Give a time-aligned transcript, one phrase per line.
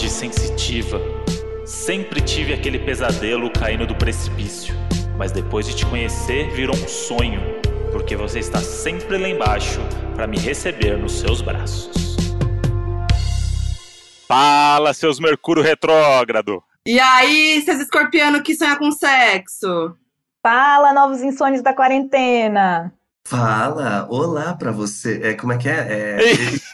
[0.00, 0.98] de sensitiva.
[1.66, 4.74] Sempre tive aquele pesadelo caindo do precipício,
[5.18, 7.40] mas depois de te conhecer virou um sonho,
[7.92, 9.78] porque você está sempre lá embaixo
[10.14, 12.16] para me receber nos seus braços.
[14.26, 16.62] Fala, seus Mercúrio retrógrado!
[16.86, 19.94] E aí, seus escorpianos que sonham com sexo?
[20.42, 22.90] Fala, novos insônios da quarentena!
[23.26, 25.20] Fala, olá pra você.
[25.22, 26.18] É, como é que é?
[26.18, 26.18] é...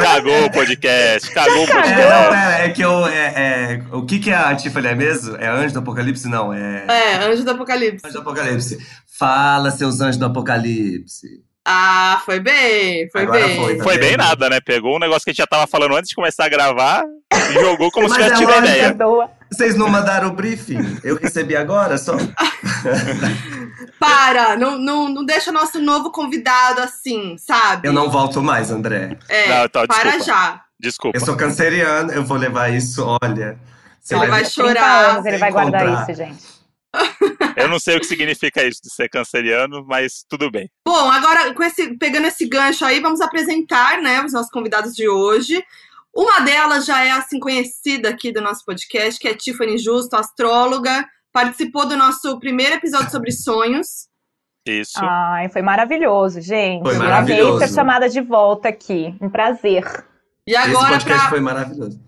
[0.00, 2.00] Cagou o podcast, cagou o podcast.
[2.00, 3.06] É, não, é, é que eu.
[3.06, 5.36] É, é, o que, que é a Tiffany é mesmo?
[5.36, 6.28] É anjo do apocalipse?
[6.28, 6.84] Não, é.
[6.88, 8.06] É, anjo do apocalipse.
[8.06, 8.78] Anjo do apocalipse.
[9.18, 11.42] Fala, seus anjos do apocalipse.
[11.64, 13.56] Ah, foi bem, foi Agora bem.
[13.56, 14.60] foi, tá Foi bem nada, né?
[14.60, 17.52] Pegou um negócio que a gente já tava falando antes de começar a gravar e
[17.54, 18.82] jogou como se tivesse é tido ideia.
[18.88, 19.30] Perdoa.
[19.52, 20.98] Vocês não mandaram o briefing?
[21.04, 22.16] Eu recebi agora só.
[23.98, 27.86] Para, não, não, não deixa nosso novo convidado assim, sabe?
[27.88, 29.18] Eu não volto mais, André.
[29.28, 30.24] É, Não, então, para desculpa.
[30.24, 30.62] já.
[30.80, 31.16] Desculpa.
[31.18, 33.58] Eu sou canceriano, eu vou levar isso, olha.
[34.00, 35.10] Você Ele vai vai ver- 30 chorar.
[35.10, 36.44] anos ele vai guardar isso, gente.
[37.56, 40.68] Eu não sei o que significa isso de ser canceriano, mas tudo bem.
[40.86, 45.08] Bom, agora com esse, pegando esse gancho aí, vamos apresentar, né, os nossos convidados de
[45.08, 45.62] hoje.
[46.14, 51.06] Uma delas já é assim conhecida aqui do nosso podcast, que é Tiffany Justo, astróloga,
[51.32, 54.08] participou do nosso primeiro episódio sobre sonhos.
[54.66, 54.98] Isso.
[55.00, 56.82] Ai, foi maravilhoso, gente.
[56.82, 57.54] Foi maravilhoso.
[57.54, 59.14] amei ser chamada de volta aqui.
[59.20, 59.84] Um prazer.
[60.46, 62.00] E Esse agora, podcast para foi maravilhoso.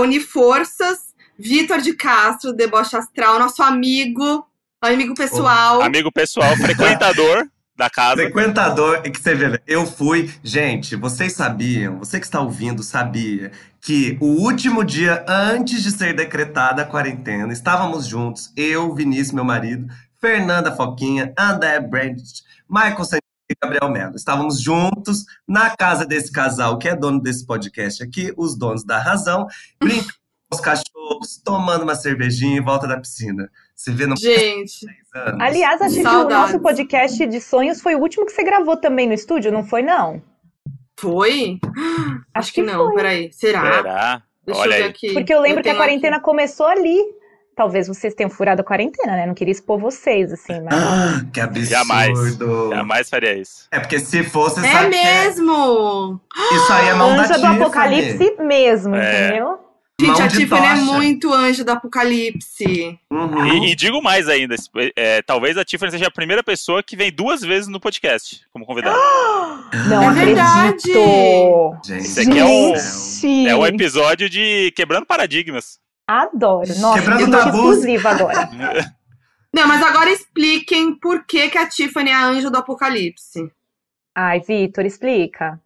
[0.00, 4.46] unir forças, Vitor de Castro, deboche astral, nosso amigo,
[4.80, 5.82] amigo pessoal.
[5.82, 8.16] Amigo pessoal, frequentador da casa.
[8.16, 10.32] Frequentador, que você vê, eu fui.
[10.42, 16.14] Gente, vocês sabiam, você que está ouvindo, sabia que o último dia antes de ser
[16.14, 23.28] decretada a quarentena, estávamos juntos, eu, Vinícius, meu marido, Fernanda Foquinha, André Brandt, Michael Santos
[23.50, 24.14] e Gabriel Melo.
[24.14, 28.98] Estávamos juntos na casa desse casal que é dono desse podcast aqui, os donos da
[28.98, 29.48] razão,
[29.80, 30.21] brincando
[30.52, 33.50] os cachorros, tomando uma cervejinha em volta da piscina.
[33.74, 35.40] Você vê no Gente, anos.
[35.40, 39.06] Aliás, acho que o nosso podcast de sonhos foi o último que você gravou também
[39.06, 40.22] no estúdio, não foi, não?
[40.98, 41.58] foi?
[42.34, 43.32] Acho que não, peraí.
[43.32, 43.72] Será?
[43.74, 44.22] Será?
[44.46, 44.90] Deixa Olha eu ver aí.
[44.90, 45.12] aqui.
[45.14, 46.24] Porque eu lembro que a quarentena aqui.
[46.24, 46.96] começou ali.
[47.56, 49.26] Talvez vocês tenham furado a quarentena, né?
[49.26, 50.72] Não queria expor vocês, assim, mas.
[50.72, 51.68] Ah, que absurdo.
[51.68, 52.36] Jamais.
[52.70, 53.66] Jamais faria isso.
[53.70, 56.20] É porque se fosse, É sabe que mesmo!
[56.54, 57.60] Isso aí é mão da Anja do Tiffany.
[57.60, 59.26] apocalipse mesmo, É.
[59.28, 59.58] entendeu?
[60.00, 62.98] Gente, Mão a Tiffany é muito anjo do apocalipse.
[63.10, 63.46] Uhum.
[63.46, 64.56] E, e digo mais ainda,
[64.96, 68.66] é, talvez a Tiffany seja a primeira pessoa que vem duas vezes no podcast como
[68.66, 68.96] convidada.
[69.88, 71.76] Não É acredito!
[71.84, 75.78] Gente, Esse aqui é o- Gente, É um episódio de quebrando paradigmas.
[76.06, 76.68] adoro.
[76.80, 77.54] Nossa, Quebrando eu tô tabus.
[77.54, 78.50] exclusiva agora.
[79.54, 83.50] Não, mas agora expliquem por que, que a Tiffany é a anjo do apocalipse.
[84.14, 85.60] Ai, Vitor, explica.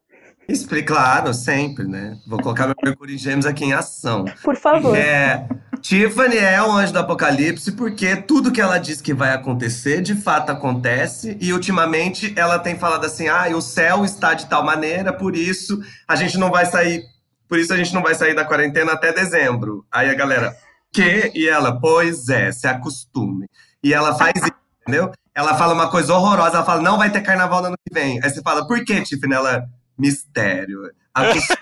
[0.48, 2.18] Explica, claro, sempre, né?
[2.26, 4.24] Vou colocar meu Mercúrio em Gêmeos aqui em ação.
[4.42, 4.96] Por favor.
[4.96, 5.48] É,
[5.80, 10.14] Tiffany é o anjo do apocalipse porque tudo que ela diz que vai acontecer, de
[10.14, 11.36] fato acontece.
[11.40, 15.80] E ultimamente ela tem falado assim: ah, o céu está de tal maneira, por isso
[16.06, 17.04] a gente não vai sair.
[17.48, 19.84] Por isso a gente não vai sair da quarentena até dezembro.
[19.92, 20.56] Aí a galera,
[20.92, 21.30] que?
[21.34, 23.46] E ela, pois é, se acostume.
[23.82, 24.50] E ela faz isso,
[24.82, 25.12] entendeu?
[25.34, 28.18] Ela fala uma coisa horrorosa, ela fala, não vai ter carnaval no ano que vem.
[28.22, 29.34] Aí você fala, por que, Tiffany?
[29.34, 29.64] Ela,
[29.98, 30.90] mistério.
[31.14, 31.58] Acostume.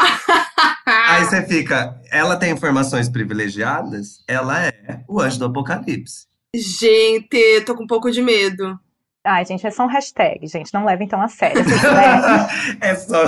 [0.86, 4.24] Aí você fica, ela tem informações privilegiadas?
[4.26, 6.26] Ela é o anjo do apocalipse.
[6.54, 8.78] Gente, tô com um pouco de medo.
[9.24, 10.72] Ai, gente, é só um hashtag, gente.
[10.72, 11.62] Não levem tão a sério.
[12.80, 13.24] É só.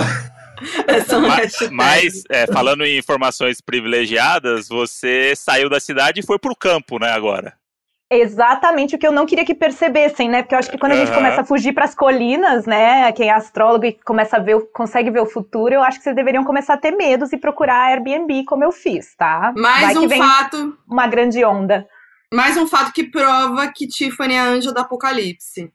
[0.87, 1.73] Essa é uma Ma- hashtag.
[1.73, 7.09] Mas, é, falando em informações privilegiadas, você saiu da cidade e foi pro campo, né,
[7.11, 7.53] agora?
[8.19, 10.41] Exatamente o que eu não queria que percebessem, né?
[10.41, 13.11] Porque eu acho que quando a gente começa a fugir para as colinas, né?
[13.13, 16.15] Quem é astrólogo e começa a ver, consegue ver o futuro, eu acho que vocês
[16.15, 19.53] deveriam começar a ter medos e procurar Airbnb, como eu fiz, tá?
[19.57, 21.85] Mais Vai que um vem fato, uma grande onda.
[22.33, 25.71] mais um fato que prova que Tiffany é a anjo do apocalipse.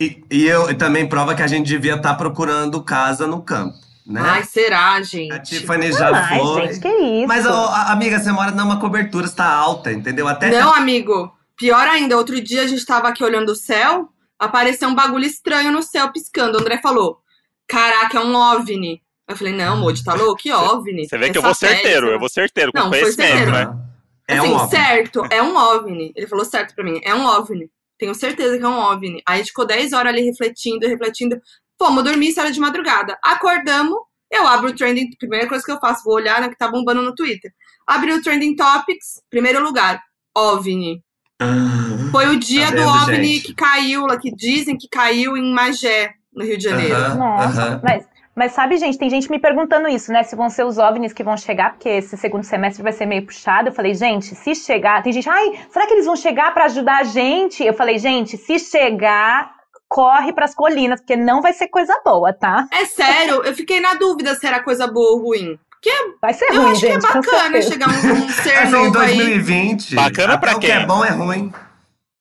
[0.00, 3.76] E, e eu e também prova que a gente devia estar procurando casa no campo,
[4.06, 4.20] né?
[4.22, 5.32] Ai, será, gente?
[5.32, 6.66] a Tiffany já Ai, foi.
[6.66, 7.26] gente, que isso?
[7.26, 10.28] Mas, ó, amiga, você mora numa cobertura, está alta, entendeu?
[10.28, 11.32] Até Não, amigo.
[11.56, 14.08] Pior ainda, outro dia a gente tava aqui olhando o céu,
[14.38, 16.58] apareceu um bagulho estranho no céu piscando.
[16.58, 17.18] O André falou:
[17.66, 19.02] Caraca, é um OVNI.
[19.28, 20.40] Eu falei: Não, Moody, tá louco?
[20.42, 21.08] Que OVNI?
[21.08, 23.28] Você vê que É eu vou certeiro, sei eu vou certeiro, com Não, foi conhecimento,
[23.38, 23.50] certeiro.
[23.52, 23.82] né?
[24.28, 24.70] É assim, um óbvio.
[24.70, 26.12] certo, é um OVNI.
[26.16, 27.70] Ele falou certo pra mim, é um OVNI.
[27.98, 29.22] Tenho certeza que é um OVNI.
[29.26, 31.40] Aí a gente ficou 10 horas ali refletindo, refletindo.
[31.78, 33.16] Fomos dormir, isso era de madrugada.
[33.22, 33.96] Acordamos,
[34.30, 37.02] eu abro o trending, primeira coisa que eu faço, vou olhar no que tá bombando
[37.02, 37.52] no Twitter.
[37.86, 40.02] Abri o trending topics, primeiro lugar,
[40.36, 41.02] OVNI.
[41.40, 43.46] Ah, Foi o dia Tá do vendo, OVNI gente?
[43.48, 46.94] que caiu, lá que dizem que caiu em Magé, no Rio de Janeiro.
[46.94, 47.80] Aham, Nossa, aham.
[47.82, 48.04] mas
[48.34, 50.22] Mas sabe, gente, tem gente me perguntando isso, né?
[50.22, 53.24] Se vão ser os OVNIs que vão chegar, porque esse segundo semestre vai ser meio
[53.24, 53.68] puxado.
[53.68, 55.02] Eu falei, gente, se chegar.
[55.02, 57.64] Tem gente, ai, será que eles vão chegar para ajudar a gente?
[57.64, 59.50] Eu falei, gente, se chegar,
[59.88, 62.66] corre pras colinas, porque não vai ser coisa boa, tá?
[62.72, 65.58] É sério, eu fiquei na dúvida se era coisa boa ou ruim.
[65.80, 67.00] Porque Vai ser eu ruim, acho gente.
[67.00, 69.16] que é bacana chegar um, um ser Assim, em novo aí.
[69.16, 69.94] 2020.
[69.94, 70.76] Bacana até pra o que quem?
[70.76, 71.52] é bom é ruim.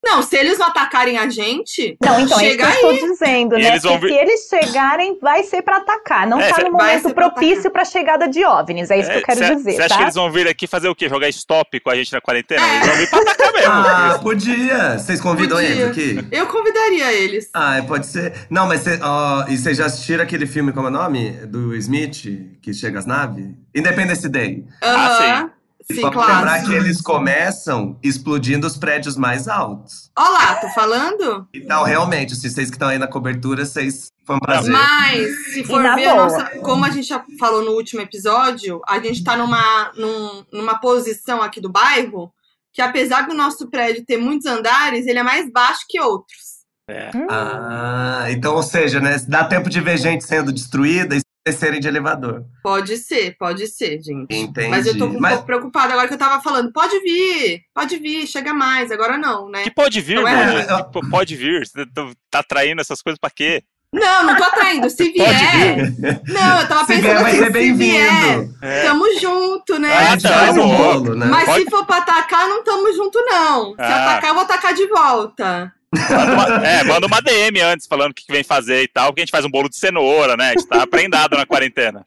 [0.06, 3.10] Não, se eles não atacarem a gente, Não, então, é isso chega que eu estou
[3.10, 3.68] dizendo, né?
[3.68, 6.28] eles vão se eles chegarem, vai ser pra atacar.
[6.28, 8.92] Não É, tá cê- no momento propício pra chegada de OVNIs.
[8.92, 9.96] É isso que eu quero dizer, Você acha tá?
[9.98, 11.10] que eles vão vir aqui fazer o quê?
[11.10, 12.62] Jogar stop com a gente na quarentena?
[12.62, 12.76] É.
[12.76, 13.66] Eles vão vir pra atacar mesmo.
[13.76, 15.00] Ah, podia.
[15.00, 15.72] Vocês convidam Podia.
[15.72, 16.28] eles aqui?
[16.32, 17.50] eu convidaria eles.
[17.54, 18.32] Ah, pode ser.
[18.50, 21.32] Não, mas cê, ó, e vocês já assistiram aquele filme, como é o nome?
[21.48, 23.48] Do Smith, que chega às naves?
[23.74, 24.64] Independence Day.
[24.84, 25.42] Aham.
[25.48, 25.52] Sim,
[25.94, 26.34] Vamos claro.
[26.34, 30.10] lembrar que eles começam explodindo os prédios mais altos.
[30.18, 31.48] Olha lá, tô falando?
[31.54, 34.08] Então, realmente, se vocês que estão aí na cobertura, vocês.
[34.26, 34.72] Foi um prazer.
[34.72, 36.44] Mas, se for ver a nossa.
[36.62, 41.42] Como a gente já falou no último episódio, a gente tá numa, num- numa posição
[41.42, 42.34] aqui do bairro
[42.74, 46.56] que, apesar do nosso prédio ter muitos andares, ele é mais baixo que outros.
[46.90, 47.10] É.
[47.30, 49.18] Ah, então, ou seja, né?
[49.28, 52.44] Dá tempo de ver gente sendo destruída e descerem de elevador.
[52.64, 54.36] Pode ser, pode ser, gente.
[54.36, 54.68] Entendi.
[54.68, 56.72] Mas eu tô um Mas- pouco preocupada agora que eu tava falando.
[56.74, 58.92] Pode vir, pode vir, chega mais.
[58.92, 59.62] Agora não, né?
[59.64, 60.66] Que pode vir, Não é
[61.12, 61.66] pode vir.
[61.68, 63.64] Você tá- tá traindo essas coisas pra quê?
[63.94, 64.90] Não, não tô atraindo.
[64.90, 65.94] Se vier.
[66.28, 67.78] Não, eu tava Se pensando vier, vai assim, ser se bem-vindo.
[67.78, 69.94] vier, tamo junto, né?
[69.96, 70.78] Ah, tá, um amor.
[70.78, 71.26] bolo, né?
[71.28, 73.70] Mas Pode- se for pra atacar, não tamo junto, não.
[73.76, 74.12] Se Ah.
[74.12, 75.72] atacar, eu vou atacar de volta.
[76.10, 79.22] Manda uma, é, manda uma DM antes falando o que vem fazer e tal, porque
[79.22, 80.50] a gente faz um bolo de cenoura, né?
[80.50, 82.06] A gente tá prendado na quarentena.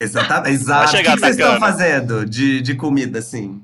[0.00, 0.54] Exatamente.
[0.54, 0.88] Exato.
[0.88, 3.62] O que que vocês estão fazendo de, de comida, assim?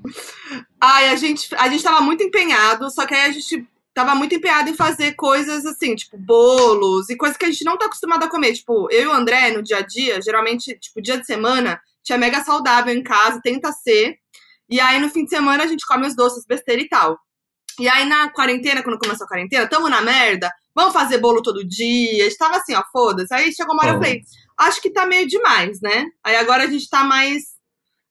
[0.81, 4.33] Ai, a gente, a gente tava muito empenhado, só que aí a gente tava muito
[4.33, 8.23] empenhado em fazer coisas assim, tipo bolos e coisas que a gente não tá acostumado
[8.23, 8.53] a comer.
[8.53, 12.17] Tipo, eu e o André, no dia a dia, geralmente, tipo, dia de semana, tinha
[12.17, 14.17] mega saudável em casa, tenta ser.
[14.69, 17.19] E aí, no fim de semana, a gente come os doces, besteira e tal.
[17.79, 21.67] E aí, na quarentena, quando começou a quarentena, tamo na merda, vamos fazer bolo todo
[21.67, 22.25] dia.
[22.25, 23.33] A gente tava assim, ó, foda-se.
[23.33, 24.21] Aí chegou uma hora, eu falei,
[24.57, 26.05] acho que tá meio demais, né?
[26.23, 27.52] Aí agora a gente tá mais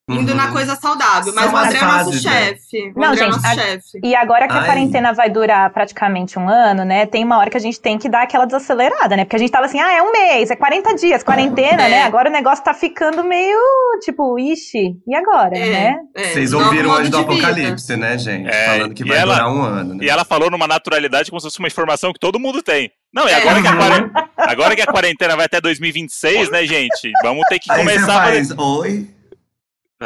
[0.08, 0.36] indo Uhum.
[0.36, 1.32] na coisa saudável.
[1.34, 2.18] Mas São o André é nosso né?
[2.18, 2.92] chefe.
[2.96, 4.00] Não, André é gente, nosso a- chefe.
[4.02, 4.66] E agora que a Ai.
[4.66, 7.06] quarentena vai durar praticamente um ano, né?
[7.06, 9.24] Tem uma hora que a gente tem que dar aquela desacelerada, né?
[9.24, 11.88] Porque a gente tava assim, ah, é um mês, é 40 dias, quarentena, É.
[11.88, 12.02] né?
[12.02, 13.58] Agora o negócio tá ficando meio,
[14.02, 15.96] tipo, ixi, e agora, né?
[16.16, 17.18] é, Vocês ouviram hoje do.
[17.18, 18.48] Apocalipse, né, gente?
[18.48, 19.94] É, Falando que e vai ela- durar um ano.
[19.94, 20.04] Né?
[20.04, 22.90] E ela falou numa naturalidade como se fosse uma informação que todo mundo tem.
[23.14, 23.36] Não, e É.
[23.36, 27.12] agora, que a quaren- agora que a quarentena vai até 2026, né, gente?
[27.22, 28.34] Vamos ter que Aí você começar a fazer.
[28.46, 28.58] faz, oi,
[28.90, 29.06] oi.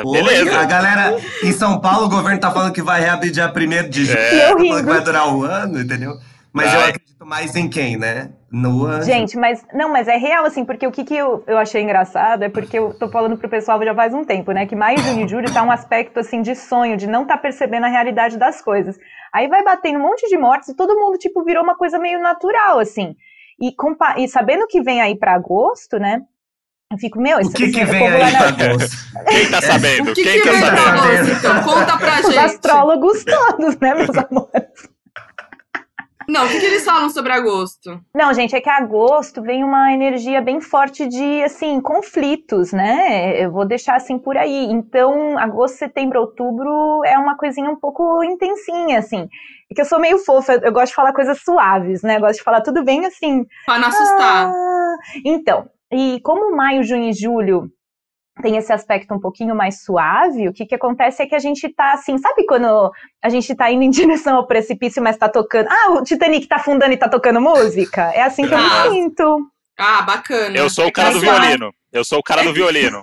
[0.05, 0.61] Beleza.
[0.61, 4.11] A galera, em São Paulo, o governo tá falando que vai reabrir dia 1 de.
[4.11, 4.51] É.
[4.51, 4.77] Eu falando rindo.
[4.79, 6.15] que vai durar um ano, entendeu?
[6.57, 6.89] Mas eu Vai.
[6.89, 8.31] acredito mais em quem, né?
[8.51, 9.03] No.
[9.03, 12.45] Gente, mas não, mas é real, assim, porque o que, que eu, eu achei engraçado
[12.45, 14.65] é porque eu tô falando pro pessoal já faz um tempo, né?
[14.65, 17.85] Que maio, junho e julho tá um aspecto assim de sonho, de não tá percebendo
[17.85, 18.97] a realidade das coisas.
[19.35, 22.21] Aí vai batendo um monte de mortes e todo mundo, tipo, virou uma coisa meio
[22.21, 23.15] natural, assim.
[23.61, 23.75] E,
[24.17, 26.23] e sabendo que vem aí pra agosto, né?
[26.93, 28.53] Eu fico, meu, O que que vem aí na-?
[29.27, 30.11] Quem tá sabendo?
[30.11, 31.31] O que, Quem que tá vem pra sabendo?
[31.33, 31.63] então?
[31.65, 32.39] Conta pra Os gente.
[32.39, 34.97] astrólogos todos, né, meus amores?
[36.29, 38.01] Não, o que, que eles falam sobre agosto?
[38.15, 43.41] Não, gente, é que agosto vem uma energia bem forte de, assim, conflitos, né?
[43.41, 44.65] Eu vou deixar assim por aí.
[44.71, 49.29] Então, agosto, setembro, outubro é uma coisinha um pouco intensinha, assim.
[49.71, 52.17] É que eu sou meio fofa, eu gosto de falar coisas suaves, né?
[52.17, 53.45] Eu gosto de falar tudo bem assim.
[53.65, 54.49] Pra não assustar.
[54.49, 57.71] Ah, então, e como maio, junho e julho
[58.43, 61.69] tem esse aspecto um pouquinho mais suave, o que que acontece é que a gente
[61.71, 65.69] tá assim, sabe quando a gente tá indo em direção ao precipício, mas tá tocando.
[65.71, 68.13] Ah, o Titanic tá afundando e tá tocando música?
[68.13, 68.89] É assim que eu Ah.
[68.89, 69.51] me sinto.
[69.79, 70.57] Ah, bacana.
[70.57, 71.73] Eu sou o cara do violino.
[71.93, 73.03] Eu sou o cara do violino.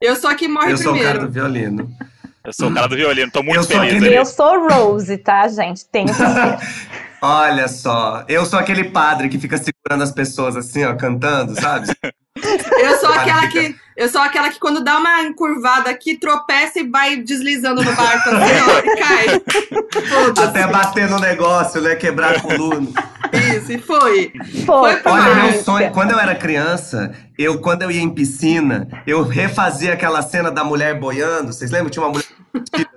[0.00, 1.26] Eu sou a que morre Eu sou o cara primeiro.
[1.26, 1.90] do violino.
[2.50, 3.30] Eu sou o cara do violino.
[3.30, 4.18] Tô muito Eu sou feliz aquele-.
[4.18, 5.86] Eu sou Rose, tá, gente?
[5.86, 6.58] Tenho que ser.
[7.22, 11.88] Olha só, eu sou aquele padre que fica segurando as pessoas assim, ó, cantando, sabe?
[12.80, 13.74] Eu sou aquela que.
[13.96, 18.30] Eu sou aquela que quando dá uma encurvada aqui, tropeça e vai deslizando no barco
[18.30, 18.96] assim, ó, e
[20.32, 20.46] cai.
[20.46, 21.96] Até bater no negócio, né?
[21.96, 22.88] Quebrar a coluna.
[23.56, 24.32] Isso, e foi.
[24.64, 28.88] Foi pra Olha, meu sonho, quando eu era criança, eu, quando eu ia em piscina,
[29.06, 31.52] eu refazia aquela cena da mulher boiando.
[31.52, 31.90] Vocês lembram?
[31.90, 32.24] Tinha uma mulher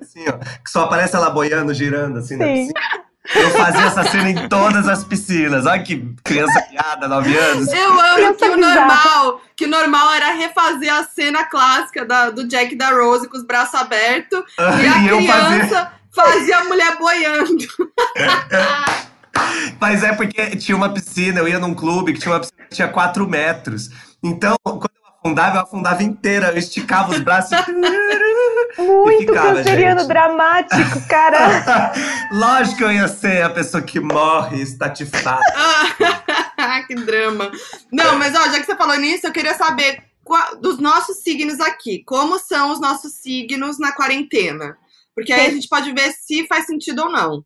[0.02, 0.34] assim, ó,
[0.64, 2.54] que só aparece ela boiando, girando assim na Sim.
[2.54, 3.04] piscina.
[3.36, 5.66] Eu fazia essa cena em todas as piscinas.
[5.66, 7.72] Olha que criança piada, 9 anos.
[7.72, 12.30] Eu amo Criança que o normal, que o normal era refazer a cena clássica da-
[12.32, 15.56] do Jack e da Rose com os braços abertos e a E eu fazia.
[15.58, 17.56] criança fazia a mulher boiando.
[19.80, 22.76] Mas é porque tinha uma piscina, eu ia num clube que tinha uma piscina que
[22.76, 23.90] tinha 4 metros.
[24.22, 27.58] Então, quando eu afundava, eu afundava inteira, eu esticava os braços.
[28.78, 31.94] Muito canceriano dramático, cara.
[32.32, 35.42] Lógico que eu ia ser a pessoa que morre estatifada.
[36.88, 37.52] que drama.
[37.92, 41.62] Não, mas ó, já que você falou nisso, eu queria saber qual, dos nossos signos
[41.62, 42.04] aqui.
[42.04, 44.78] Como são os nossos signos na quarentena?
[45.16, 47.46] Porque aí a gente pode ver se faz sentido ou não.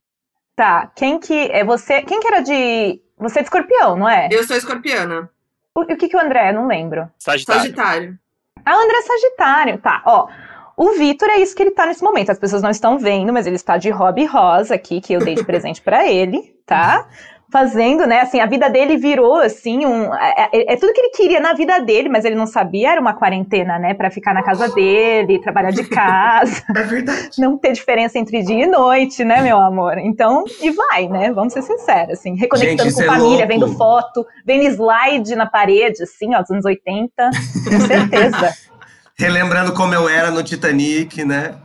[0.55, 2.01] Tá, quem que é você?
[2.01, 2.99] Quem que era de.
[3.19, 4.29] Você é de escorpião, não é?
[4.31, 5.29] Eu sou escorpiana.
[5.77, 6.49] O, o que que o André?
[6.49, 7.07] Eu não lembro.
[7.19, 7.61] Sagitário.
[7.61, 8.19] Sagitário.
[8.65, 10.01] Ah, o André é Sagitário, tá.
[10.07, 10.27] Ó,
[10.75, 12.31] o Vitor é isso que ele tá nesse momento.
[12.31, 15.35] As pessoas não estão vendo, mas ele está de hobby rosa aqui, que eu dei
[15.35, 17.07] de presente para ele, tá?
[17.51, 18.21] Fazendo, né?
[18.21, 20.13] Assim, a vida dele virou assim um.
[20.13, 23.01] É, é, é, tudo que ele queria na vida dele, mas ele não sabia, era
[23.01, 23.93] uma quarentena, né?
[23.93, 26.63] Para ficar na casa dele, trabalhar de casa.
[26.77, 27.29] É verdade.
[27.39, 29.97] Não ter diferença entre dia e noite, né, meu amor?
[29.97, 31.31] Então, e vai, né?
[31.31, 36.03] Vamos ser sinceros, assim, reconectando Gente, com é família, vendo foto, vendo slide na parede,
[36.03, 38.53] assim, ó, dos anos 80, com certeza.
[39.17, 41.55] Relembrando como eu era no Titanic, né?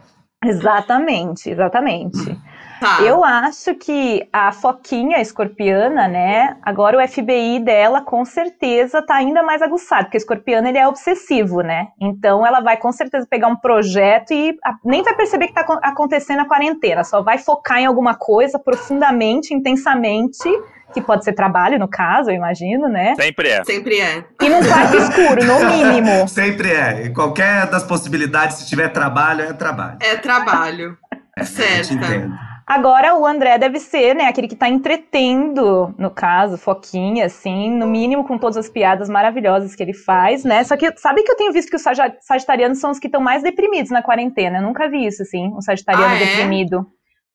[0.44, 2.36] Exatamente, exatamente.
[2.82, 3.00] Tá.
[3.00, 6.56] Eu acho que a Foquinha escorpiana, né?
[6.62, 10.88] Agora o FBI dela com certeza tá ainda mais aguçado, porque a escorpiana ele é
[10.88, 11.86] obsessivo, né?
[12.00, 16.40] Então ela vai com certeza pegar um projeto e nem vai perceber que tá acontecendo
[16.40, 20.48] a quarentena, só vai focar em alguma coisa profundamente, intensamente
[20.92, 23.14] que pode ser trabalho, no caso, eu imagino, né?
[23.14, 23.64] Sempre é.
[23.64, 24.24] Sempre é.
[24.42, 26.26] E num quarto escuro, no mínimo.
[26.28, 27.06] Sempre é.
[27.06, 29.98] E qualquer das possibilidades, se tiver trabalho, é trabalho.
[30.00, 30.98] É trabalho.
[31.38, 31.94] É, certo.
[31.94, 32.51] Entendo.
[32.66, 37.87] Agora, o André deve ser, né, aquele que tá entretendo, no caso, Foquinha, assim, no
[37.87, 40.62] mínimo com todas as piadas maravilhosas que ele faz, né?
[40.64, 41.83] Só que, sabe que eu tenho visto que os
[42.21, 44.59] sagitarianos são os que estão mais deprimidos na quarentena?
[44.59, 46.25] Eu nunca vi isso, assim, um sagitariano ah, é?
[46.25, 46.87] deprimido.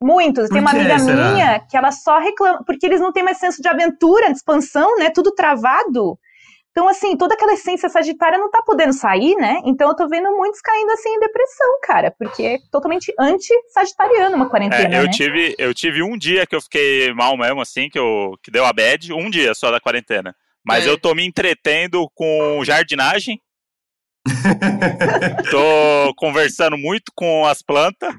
[0.02, 0.50] Muitos.
[0.50, 3.68] Tem uma amiga minha que ela só reclama, porque eles não têm mais senso de
[3.68, 5.10] aventura, de expansão, né?
[5.10, 6.18] Tudo travado.
[6.78, 9.62] Então, assim, toda aquela essência sagitária não tá podendo sair, né?
[9.66, 14.48] Então eu tô vendo muitos caindo assim em depressão, cara, porque é totalmente anti-sagitariano uma
[14.48, 14.96] quarentena.
[14.96, 15.10] É, eu né?
[15.10, 18.64] tive, eu tive um dia que eu fiquei mal mesmo, assim, que, eu, que deu
[18.64, 20.36] a bad, um dia só da quarentena.
[20.64, 20.90] Mas é.
[20.92, 23.42] eu tô me entretendo com jardinagem.
[25.50, 28.14] tô conversando muito com as plantas.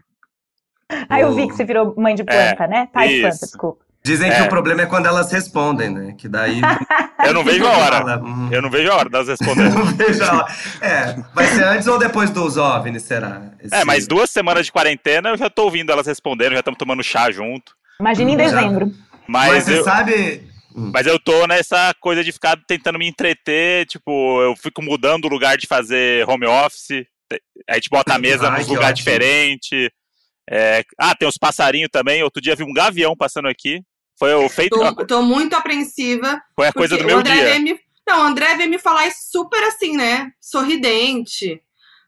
[1.08, 2.88] Ah, eu vi que você virou mãe de planta, é, né?
[2.92, 3.87] Pai de planta, desculpa.
[4.08, 4.36] Dizem é.
[4.36, 6.14] que o problema é quando elas respondem, né?
[6.16, 6.62] Que daí.
[7.22, 8.18] Eu não vejo a hora.
[8.18, 8.48] Hum.
[8.50, 9.70] Eu não vejo a hora delas responderem.
[9.70, 10.54] não vejo a hora.
[10.80, 13.42] É, vai ser antes ou depois dos OVNIs, será?
[13.62, 13.74] Esse...
[13.74, 17.04] É, mas duas semanas de quarentena eu já tô ouvindo elas respondendo, já estamos tomando
[17.04, 17.74] chá junto.
[18.00, 18.90] Imagina em dezembro.
[19.26, 19.84] Mas, mas você eu...
[19.84, 20.48] sabe.
[20.74, 20.90] Hum.
[20.94, 25.28] Mas eu tô nessa coisa de ficar tentando me entreter, tipo, eu fico mudando o
[25.28, 27.04] lugar de fazer home office,
[27.68, 29.92] a gente bota a mesa num lugar diferente.
[30.50, 30.82] É...
[30.98, 32.22] Ah, tem os passarinhos também.
[32.22, 33.82] Outro dia vi um gavião passando aqui.
[34.18, 34.76] Foi o feito.
[34.76, 36.40] Tô, tô muito apreensiva.
[36.56, 37.58] Foi a coisa do meu dia.
[37.60, 37.78] Me...
[38.06, 40.30] Não, o André veio me falar super assim, né?
[40.40, 41.60] Sorridente.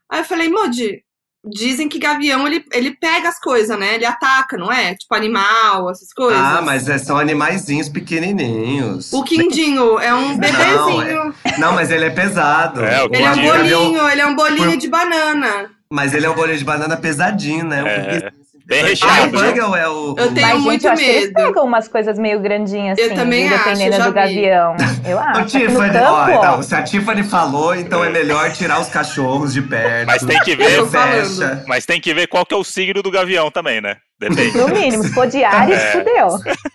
[0.09, 1.03] Aí eu falei, Modi,
[1.43, 3.95] dizem que gavião ele, ele pega as coisas, né?
[3.95, 4.93] Ele ataca, não é?
[4.95, 6.39] Tipo animal, essas coisas.
[6.39, 9.13] Ah, mas é, são animaizinhos pequenininhos.
[9.13, 11.25] O quindinho é um bebezinho.
[11.25, 11.57] Não, é...
[11.57, 12.83] não mas ele é pesado.
[12.83, 14.77] É, ele é um bolinho, ele é um bolinho Por...
[14.77, 15.71] de banana.
[15.89, 17.83] Mas ele é um bolinho de banana pesadinho, né?
[17.83, 18.31] Um é.
[18.71, 19.37] Bem recheado.
[19.37, 21.17] Ai, é o, eu tenho Mas, muito gente, eu medo.
[21.17, 24.77] eles pegam umas coisas meio grandinhas, assim, eu também dependendo acho, do gavião.
[25.05, 25.41] Eu acho.
[25.41, 29.51] Ô, Tiffany, campo, ó, então, se a Tiffany falou, então é melhor tirar os cachorros
[29.51, 30.07] de perto.
[30.07, 30.87] Mas tem que ver.
[30.87, 31.65] Fecha.
[31.67, 33.97] Mas tem que ver qual que é o signo do gavião também, né?
[34.17, 34.57] Depende.
[34.57, 35.91] No mínimo, se for de Ares, é.
[35.91, 36.29] fudeu.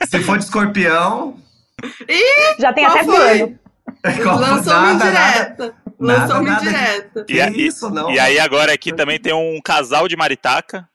[0.07, 1.37] Se for de escorpião.
[2.07, 3.59] Ih, Já tem até plano.
[4.39, 5.75] Lançou uma indireta.
[5.99, 7.25] Lançou uma indireta.
[7.27, 8.11] E, isso, não.
[8.11, 10.87] E aí agora aqui também tem um casal de maritaca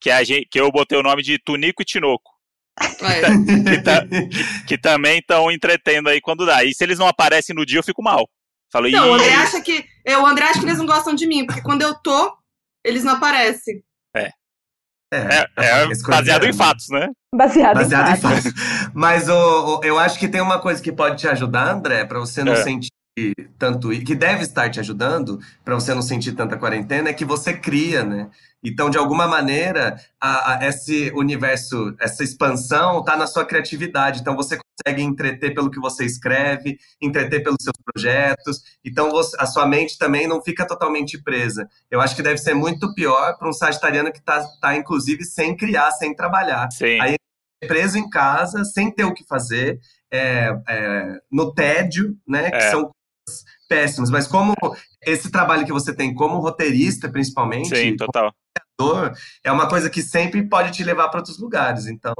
[0.00, 2.30] que, a gente, que eu botei o nome de Tunico e Tinoco.
[2.78, 3.20] É.
[3.70, 6.62] que, tá, que, que, também estão entretendo aí quando dá.
[6.64, 8.28] E se eles não aparecem no dia, eu fico mal.
[8.70, 9.84] Falo, não, o André acha que.
[10.04, 12.36] Eu, o André acha que eles não gostam de mim, porque quando eu tô,
[12.84, 13.82] eles não aparecem.
[14.14, 14.30] É.
[15.12, 17.08] É, é, é baseado em fatos, né?
[17.32, 18.46] Baseado, baseado em fatos.
[18.46, 18.92] Em fatos.
[18.92, 22.18] Mas o, o, eu acho que tem uma coisa que pode te ajudar, André, para
[22.18, 22.62] você não é.
[22.62, 22.90] sentir
[23.58, 27.54] tanto que deve estar te ajudando para você não sentir tanta quarentena é que você
[27.54, 28.30] cria, né?
[28.62, 34.20] Então, de alguma maneira, a, a, esse universo, essa expansão está na sua criatividade.
[34.20, 38.62] Então, você consegue entreter pelo que você escreve, entreter pelos seus projetos.
[38.84, 41.68] Então, você, a sua mente também não fica totalmente presa.
[41.90, 45.56] Eu acho que deve ser muito pior para um sagitariano que está, tá, inclusive, sem
[45.56, 46.68] criar, sem trabalhar.
[46.72, 47.00] Sim.
[47.00, 47.14] Aí,
[47.68, 49.78] preso em casa, sem ter o que fazer,
[50.10, 52.50] é, é, no tédio, né?
[52.50, 52.70] Que é.
[52.70, 52.90] são
[53.68, 54.10] péssimos.
[54.10, 54.54] Mas como
[55.04, 57.76] esse trabalho que você tem como roteirista, principalmente.
[57.76, 58.32] Sim, total.
[58.78, 61.86] dor, é uma coisa que sempre pode te levar para outros lugares.
[61.86, 62.14] Então.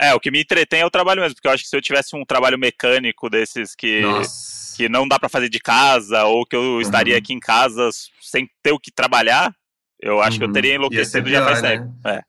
[0.00, 1.80] É, o que me entretém é o trabalho mesmo, porque eu acho que se eu
[1.80, 4.76] tivesse um trabalho mecânico desses que, Nossa.
[4.76, 7.18] que não dá para fazer de casa, ou que eu estaria Uhum.
[7.18, 7.88] aqui em casa
[8.20, 9.54] sem ter o que trabalhar,
[10.00, 10.52] eu acho que eu Uhum.
[10.52, 11.94] teria enlouquecido já faz pior, tempo.
[12.04, 12.16] né?
[12.18, 12.22] É.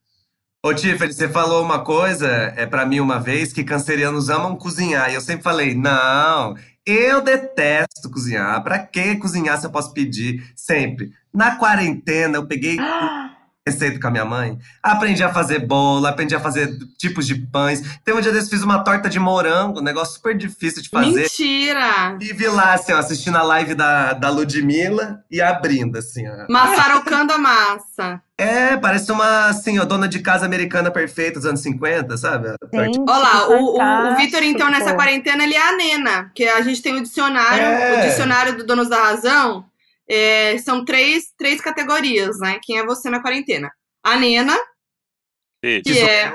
[0.65, 5.11] Ô, Tiffany, você falou uma coisa é para mim uma vez que cancerianos amam cozinhar.
[5.11, 8.63] E eu sempre falei, não, eu detesto cozinhar.
[8.63, 10.51] Pra que cozinhar se eu posso pedir?
[10.55, 11.11] Sempre.
[11.33, 12.77] Na quarentena, eu peguei
[13.67, 14.57] receita com a minha mãe.
[14.81, 17.81] Aprendi a fazer bolo, aprendi a fazer tipos de pães.
[18.03, 21.21] Tem um dia desses fiz uma torta de morango, um negócio super difícil de fazer.
[21.21, 22.17] Mentira!
[22.19, 26.45] E vi lá, assim, ó, assistindo a live da, da Ludmilla e abrindo, assim, ó.
[26.49, 28.21] Maçarocando a massa.
[28.37, 32.49] É, parece uma, assim, ó, dona de casa americana perfeita dos anos 50, sabe?
[32.73, 36.31] Gente, Olha lá, o, o, o Vitor, então, nessa quarentena, ele é a Nena.
[36.35, 37.99] Que a gente tem o dicionário, É.
[37.99, 39.65] o dicionário do Donos da Razão.
[40.09, 42.59] É, são três, três categorias, né?
[42.61, 43.71] Quem é você na quarentena?
[44.03, 44.57] A Nena,
[45.63, 45.83] Isso.
[45.83, 46.31] que sou é,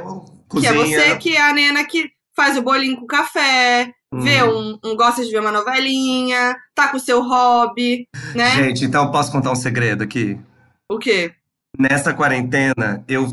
[0.60, 4.20] que é você, que é a Nena que faz o bolinho com café, Hum.
[4.20, 8.50] vê um, um- gosta de ver uma novelinha, tá com o seu hobby, né?
[8.52, 10.38] Gente, então posso contar um segredo aqui?
[10.90, 11.34] O quê?
[11.78, 13.26] Nessa quarentena, eu.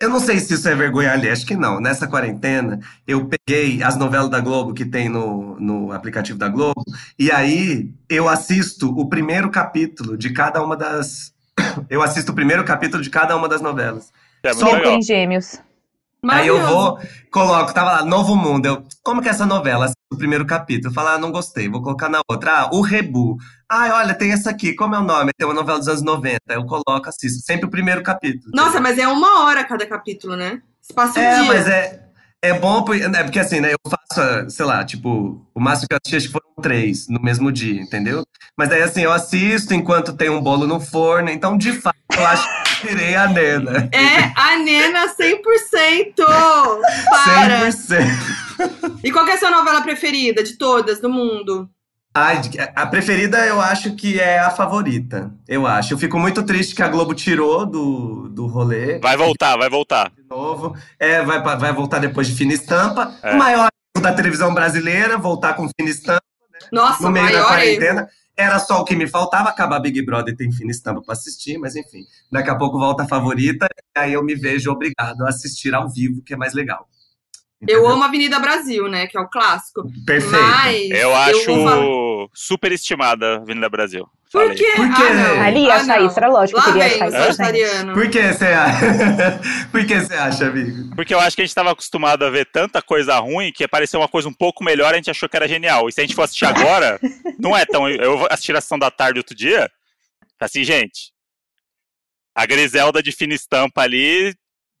[0.00, 1.80] Eu não sei se isso é vergonha alheia, acho que não.
[1.80, 6.84] Nessa quarentena, eu peguei as novelas da Globo que tem no, no aplicativo da Globo,
[7.18, 11.34] e aí eu assisto o primeiro capítulo de cada uma das.
[11.90, 14.12] Eu assisto o primeiro capítulo de cada uma das novelas.
[14.44, 14.92] É Só legal.
[14.92, 15.60] Tem gêmeos.
[16.28, 16.98] Aí eu vou,
[17.30, 18.66] coloco, tava lá, Novo Mundo.
[18.66, 19.90] Eu, como que é essa novela?
[20.10, 20.92] Assisto O primeiro capítulo.
[20.92, 22.62] Falo, ah, não gostei, vou colocar na outra.
[22.62, 23.36] Ah, o Rebu.
[23.68, 25.30] Ah, olha, tem essa aqui, como é o nome?
[25.36, 26.38] Tem uma novela dos anos 90.
[26.50, 27.44] Eu coloco, assisto.
[27.44, 28.50] Sempre o primeiro capítulo.
[28.54, 30.60] Nossa, mas é uma hora cada capítulo, né?
[30.80, 31.44] Se passa um É, dia.
[31.44, 32.00] mas é,
[32.42, 33.72] é bom, por- é porque assim, né?
[33.74, 37.52] Eu faço, ah, sei lá, tipo, o máximo que eu assisti foram três no mesmo
[37.52, 38.24] dia, entendeu?
[38.56, 41.28] Mas daí assim, eu assisto enquanto tem um bolo no forno.
[41.30, 42.42] Então, de fato, eu acho
[42.80, 43.88] que eu tirei a Nena.
[43.92, 46.24] É a Nena 100%!
[47.10, 47.70] Para!
[47.70, 48.47] 100%.
[49.04, 51.68] E qual que é a sua novela preferida de todas do mundo?
[52.14, 52.40] Ai,
[52.74, 55.32] a preferida eu acho que é a favorita.
[55.46, 55.94] Eu acho.
[55.94, 60.10] Eu fico muito triste que a Globo tirou do, do rolê Vai voltar, vai voltar.
[60.10, 60.76] de novo.
[60.98, 63.14] É, vai, vai voltar depois de Fina Estampa.
[63.22, 63.34] É.
[63.34, 66.22] O maior erro da televisão brasileira, voltar com Fina Estampa
[66.72, 67.78] Nossa, no meio da maior erro.
[67.78, 68.08] quarentena.
[68.36, 71.58] Era só o que me faltava, acabar Big Brother e tem Fina Estampa pra assistir,
[71.58, 72.04] mas enfim.
[72.32, 75.88] Daqui a pouco volta a favorita, e aí eu me vejo obrigado a assistir ao
[75.88, 76.88] vivo, que é mais legal.
[77.60, 77.88] Eu Entendeu?
[77.88, 79.06] amo Avenida Brasil, né?
[79.08, 79.82] Que é o clássico.
[80.06, 80.40] Perfeito.
[80.44, 80.90] Mas.
[80.90, 84.06] Eu acho vou falar- super estimada a Avenida Brasil.
[84.30, 84.56] Por Falei.
[84.58, 84.72] quê?
[84.76, 85.02] Por quê?
[85.40, 85.44] Ah.
[85.46, 87.36] Ali, ah, a Thaís, era lógico Lá que queria vem achar o isso, gente.
[87.36, 87.94] sagitariano.
[87.94, 89.40] Por que você acha?
[89.72, 90.94] Por que você acha, amigo?
[90.94, 93.98] Porque eu acho que a gente estava acostumado a ver tanta coisa ruim que apareceu
[93.98, 95.88] uma coisa um pouco melhor, a gente achou que era genial.
[95.88, 97.00] E se a gente for assistir agora,
[97.40, 97.88] não é tão.
[97.88, 99.68] Eu vou assistir a sessão da tarde outro dia.
[100.38, 101.10] Assim, gente.
[102.36, 104.32] A Griselda de fina estampa ali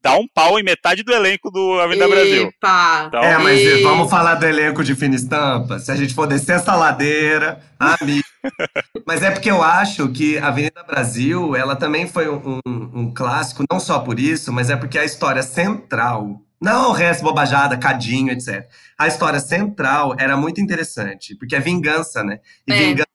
[0.02, 2.48] dá um pau em metade do elenco do Avenida Brasil.
[2.48, 3.04] Epa!
[3.08, 5.78] Então, É, mas E- vamos falar do elenco de Fina Estampa?
[5.78, 8.24] Se a gente for descer essa ladeira, amigo.
[9.06, 13.12] mas é porque eu acho que a Avenida Brasil, ela também foi um, um- um
[13.14, 17.76] clássico, não só por isso, mas é porque a história central, não o resto, bobajada,
[17.76, 18.66] cadinho, etc.
[18.98, 22.38] A história central era muito interessante, porque é vingança, né?
[22.66, 22.76] E É.
[22.76, 23.08] vingança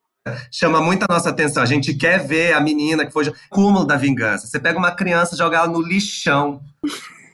[0.51, 1.61] chama muito a nossa atenção.
[1.61, 4.47] A gente quer ver a menina que foi o cúmulo da vingança.
[4.47, 6.61] Você pega uma criança, joga ela no lixão.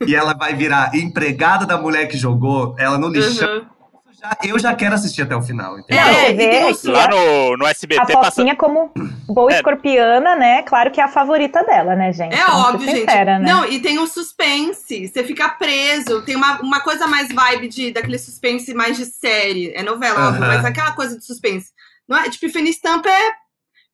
[0.05, 3.47] E ela vai virar empregada da mulher que jogou ela no lixão.
[3.59, 3.65] Uhum.
[4.21, 6.03] Já- eu já quero assistir até o final, entendeu?
[6.03, 8.31] É, e que os- lá no, no a SBT passa.
[8.31, 8.91] Foquinha como
[9.29, 9.55] boa É.
[9.55, 10.61] escorpiana, né?
[10.63, 12.33] Claro que é a favorita dela, né, gente?
[12.35, 12.99] É Vamos óbvio, gente.
[13.01, 13.45] sincera, né?
[13.49, 15.07] Não, e tem um suspense.
[15.07, 16.21] Você fica preso.
[16.23, 19.71] Tem uma, uma coisa mais vibe de, daquele suspense mais de série.
[19.73, 21.69] É novela, óbvio, mas aquela coisa de suspense.
[22.09, 22.29] Não é?
[22.29, 23.31] Tipo, Fina Estampa é.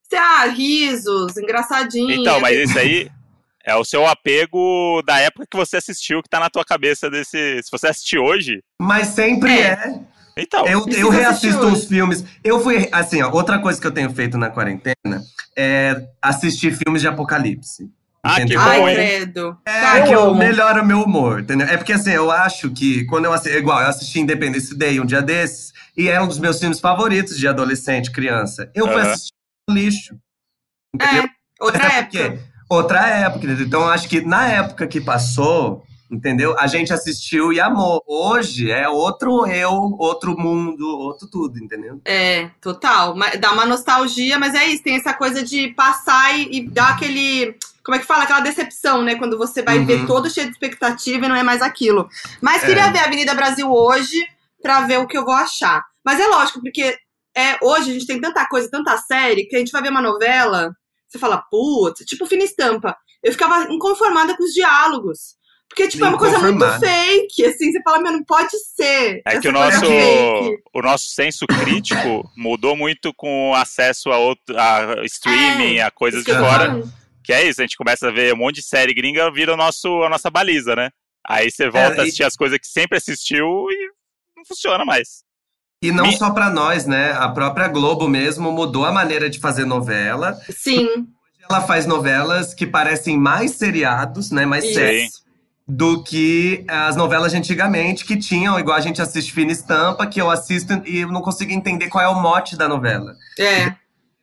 [0.10, 2.12] Sei lá, risos, engraçadinho.
[2.12, 3.10] Então, mas isso aí
[3.66, 7.62] é o seu apego da época que você assistiu, que tá na tua cabeça desse.
[7.64, 9.72] Se você assistir hoje, Mas sempre É.
[9.72, 10.00] é.
[10.38, 10.66] então.
[10.68, 12.24] Eu, eu reassisto uns filmes.
[12.44, 15.24] Eu fui, assim, ó, outra coisa que eu tenho feito na quarentena
[15.58, 17.90] é assistir filmes de apocalipse.
[18.26, 18.60] Ah, que entendeu?
[18.62, 18.96] bom, Ai, hein?
[18.96, 19.58] credo.
[19.66, 20.36] É, Cara, que eu amo.
[20.36, 21.68] melhora o meu humor, entendeu?
[21.68, 25.06] É porque assim, eu acho que quando eu assisti, igual, eu assisti Independence Day um
[25.06, 28.70] dia desses, e é um dos meus filmes favoritos de adolescente, criança.
[28.74, 29.12] Eu fui Aham.
[29.12, 29.34] assistir
[29.70, 30.16] lixo.
[30.94, 31.24] Entendeu?
[31.24, 31.30] É,
[31.64, 32.56] outra Mas é porque- época.
[32.68, 33.66] Outra época, entendeu?
[33.68, 36.58] Então, eu acho que na época que passou, entendeu?
[36.60, 38.02] A gente assistiu e amou.
[38.08, 42.02] Hoje é outro eu, outro mundo, outro tudo, entendeu?
[42.04, 43.16] É, total.
[43.40, 47.56] Dá uma nostalgia, mas é isso, tem essa coisa de passar e, e dar aquele.
[47.86, 48.24] Como é que fala?
[48.24, 49.16] Aquela decepção, né?
[49.16, 49.86] Quando você vai Uhum.
[49.86, 52.10] ver todo cheio de expectativa e não é mais aquilo.
[52.42, 52.66] Mas É.
[52.66, 54.26] queria ver a Avenida Brasil hoje
[54.62, 55.84] pra ver o que eu vou achar.
[56.04, 56.98] Mas é lógico, porque
[57.38, 60.02] é, hoje a gente tem tanta coisa, tanta série, que a gente vai ver uma
[60.02, 60.72] novela,
[61.08, 62.96] você fala, putz, tipo Fina Estampa.
[63.24, 65.36] eu ficava inconformada com os diálogos.
[65.68, 69.22] Porque, tipo, é uma coisa muito fake, assim, você fala, meu, não pode ser.
[69.26, 70.62] É que o nosso, fake.
[70.74, 75.92] o nosso senso crítico mudou muito com o acesso a, outro, a streaming, É, a
[75.92, 76.68] coisas de fora.
[76.68, 76.94] falando.
[77.26, 79.58] Que é isso, a gente começa a ver um monte de série gringa, vira o
[79.58, 80.90] nosso, a nossa baliza, né?
[81.28, 83.90] Aí você volta É, a e- assistir as coisas que sempre assistiu e
[84.38, 85.24] não funciona mais.
[85.82, 87.12] E não Me- só pra nós, né?
[87.14, 90.40] A própria Globo mesmo mudou a maneira de fazer novela.
[90.50, 91.08] Sim,
[91.48, 94.46] Ela faz novelas que parecem mais seriados, né?
[94.48, 94.74] Mais isso.
[94.74, 95.26] sérios
[95.68, 100.20] do que as novelas de antigamente, que tinham, igual a gente assiste Fina Estampa, que
[100.22, 103.16] eu assisto e eu não consigo entender qual é o mote da novela.
[103.40, 103.76] É,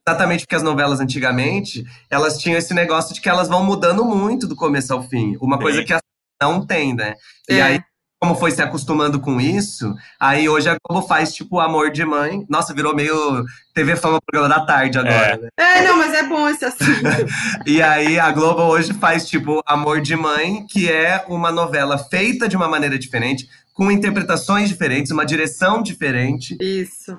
[0.08, 4.48] Exatamente porque as novelas antigamente, elas tinham esse negócio de que elas vão mudando muito
[4.48, 5.36] do começo ao fim.
[5.40, 5.62] Uma Sim.
[5.62, 6.00] coisa que a
[6.42, 7.14] não tem, né?
[7.48, 7.62] E É.
[7.62, 7.80] aí,
[8.20, 12.44] como foi se acostumando com isso, aí hoje a Globo faz tipo Amor de Mãe.
[12.48, 15.36] Nossa, virou meio TV Fama Programa da Tarde agora, É.
[15.36, 15.48] né?
[15.56, 16.82] é, não, mas é bom esse assunto.
[17.64, 22.48] E aí a Globo hoje faz tipo Amor de Mãe, que é uma novela feita
[22.48, 26.56] de uma maneira diferente, com interpretações diferentes, uma direção diferente.
[26.60, 27.16] Isso.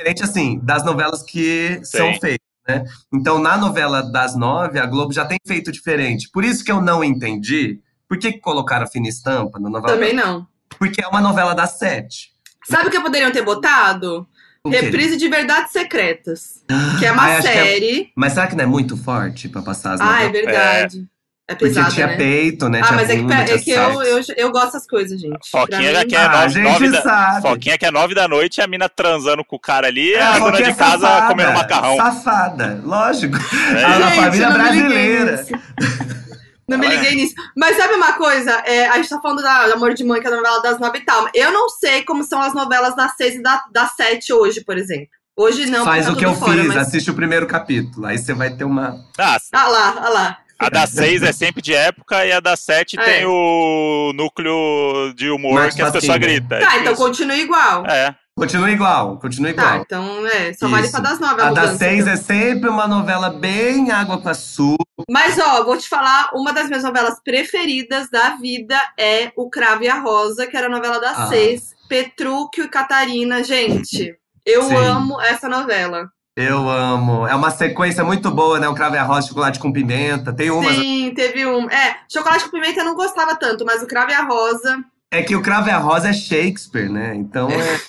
[0.00, 2.20] Diferente, assim, das novelas que são Sim.
[2.20, 2.84] feitas, né?
[3.12, 6.30] Então, na novela das nove, a Globo já tem feito diferente.
[6.30, 9.92] Por isso que eu não entendi por que, colocaram a Fina Estampa na novela.
[9.94, 10.46] Também não.
[10.78, 12.30] Porque é uma novela das sete.
[12.64, 14.26] Sabe o que poderiam ter botado?
[14.66, 16.62] Reprise de Verdades Secretas.
[16.98, 18.12] Que é uma Ai, acho que é- série.
[18.16, 20.32] Mas será que não é muito forte pra passar as Ah, é novelas?
[20.32, 20.98] verdade.
[20.98, 21.19] É,
[21.54, 22.16] Porque pesada, tinha né?
[22.16, 22.80] peito, né?
[22.80, 25.50] Ah, tinha mas é que, bunda, é que eu, eu, eu gosto dessas coisas, gente.
[25.50, 27.40] Foquinha mim- que é Ah, nove, nove da.
[27.42, 30.22] Foquinha que é nove da noite e a mina transando com o cara ali, É,
[30.22, 31.96] a dona de casa safada, comendo macarrão.
[31.96, 33.36] Safada, lógico.
[33.76, 35.46] É a família brasileira.
[36.68, 36.90] Não me é.
[36.96, 37.34] liguei nisso.
[37.56, 38.50] Mas sabe uma coisa?
[38.64, 40.78] É, a gente tá falando da da Amor de Mãe, que é a novela das
[40.78, 41.28] nove e tal.
[41.34, 44.78] Eu não sei como são as novelas das seis e da, das sete hoje, por
[44.78, 45.08] exemplo.
[45.36, 46.76] Hoje não, Faz porque o tá que eu fora, fiz, mas...
[46.76, 48.06] assiste o primeiro capítulo.
[48.06, 48.96] Aí você vai ter uma.
[49.18, 50.38] Ah, Ah lá, ah lá.
[50.60, 53.02] A da seis é sempre de época e a da sete É.
[53.02, 56.58] tem o núcleo de humor Mais que as pessoas gritam.
[56.58, 57.84] É Tá, então continua igual.
[57.86, 58.14] É.
[58.36, 59.82] Continua igual, continua Tá, igual.
[59.82, 61.66] então é, só vale pra das nove a, A mudança.
[61.68, 62.12] das seis então.
[62.12, 64.84] é sempre uma novela bem água com açúcar.
[65.10, 69.82] Mas, ó, vou te falar, uma das minhas novelas preferidas da vida é O Cravo
[69.82, 71.26] e a Rosa, que era a novela das Ah.
[71.28, 71.74] seis.
[71.88, 73.42] Petrúquio e Catarina.
[73.44, 74.14] Gente,
[74.46, 74.76] eu Sim.
[74.76, 76.08] amo essa novela.
[76.42, 77.26] Eu amo.
[77.26, 78.68] É uma sequência muito boa, né?
[78.68, 80.32] O cravo e a rosa, chocolate com pimenta.
[80.32, 80.74] Tem umas.
[80.74, 81.68] Sim, teve um.
[81.70, 84.84] É, Chocolate com Pimenta eu não gostava tanto, mas O Cravo e a Rosa.
[85.10, 87.16] É que o cravo e a rosa é Shakespeare, né?
[87.16, 87.80] Então é.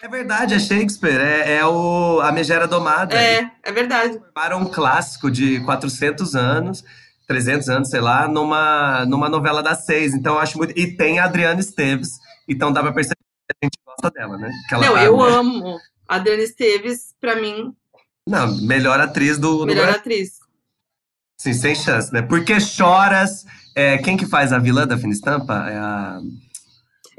[0.00, 1.20] É verdade, é Shakespeare.
[1.20, 3.14] É, é o, a Megera Domada.
[3.14, 4.18] É, é verdade.
[4.18, 6.84] formaram um clássico de 400 anos,
[7.26, 10.14] 300 anos, sei lá, numa, numa novela das seis.
[10.14, 10.78] Então eu acho muito.
[10.78, 14.50] E tem a Adriana Esteves, então dá pra perceber que a gente gosta dela, né?
[14.68, 15.36] Que ela não, tá, eu né?
[15.36, 15.78] amo.
[16.08, 17.74] A Adriana Esteves, pra mim,
[18.28, 20.00] Não, melhor atriz do, do melhor Brasil.
[20.00, 20.30] atriz.
[21.36, 22.20] Sim, sem chance, né?
[22.22, 23.44] Porque choras.
[23.74, 25.54] é, quem que faz a vilã da Fina Estampa?
[25.68, 26.20] É a...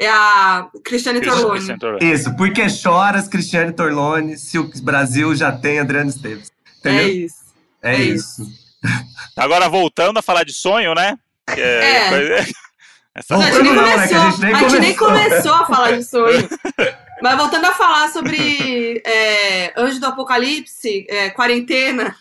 [0.01, 1.75] É a Cristiane Torlone.
[2.01, 6.49] Isso, porque choras, Cristiane Torlone, se o Brasil já tem Adriana Esteves.
[6.85, 7.07] É Entendeu?
[7.25, 7.35] isso.
[7.81, 8.47] É, é isso.
[9.35, 11.17] Agora voltando a falar de sonho, né?
[11.49, 12.09] É.
[12.09, 12.53] coisa-
[13.15, 13.63] Essa Não, a gente
[14.39, 16.47] nem né, a gente começou a falar de sonho.
[17.21, 22.15] Mas voltando a falar sobre é, Anjo do Apocalipse, é, quarentena.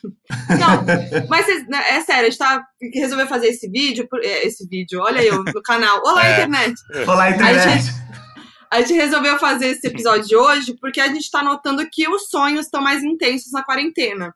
[0.49, 5.01] Não, mas né, é sério, a gente tá, resolveu fazer esse vídeo, é, esse vídeo,
[5.01, 6.01] olha eu no canal.
[6.05, 6.33] Olá, É.
[6.33, 6.75] internet!
[7.07, 7.85] Olá, internet.
[8.71, 12.29] A gente resolveu fazer esse episódio de hoje porque a gente tá notando que os
[12.29, 14.35] sonhos estão mais intensos na quarentena.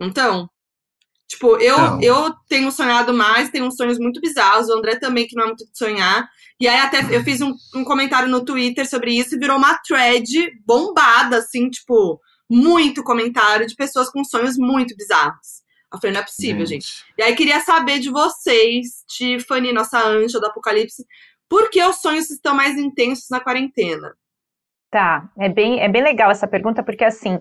[0.00, 0.48] Então,
[1.28, 2.02] tipo, eu, Não.
[2.02, 5.46] eu tenho sonhado mais, tenho uns sonhos muito bizarros, o André também, que não é
[5.46, 6.28] muito de sonhar.
[6.58, 9.78] E aí até eu fiz um, um comentário no Twitter sobre isso e virou uma
[9.86, 10.26] thread
[10.66, 12.18] bombada, assim, tipo,
[12.50, 15.62] muito comentário de pessoas com sonhos muito bizarros.
[15.92, 16.86] Eu falei, não é possível, gente.
[17.16, 21.06] E aí queria saber de vocês, Tiffany, nossa anja do Apocalipse,
[21.48, 24.14] por que os sonhos estão mais intensos na quarentena?
[24.90, 27.38] Tá, é bem, é bem legal essa pergunta, porque assim,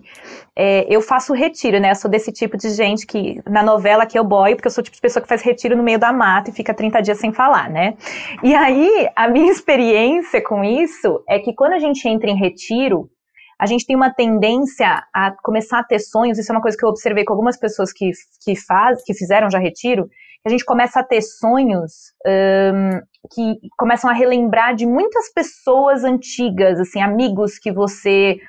[0.54, 1.92] é, eu faço retiro, né?
[1.92, 4.82] Eu sou desse tipo de gente que, na novela que eu boio, porque eu sou
[4.82, 7.18] o tipo de pessoa que faz retiro no meio da mata e fica 30 dias
[7.20, 7.96] sem falar, né?
[8.44, 13.10] E aí, a minha experiência com isso é que quando a gente entra em retiro,
[13.58, 16.84] a gente tem uma tendência a começar a ter sonhos, isso é uma coisa que
[16.84, 18.12] eu observei com algumas pessoas que,
[18.44, 20.10] que, faz, que fizeram já retiro,
[20.48, 23.02] a gente começa a ter sonhos hum,
[23.34, 28.40] que começam a relembrar de muitas pessoas antigas, assim, amigos que você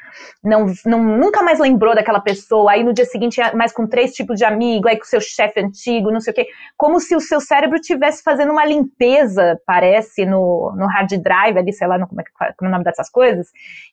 [0.42, 4.12] não, não nunca mais lembrou daquela pessoa, aí no dia seguinte é mais com três
[4.12, 7.20] tipos de amigo, aí com seu chefe antigo, não sei o quê, como se o
[7.20, 12.06] seu cérebro estivesse fazendo uma limpeza, parece, no, no hard drive ali, sei lá, no,
[12.06, 12.24] como, é,
[12.56, 13.48] como é o nome dessas coisas,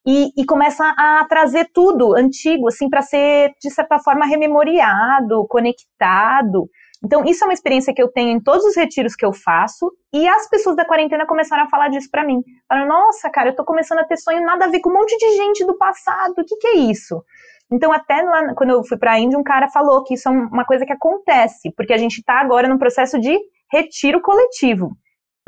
[0.05, 6.69] e, e começa a trazer tudo antigo, assim, para ser, de certa forma, rememoriado, conectado.
[7.03, 9.91] Então, isso é uma experiência que eu tenho em todos os retiros que eu faço,
[10.13, 12.41] e as pessoas da quarentena começaram a falar disso para mim.
[12.67, 15.17] Falaram, nossa, cara, eu tô começando a ter sonho nada a ver com um monte
[15.17, 17.23] de gente do passado, o que que é isso?
[17.71, 20.31] Então, até lá, quando eu fui para a Índia, um cara falou que isso é
[20.31, 23.37] uma coisa que acontece, porque a gente está agora num processo de
[23.71, 24.95] retiro coletivo.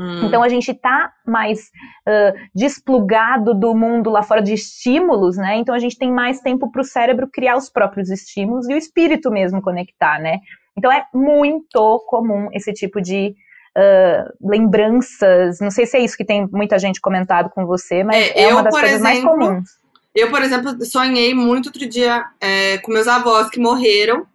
[0.00, 0.26] Hum.
[0.26, 1.70] Então a gente está mais
[2.08, 5.56] uh, desplugado do mundo lá fora de estímulos, né?
[5.56, 8.76] Então a gente tem mais tempo para o cérebro criar os próprios estímulos e o
[8.76, 10.38] espírito mesmo conectar, né?
[10.78, 13.34] Então é muito comum esse tipo de
[13.76, 15.60] uh, lembranças.
[15.60, 18.52] Não sei se é isso que tem muita gente comentado com você, mas é, é
[18.52, 19.68] uma das coisas exemplo, mais comuns.
[20.14, 24.26] Eu, por exemplo, sonhei muito outro dia é, com meus avós que morreram.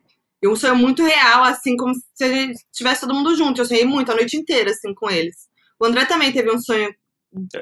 [0.41, 3.61] E um sonho muito real, assim, como se a gente estivesse todo mundo junto.
[3.61, 5.47] Eu sonhei muito a noite inteira, assim, com eles.
[5.79, 6.93] O André também teve um sonho.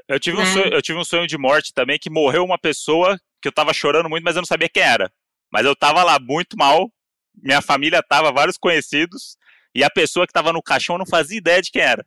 [0.07, 0.43] Eu tive, né?
[0.43, 3.51] um sonho, eu tive um sonho de morte também, que morreu uma pessoa que eu
[3.51, 5.11] tava chorando muito, mas eu não sabia quem era.
[5.51, 6.91] Mas eu tava lá muito mal,
[7.35, 9.37] minha família tava, vários conhecidos,
[9.75, 12.05] e a pessoa que tava no caixão não fazia ideia de quem era.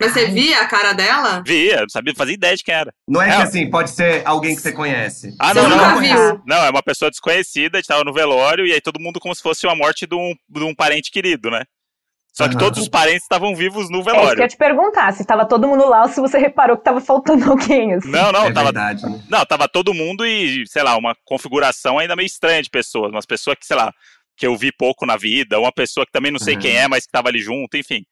[0.00, 1.42] Mas você via a cara dela?
[1.44, 2.94] Via, não sabia, fazia ideia de quem era.
[3.08, 5.34] Não é, é que assim, pode ser alguém que você conhece.
[5.40, 6.00] Ah, não, não, não.
[6.00, 6.42] Viu.
[6.46, 9.34] Não, é uma pessoa desconhecida, a gente tava no velório, e aí todo mundo como
[9.34, 11.64] se fosse uma morte de um, de um parente querido, né?
[12.32, 12.60] Só que uhum.
[12.60, 14.20] todos os parentes estavam vivos no velório.
[14.20, 16.38] É isso que eu ia te perguntar, se estava todo mundo lá ou se você
[16.38, 17.94] reparou que estava faltando alguém.
[17.94, 18.10] Assim.
[18.10, 19.20] Não, não, é tava, verdade, né?
[19.28, 23.10] não, tava todo mundo e, sei lá, uma configuração ainda meio estranha de pessoas.
[23.10, 23.92] Umas pessoas que, sei lá,
[24.36, 26.60] que eu vi pouco na vida, uma pessoa que também não sei uhum.
[26.60, 28.04] quem é, mas que estava ali junto, enfim.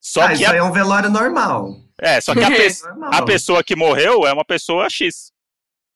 [0.00, 0.56] Só ah, que isso a...
[0.56, 1.74] é um velório normal.
[2.00, 2.68] É, só que a, pe...
[3.12, 5.32] a, pessoa que morreu é uma pessoa X.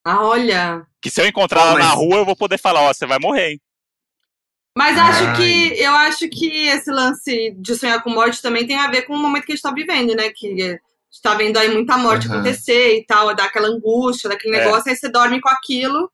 [0.05, 0.83] Ah, olha.
[1.01, 1.87] Que se eu encontrar ela mas...
[1.87, 3.61] na rua, eu vou poder falar, ó, você vai morrer, hein?
[4.81, 8.89] Mas acho que eu acho que esse lance de sonhar com morte também tem a
[8.89, 10.31] ver com o momento que a gente está vivendo, né?
[10.35, 10.79] Que
[11.13, 12.33] está vendo aí muita morte uhum.
[12.33, 14.65] acontecer e tal, dá aquela angústia, daquele é.
[14.65, 16.11] negócio, aí você dorme com aquilo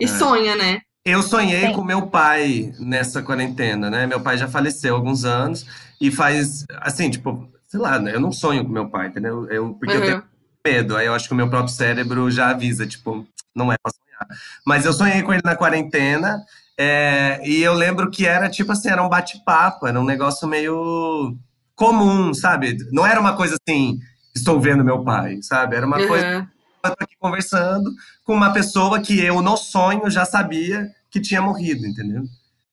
[0.00, 0.08] e é.
[0.08, 0.80] sonha, né?
[1.04, 1.74] Eu sonhei Sim.
[1.74, 4.04] com meu pai nessa quarentena, né?
[4.04, 5.64] Meu pai já faleceu há alguns anos
[6.00, 8.16] e faz assim, tipo, sei lá, né?
[8.16, 9.48] Eu não sonho com meu pai, entendeu?
[9.48, 10.02] Eu, porque uhum.
[10.02, 10.24] eu tenho
[10.66, 10.96] medo.
[10.96, 14.40] Aí eu acho que o meu próprio cérebro já avisa, tipo, não é pra sonhar.
[14.66, 16.44] Mas eu sonhei com ele na quarentena
[16.84, 21.36] é, e eu lembro que era tipo assim, era um bate-papo, era um negócio meio
[21.76, 22.76] comum, sabe?
[22.90, 24.00] Não era uma coisa assim,
[24.34, 25.76] estou vendo meu pai, sabe?
[25.76, 26.08] Era uma uhum.
[26.08, 26.48] coisa,
[26.82, 27.88] aqui conversando
[28.24, 32.24] com uma pessoa que eu, no sonho, já sabia que tinha morrido, entendeu?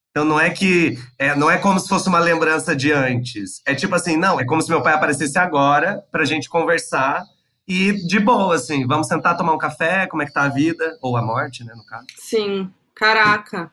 [0.10, 3.62] Então não é que, é, não é como se fosse uma lembrança de antes.
[3.64, 7.24] É tipo assim, não, é como se meu pai aparecesse agora pra gente conversar
[7.68, 10.98] e de boa, assim, vamos sentar tomar um café, como é que tá a vida,
[11.00, 12.08] ou a morte, né, no caso.
[12.18, 13.72] Sim, caraca.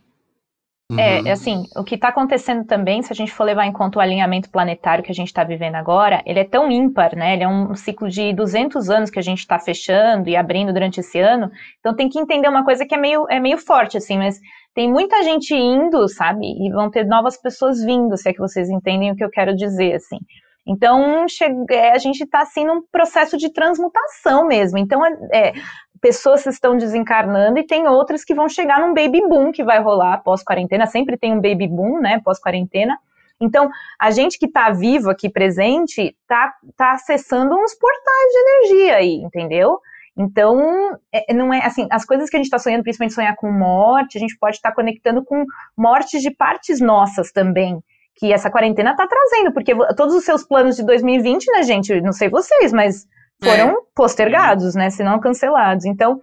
[0.93, 1.33] É, uhum.
[1.33, 4.49] assim, o que está acontecendo também, se a gente for levar em conta o alinhamento
[4.49, 7.35] planetário que a gente está vivendo agora, ele é tão ímpar, né?
[7.35, 11.01] Ele é um ciclo de 200 anos que a gente está fechando e abrindo durante
[11.01, 11.51] esse ano.
[11.81, 14.39] Então tem que entender uma coisa que é meio, é meio forte, assim, mas
[14.75, 16.47] tem muita gente indo, sabe?
[16.47, 19.57] E vão ter novas pessoas vindo, se é que vocês entendem o que eu quero
[19.57, 20.19] dizer, assim.
[20.67, 21.25] Então,
[21.71, 24.79] é, a gente está assim num processo de transmutação mesmo.
[24.79, 25.53] Então, é, é
[26.01, 30.23] pessoas estão desencarnando e tem outras que vão chegar num baby boom que vai rolar
[30.23, 30.87] pós-quarentena.
[30.87, 32.99] Sempre tem um baby boom, né, pós-quarentena.
[33.41, 33.69] Então,
[34.01, 39.15] a gente que está vivo aqui presente está tá acessando uns portais de energia aí,
[39.17, 39.79] entendeu?
[40.17, 43.53] Então, é, não é assim, as coisas que a gente está sonhando, principalmente sonhar com
[43.53, 45.45] morte, a gente pode estar tá conectando com
[45.77, 47.79] mortes de partes nossas também,
[48.15, 52.13] que essa quarentena está trazendo, porque todos os seus planos de 2020, né, gente, não
[52.13, 53.07] sei vocês, mas
[53.43, 53.77] foram é.
[53.95, 54.91] postergados, né?
[54.91, 55.85] Se não cancelados.
[55.85, 56.21] Então,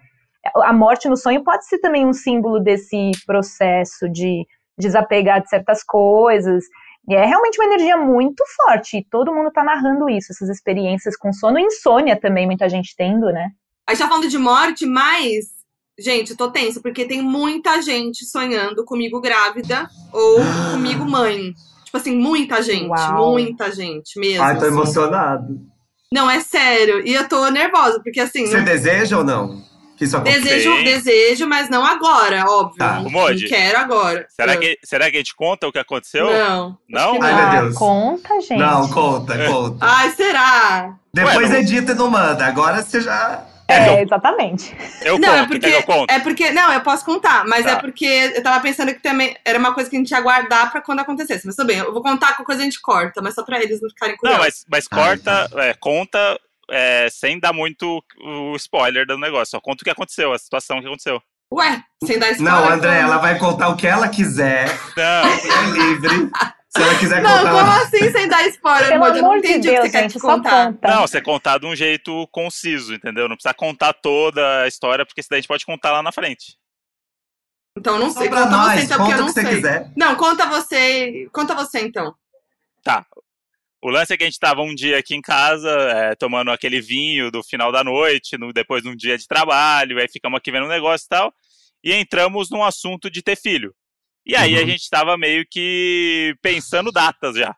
[0.64, 4.46] a morte no sonho pode ser também um símbolo desse processo de
[4.78, 6.64] desapegar de certas coisas.
[7.08, 8.98] E é realmente uma energia muito forte.
[8.98, 12.96] E todo mundo tá narrando isso, essas experiências com sono e insônia também, muita gente
[12.98, 13.50] tendo, né?
[13.88, 15.46] A gente tá falando de morte, mas,
[16.00, 20.38] gente, eu tô tensa, porque tem muita gente sonhando comigo grávida ou
[20.72, 21.54] comigo mãe.
[21.84, 23.34] Tipo assim, muita gente, Uau.
[23.34, 24.44] muita gente mesmo.
[24.44, 24.74] Ai, tô assim.
[24.74, 25.73] emocionado.
[26.14, 27.02] Não, é sério.
[27.08, 28.46] E eu tô nervosa, porque assim.
[28.46, 28.64] Você não...
[28.64, 29.64] deseja ou não?
[29.98, 32.78] Que isso desejo, desejo, mas não agora, óbvio.
[32.78, 33.00] Tá.
[33.00, 34.26] Não, não quero agora.
[34.30, 36.26] Será que, será que a gente conta o que aconteceu?
[36.26, 36.78] Não.
[36.88, 37.22] Não?
[37.22, 37.76] Ai, meu Deus.
[37.76, 38.60] Ah, conta, gente.
[38.60, 39.78] Não, conta, conta.
[39.82, 40.96] Ai, será?
[41.14, 42.46] Depois Ué, edita e não manda.
[42.46, 43.46] Agora você já.
[43.74, 44.76] É, exatamente.
[45.02, 46.12] Eu não, conto, é porque, eu conto.
[46.12, 47.72] É porque, não, eu posso contar, mas tá.
[47.72, 50.72] é porque eu tava pensando que também era uma coisa que a gente ia guardar
[50.72, 51.46] pra quando acontecesse.
[51.46, 53.82] Mas tudo bem, eu vou contar com coisa a gente corta, mas só pra eles
[53.82, 54.40] não ficarem curiosos.
[54.40, 59.52] Não, mas, mas corta, é, conta é, sem dar muito o spoiler do negócio.
[59.52, 61.22] Só conta o que aconteceu, a situação que aconteceu.
[61.54, 62.54] Ué, sem dar spoiler.
[62.54, 64.68] Não, André, ela vai contar o que ela quiser.
[64.98, 65.04] Não.
[65.04, 66.32] É livre.
[66.76, 67.44] Se ela quiser não, contar.
[67.44, 68.90] Não, como assim sem dar spoiler?
[68.90, 70.66] Pelo amor eu não entendi de Deus, o que você gente, quer contar.
[70.66, 70.88] Conta.
[70.88, 73.30] Não, você contar de um jeito conciso, entendeu?
[73.30, 76.58] Não precisa contar toda a história, porque senão a gente pode contar lá na frente.
[77.78, 78.28] Então não sei.
[78.28, 79.56] Conta nós, você, então, conta porque eu não que sei.
[79.56, 79.92] Quiser.
[79.96, 81.30] Não, conta você.
[81.32, 82.16] Conta você então.
[82.84, 83.06] Tá.
[83.80, 86.82] O lance é que a gente tava um dia aqui em casa, é, tomando aquele
[86.82, 90.52] vinho do final da noite, no, depois de um dia de trabalho, aí ficamos aqui
[90.52, 91.34] vendo um negócio e tal,
[91.84, 93.76] e entramos num assunto de ter filho.
[94.26, 94.68] E aí a Uhum.
[94.68, 97.56] gente tava meio que pensando datas já.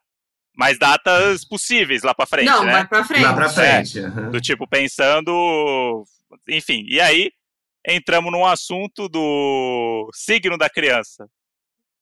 [0.57, 2.71] Mas datas possíveis lá pra frente, Não, né?
[2.71, 3.23] vai pra frente.
[3.23, 3.99] Lá pra frente.
[3.99, 4.31] aham.
[4.31, 6.03] Do tipo, pensando.
[6.49, 7.31] Enfim, e aí
[7.87, 11.27] entramos num assunto do signo da criança.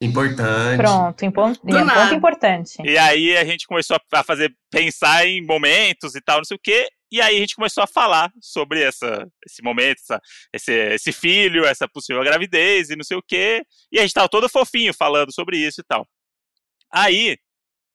[0.01, 0.77] Importante.
[0.77, 2.13] Pronto, impon- Do ponto nada.
[2.13, 2.75] importante.
[2.83, 6.55] E aí a gente começou a- a fazer, pensar em momentos e tal, não sei
[6.57, 6.87] o quê.
[7.13, 10.19] E aí a gente começou a falar sobre essa, esse momento, essa-
[10.51, 13.63] esse, esse filho, essa possível gravidez e não sei o quê.
[13.91, 16.07] E a gente tava todo fofinho falando sobre isso e tal.
[16.91, 17.37] Aí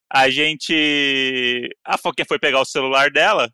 [0.09, 1.69] a gente.
[1.85, 3.51] A Foquinha foi pegar o celular dela.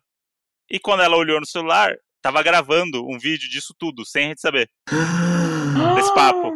[0.69, 4.41] E quando ela olhou no celular, tava gravando um vídeo disso tudo, sem a gente
[4.41, 4.69] saber.
[5.95, 6.51] Desse papo.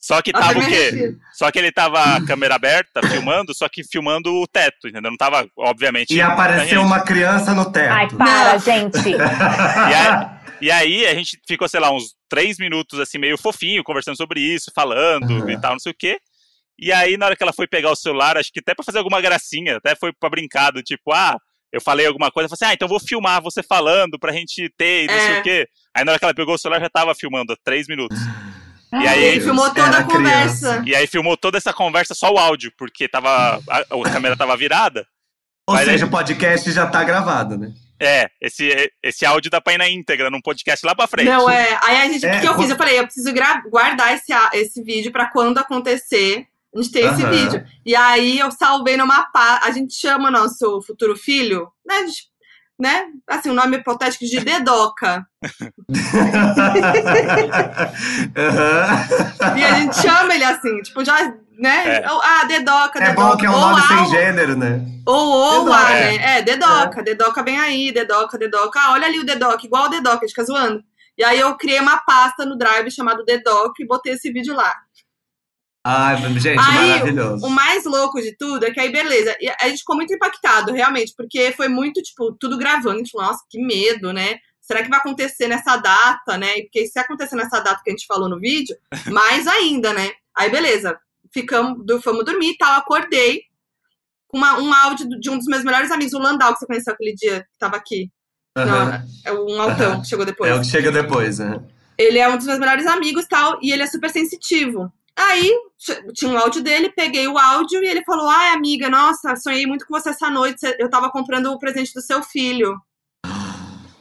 [0.00, 1.14] Só que Nossa, tava o quê?
[1.34, 5.10] Só que ele tava a câmera aberta, filmando, só que filmando o teto, entendeu?
[5.10, 6.14] Não tava, obviamente.
[6.14, 7.92] E apareceu uma criança no teto.
[7.92, 8.58] Ai, para, Não.
[8.58, 8.98] gente.
[9.90, 10.28] E aí,
[10.62, 14.40] e aí a gente ficou, sei lá, uns três minutos assim, meio fofinho, conversando sobre
[14.40, 15.50] isso, falando Uhum.
[15.50, 16.18] e tal, não sei o quê.
[16.78, 18.98] E aí, na hora que ela foi pegar o celular, acho que até pra fazer
[18.98, 21.36] alguma gracinha, até foi pra brincar, do tipo, ah,
[21.72, 24.70] eu falei alguma coisa, eu falei assim, ah, então vou filmar você falando pra gente
[24.78, 25.40] ter e não sei É.
[25.40, 25.66] o quê.
[25.94, 28.18] Aí na hora que ela pegou o celular, já tava filmando há três minutos.
[28.92, 30.82] E aí, Ele filmou toda a conversa.
[30.86, 34.56] E aí filmou toda essa conversa, só o áudio, porque tava, a, a câmera tava
[34.56, 35.06] virada.
[35.68, 37.72] Ou Mas seja, aí- o podcast já tá gravado, né?
[38.02, 41.28] É, esse, esse áudio dá pra ir na íntegra, num podcast lá pra frente.
[41.28, 41.78] Não, é.
[41.82, 42.70] Aí a gente, o É, que, que eu fiz?
[42.70, 43.30] Eu falei, eu preciso
[43.68, 47.62] guardar esse, esse vídeo pra quando acontecer, a gente ter esse vídeo.
[47.84, 49.60] E aí eu salvei numa pá.
[49.62, 51.96] A gente chama o nosso futuro filho, né?
[51.96, 52.29] a gente-
[52.80, 53.04] né?
[53.28, 55.24] Assim, o nome hipotético de Dedoca.
[58.36, 59.56] Aham.
[59.58, 61.16] E a gente chama ele assim, tipo, já,
[61.58, 61.98] né?
[61.98, 62.04] É.
[62.06, 63.28] Ah, Dedoca, É Dedoca.
[63.28, 64.80] bom que é um ou nome sem gênero, né?
[65.06, 65.70] Ou, ou Dedoca.
[65.70, 66.38] lá, né?
[66.38, 68.80] É, Dedoca, Dedoca vem aí, Dedoca, Dedoca.
[68.80, 70.82] Ah, olha ali o Dedoca, igual o Dedoca, a gente fica zoando.
[71.18, 74.72] E aí eu criei uma pasta no Drive chamado Dedoca e botei esse vídeo lá.
[75.84, 77.46] Ai, gente, Aí, maravilhoso.
[77.46, 81.14] O mais louco de tudo é que aí, beleza, a gente ficou muito impactado, realmente,
[81.16, 82.96] porque foi muito, tipo, tudo gravando.
[82.96, 84.36] A gente falou, nossa, que medo, né?
[84.60, 86.58] Será que vai acontecer nessa data, né?
[86.58, 88.76] E porque se acontecer nessa data que a gente falou no vídeo,
[89.10, 90.10] mais ainda, né?
[90.36, 90.98] Aí, beleza,
[91.32, 93.42] ficamos, fomos dormir e tal, acordei
[94.28, 96.92] com uma- um áudio de um dos meus melhores amigos, o Landau, que você conheceu
[96.92, 98.10] aquele dia que tava aqui.
[98.56, 99.02] Aham.
[99.24, 100.00] É um altão Aham.
[100.02, 100.50] que chegou depois.
[100.50, 101.58] É o que chega depois, né?
[101.96, 104.92] Ele é um dos meus melhores amigos tal, e ele é super sensitivo.
[105.22, 105.52] Aí
[106.14, 109.86] tinha um áudio dele, peguei o áudio e ele falou: Ai, amiga, nossa, sonhei muito
[109.86, 110.60] com você essa noite.
[110.78, 112.74] Eu tava comprando o presente do seu filho.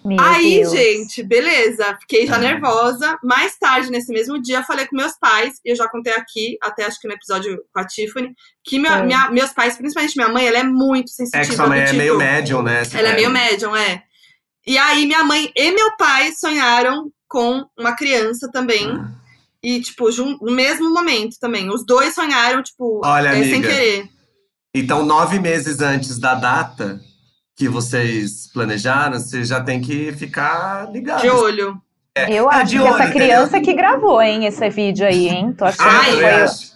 [0.06, 0.72] Meu Aí, Deus.
[0.72, 2.40] gente, beleza, fiquei já Ah.
[2.40, 3.20] nervosa.
[3.22, 6.58] Mais tarde, nesse mesmo dia, eu falei com meus pais, e eu já contei aqui,
[6.62, 10.48] até acho que no episódio com a Tiffany, que minha- meus pais, principalmente minha mãe,
[10.48, 11.44] ela é muito sensitiva.
[11.44, 12.82] É que sua mãe do é tipo, meio médium, né?
[12.94, 14.04] Ela é meio médium, é.
[14.66, 18.90] E aí, minha mãe e meu pai sonharam com uma criança também.
[18.90, 19.19] Ah.
[19.64, 20.10] E, tipo,
[20.42, 21.70] no mesmo momento também.
[21.70, 24.10] Os dois sonharam, tipo, Olha, é, sem querer.
[24.74, 27.00] Então, nove meses antes da data
[27.58, 31.22] que vocês planejaram, você já tem que ficar ligado.
[31.22, 31.82] De olho.
[32.30, 33.28] Eu É, acho de que olho, essa entendeu?
[33.28, 35.54] criança que gravou, hein, esse vídeo aí, hein?
[35.54, 36.30] Tô achando Ai, que eu foi.
[36.30, 36.70] acho.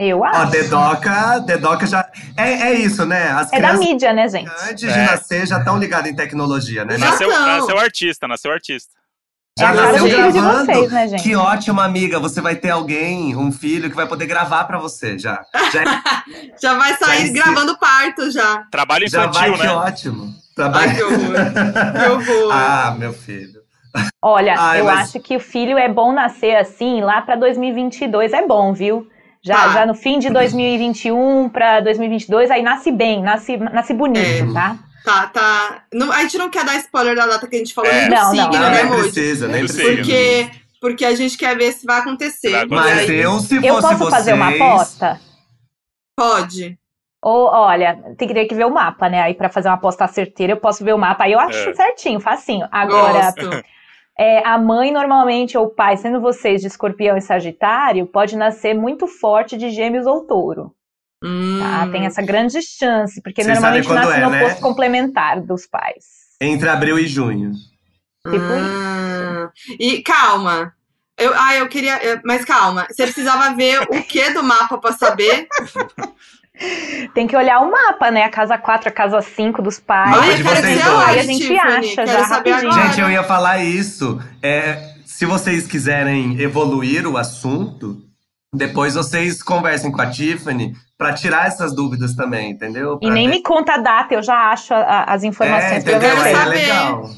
[0.00, 0.50] Eu Ó, acho.
[0.50, 2.10] Dedoca, Dedoca já.
[2.36, 3.30] É, é isso, né?
[3.30, 4.50] As É da mídia, né, gente?
[4.68, 5.06] antes de É.
[5.06, 6.98] nascer, já estão ligadas em tecnologia, né?
[6.98, 7.46] Já Nasceu, não.
[7.46, 8.90] nasceu artista, nasceu artista.
[9.56, 10.66] Já É nasceu gravando.
[10.66, 11.22] vocês, né, gente?
[11.22, 12.18] Que ótimo, amiga.
[12.18, 15.44] Você vai ter alguém, um filho, que vai poder gravar pra você já.
[15.72, 15.84] Já,
[16.60, 17.32] Já vai sair ser.
[17.34, 18.64] gravando parto já.
[18.70, 19.72] Trabalho já vai, infantil, que né?
[19.72, 20.24] ótimo.
[20.24, 20.94] Ai, Trabalho.
[20.96, 21.34] que horror.
[22.24, 22.50] Que horror.
[22.52, 23.60] ah, meu filho.
[24.20, 28.32] Olha, Ai, eu mas- acho que o filho é bom nascer assim lá pra 2022.
[28.32, 29.06] É bom, viu?
[29.40, 29.68] Já, Tá.
[29.72, 34.52] já no fim de 2021 pra 2022, aí nasce bem, nasce, nasce bonito, É.
[34.52, 34.76] tá?
[35.04, 35.84] Tá, tá.
[35.92, 38.00] Não, a gente não quer dar spoiler da data que a gente falou, É.
[38.00, 38.30] nem do Não, não.
[38.30, 39.96] signo, Não, né, nem precisa, nem precisa.
[39.96, 42.50] Porque, porque a gente quer ver se vai acontecer.
[42.50, 44.10] Vai E Mas eu, se Eu fosse posso vocês...
[44.14, 45.20] fazer uma aposta?
[46.16, 46.78] Pode.
[47.22, 49.20] Ou, olha, tem que ter que ver o mapa, né?
[49.22, 51.24] Aí pra fazer uma aposta certeira, eu posso ver o mapa.
[51.24, 51.74] Aí eu acho É.
[51.74, 52.68] certinho, facinho.
[52.70, 53.62] Agora, Gosto.
[54.18, 58.74] é, a mãe normalmente, ou o pai, sendo vocês de escorpião e sagitário, pode nascer
[58.74, 60.74] muito forte de gêmeos ou touro.
[61.24, 61.84] Tá?
[61.84, 61.90] Hum.
[61.90, 64.42] Tem essa grande chance, porque Vocês normalmente nasce é, no né?
[64.44, 66.04] oposto complementar dos pais.
[66.40, 67.52] Entre abril e junho.
[68.26, 69.50] Tipo Ah,
[69.80, 70.72] e calma.
[71.16, 71.96] Eu, ah, eu queria.
[72.04, 72.86] eu- Mas calma.
[72.90, 75.46] Você precisava ver o que do mapa pra saber?
[77.14, 78.22] Tem que olhar o mapa, né?
[78.24, 80.10] A casa 4, a casa 5 dos pais.
[80.10, 81.08] Mapa Ai, de vocês dois.
[81.08, 81.58] Aí a gente Tiffany.
[81.60, 82.70] acha já rapidinho.
[82.70, 82.86] agora.
[82.88, 84.20] Gente, eu ia falar isso.
[84.42, 88.02] É, se vocês quiserem evoluir o assunto,
[88.54, 92.98] depois vocês conversem com a Tiffany para tirar essas dúvidas também, entendeu?
[93.02, 95.26] E Pra nem ver- me conta a data, eu já acho a- a- as É,
[95.26, 96.00] informações entendeu?
[96.00, 97.10] quero Aí é legal.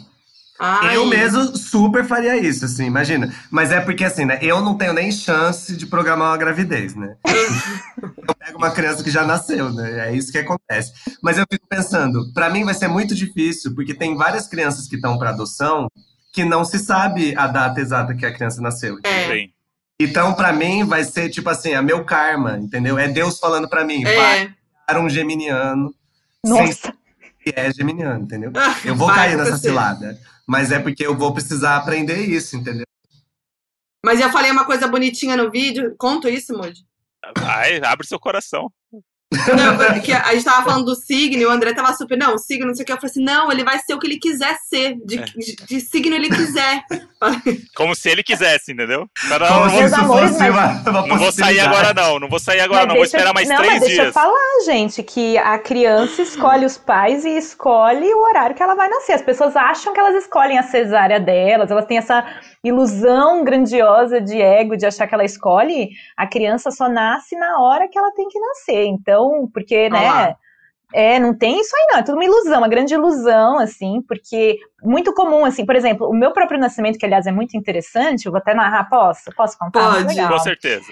[0.58, 3.30] Ai, Eu mesmo super faria isso, assim, imagina.
[3.50, 4.38] Mas é porque, assim, né?
[4.40, 7.14] Eu não tenho nem chance de programar uma gravidez, né?
[8.02, 10.08] eu pego uma criança que já nasceu, né?
[10.08, 10.94] É isso que acontece.
[11.22, 14.96] Mas eu fico pensando, pra mim vai ser muito difícil, porque tem várias crianças que
[14.96, 15.88] estão pra adoção
[16.32, 18.96] que não se sabe a data exata que a criança nasceu.
[19.04, 19.28] É.
[19.30, 19.48] Sim.
[20.00, 22.98] Então, pra mim, vai ser tipo assim, é meu karma, entendeu?
[22.98, 24.54] É Deus falando pra mim, vai É.
[24.86, 25.94] para um geminiano,
[26.44, 26.92] Nossa,
[27.42, 28.52] que é geminiano, entendeu?
[28.84, 30.18] Eu vou Vai cair nessa cilada.
[30.46, 32.84] Mas é porque eu vou precisar aprender isso, entendeu?
[34.04, 35.94] Mas eu falei uma coisa bonitinha no vídeo.
[35.98, 36.86] Conto isso, Moody?
[37.36, 38.70] Vai, abre seu coração.
[39.32, 42.38] Não, que a gente tava falando do signo, e o André tava super, não, o
[42.38, 42.92] signo, não sei o que.
[42.92, 44.94] Eu falei assim, não, ele vai ser o que ele quiser ser.
[45.04, 45.24] De, É.
[45.24, 46.82] de, de signo ele quiser.
[47.74, 49.08] Como se ele quisesse, entendeu?
[49.28, 52.20] Cara, Como não, se isso fosse uma, uma não vou sair agora, não.
[52.20, 52.94] Não vou sair agora, Mas não.
[52.94, 54.06] Vou deixa- esperar mais não, três mas deixa dias.
[54.06, 58.74] eu falar, gente, que a criança escolhe os pais e escolhe o horário que ela
[58.74, 59.14] vai nascer.
[59.14, 62.24] As pessoas acham que elas escolhem a cesárea delas, elas têm essa
[62.68, 65.90] ilusão grandiosa de ego, de achar que ela escolhe.
[66.16, 68.84] A criança só nasce na hora que ela tem que nascer.
[68.86, 70.34] Então, porque, né?
[70.94, 74.56] É, não tem isso aí não, é tudo uma ilusão, uma grande ilusão, assim, porque
[74.82, 78.32] muito comum, assim, por exemplo, o meu próprio nascimento, que aliás é muito interessante, eu
[78.32, 79.30] vou até narrar, posso?
[79.36, 80.04] Posso contar?
[80.04, 80.28] Pode.
[80.28, 80.86] Com certeza.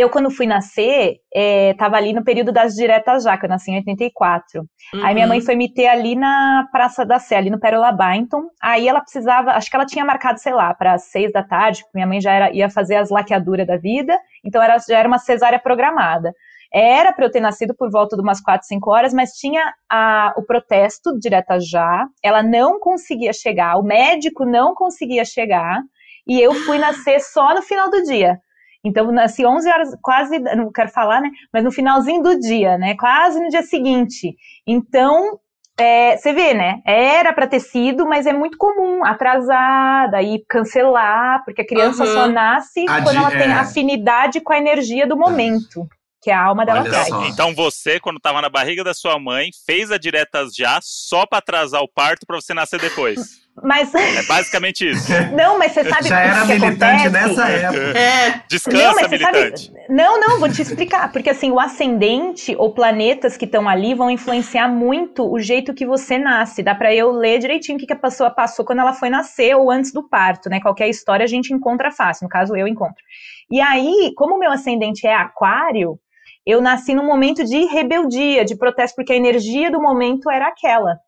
[0.00, 3.70] Eu, quando fui nascer, é, tava ali no período das diretas já, que eu nasci
[3.70, 4.64] em 84.
[5.02, 5.28] Aí minha Uhum.
[5.28, 8.42] mãe foi me ter ali na Praça da Sé, ali no Pérola Byington.
[8.62, 11.92] Aí ela precisava, acho que ela tinha marcado, sei lá, para seis da tarde, porque
[11.98, 15.18] minha mãe já era, ia fazer as laqueaduras da vida, então era, já era uma
[15.18, 16.32] cesárea programada.
[16.72, 20.32] Era para eu ter nascido por volta de umas quatro, cinco horas, mas tinha a-
[20.36, 25.80] o protesto direta já, ela não conseguia chegar, o médico não conseguia chegar,
[26.26, 28.38] e eu fui nascer só no final do dia.
[28.84, 31.30] Então, nasci 11 horas, quase, não quero falar, né?
[31.52, 32.96] Mas no finalzinho do dia, né?
[32.96, 34.34] Quase no dia seguinte.
[34.66, 35.38] Então,
[35.78, 36.80] é, você vê, né?
[36.86, 42.12] Era para ter sido, mas é muito comum atrasar, daí cancelar, porque a criança Aham.
[42.12, 43.54] só nasce Adi- quando ela tem é.
[43.54, 45.86] afinidade com a energia do momento,
[46.22, 47.08] que a alma dela Olha traz.
[47.08, 47.26] só.
[47.28, 51.38] Então você, quando tava na barriga da sua mãe, fez a diretas já só pra
[51.38, 53.40] atrasar o parto pra você nascer depois.
[53.62, 55.10] Mas, É basicamente isso.
[55.36, 57.10] não, mas você sabe Já era que militante acontece?
[57.10, 57.98] nessa época.
[57.98, 59.72] É, Descansa, Não, mas você sabe- militante.
[59.88, 61.10] Não, não, vou te explicar.
[61.12, 65.84] Porque assim, o ascendente ou planetas que estão ali vão influenciar muito o jeito que
[65.86, 66.62] você nasce.
[66.62, 69.54] Dá pra eu ler direitinho o que, que a pessoa passou quando ela foi nascer
[69.56, 70.60] ou antes do parto, né?
[70.60, 72.24] Qualquer história a gente encontra fácil.
[72.24, 73.02] No caso, eu encontro.
[73.50, 75.98] E aí, como o meu ascendente é aquário,
[76.46, 80.98] eu nasci num momento de rebeldia, de protesto, porque a energia do momento era aquela.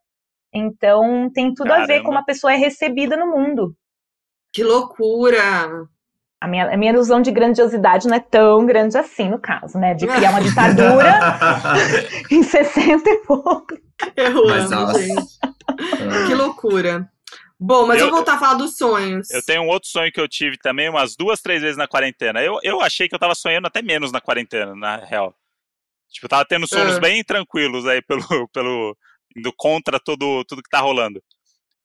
[0.53, 2.05] Então, tem tudo a ver Caramba.
[2.05, 3.75] como a pessoa é recebida no mundo.
[4.53, 5.41] que loucura.
[6.39, 9.93] A minha, a minha ilusão de grandiosidade não é tão grande assim, no caso, né?
[9.93, 11.19] De criar uma ditadura
[12.29, 13.73] em 60 e pouco.
[14.15, 15.01] Eu Mas, amo, nossa.
[15.01, 15.23] gente.
[16.27, 17.09] Que loucura.
[17.57, 19.29] Bom, mas Eu- vamos voltar a falar dos sonhos.
[19.31, 22.41] Eu tenho um outro sonho que eu tive também umas duas, três vezes na quarentena.
[22.43, 25.33] Eu, eu achei que eu tava sonhando até menos na quarentena, na real.
[26.11, 26.99] Tipo, eu tava tendo sonos Ah.
[26.99, 28.21] bem tranquilos aí pelo,
[28.53, 28.97] pelo.
[29.35, 31.21] Indo contra todo, tudo que tá rolando.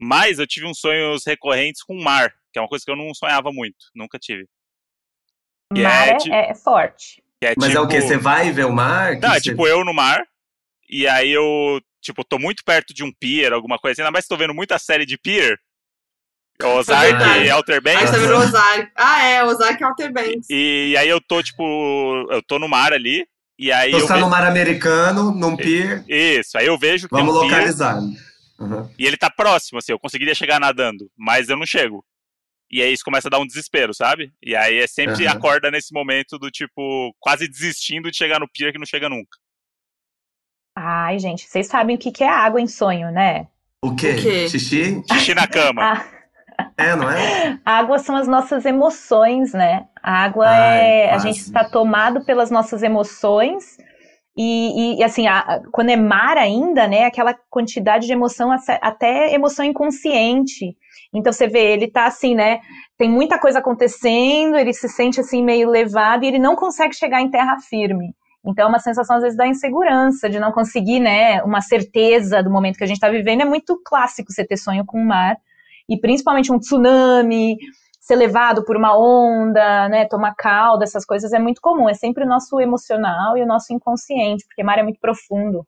[0.01, 2.97] Mas eu tive uns sonhos recorrentes com o mar, que é uma coisa que eu
[2.97, 4.47] não sonhava muito, nunca tive.
[5.75, 7.23] Que Mar é é, de- é forte.
[7.41, 7.79] Que é Mas tipo...
[7.79, 8.01] é o quê?
[8.01, 9.17] Você vai ver o mar?
[9.17, 10.23] Que Não, é você- tipo eu no mar,
[10.89, 14.25] e aí eu, tipo, tô muito perto de um pier, alguma coisa assim, ainda mais
[14.25, 15.59] que tô vendo muita série de pier.
[16.63, 17.13] Ozark
[17.47, 18.01] e Outer Banks.
[18.11, 18.93] você tá vendo o Ozark.
[18.97, 20.47] Ah, é, Ozark e Outer Banks.
[20.51, 21.63] E, aí eu tô, tipo,
[22.31, 23.27] eu tô no mar ali,
[23.59, 26.05] e aí Então eu você tá ve- no mar americano, num pier.
[26.09, 27.99] Isso, aí eu vejo que Vamos tem um pier, localizar.
[28.59, 28.89] Uhum.
[28.99, 32.05] e ele tá próximo, assim, eu conseguiria chegar nadando, mas eu não chego.
[32.71, 34.33] E aí isso começa a dar um desespero, sabe?
[34.43, 35.37] E aí é sempre Aham.
[35.37, 39.39] acorda nesse momento do tipo, quase desistindo de chegar no pier que não chega nunca.
[40.77, 43.49] Ai, gente, vocês sabem o que, é água em sonho, né?
[43.83, 44.11] O quê?
[44.13, 44.49] O quê?
[44.49, 45.03] Xixi?
[45.11, 45.83] Xixi na cama.
[45.83, 46.18] A
[46.79, 47.59] É, não é?
[47.65, 49.87] água são as nossas emoções, né?
[50.01, 51.11] A água Ai, é.
[51.13, 53.77] A gente está tomado pelas nossas emoções.
[54.37, 57.05] E, e, assim, a- quando é mar ainda, né?
[57.05, 60.77] Aquela quantidade de emoção, até- até emoção inconsciente.
[61.13, 62.61] Então você vê, ele tá assim, né?
[62.97, 67.21] Tem muita coisa acontecendo, ele se sente assim meio levado e ele não consegue chegar
[67.21, 68.15] em terra firme.
[68.47, 72.51] Então é uma sensação às vezes da insegurança, de não conseguir, né, uma certeza do
[72.51, 73.41] momento que a gente está vivendo.
[73.41, 75.37] É muito clássico você ter sonho com o mar
[75.89, 77.57] e principalmente um tsunami,
[78.01, 81.89] ser levado por uma onda, né, tomar calda, essas coisas é muito comum.
[81.89, 85.67] É sempre o nosso emocional e o nosso inconsciente, porque mar é muito profundo.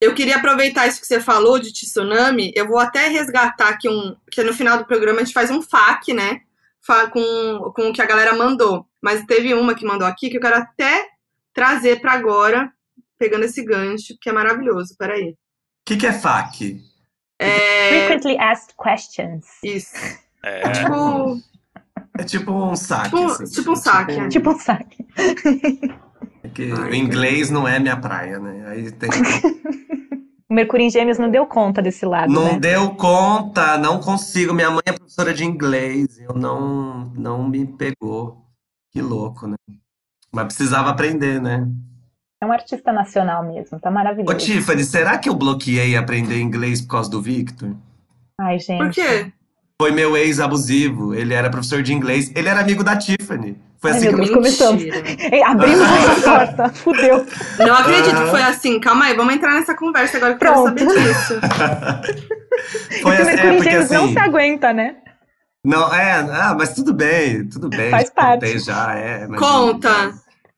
[0.00, 2.52] Eu queria aproveitar isso que você falou de tsunami.
[2.54, 4.14] Eu vou até resgatar aqui um.
[4.30, 6.40] Que no final do programa a gente faz um FAQ, né?
[6.84, 8.86] Fa- Com, com o que a galera mandou.
[9.02, 11.06] Mas teve uma que mandou aqui que eu quero até
[11.54, 12.70] trazer pra agora,
[13.18, 14.94] pegando esse gancho, que é maravilhoso.
[14.98, 15.30] Peraí.
[15.30, 15.36] O
[15.86, 16.80] que, que é FAQ?
[17.38, 17.88] É.
[18.06, 19.46] Frequently asked questions.
[19.62, 19.94] Isso.
[20.42, 21.38] É, Tipo.
[22.16, 23.10] É tipo um saque.
[23.10, 24.28] Tipo- assim, tipo um saque, é.
[24.28, 25.06] Tipo um saque.
[26.44, 28.64] é que Ai, o inglês não é minha praia, né?
[28.68, 29.10] Aí tem...
[30.48, 32.58] O Mercúrio em Gêmeos não deu conta desse lado, Não né?
[32.60, 34.52] deu conta, não consigo.
[34.54, 38.46] Minha mãe é professora de inglês, eu não, não me pegou.
[38.92, 39.56] Que louco, né?
[40.30, 41.66] Mas precisava aprender, né?
[42.44, 44.36] É um artista nacional mesmo, tá Ô, maravilhoso.
[44.36, 47.74] Tiffany, será que eu bloqueei aprender inglês por causa do Victor?
[48.38, 48.76] Ai, gente.
[48.76, 49.32] Por quê?
[49.80, 53.58] Foi meu ex abusivo, ele era professor de inglês, ele era amigo da Tiffany.
[53.78, 54.84] Foi Ai, assim que Deus, começamos.
[54.84, 55.02] Mentira.
[55.34, 57.26] Ei, Abrimos essa porta, fudeu.
[57.58, 58.78] Não acredito que foi assim.
[58.78, 61.34] Calma aí, vamos entrar nessa conversa agora que eu quero saber disso.
[63.02, 64.12] Foi assim, é porque Gêmeos não assim.
[64.12, 64.96] se aguenta, né?
[65.64, 67.90] Não, é, ah, mas tudo bem, tudo bem.
[67.90, 68.58] Faz já parte.
[68.58, 69.26] já, é.
[69.26, 70.14] mas- Conta.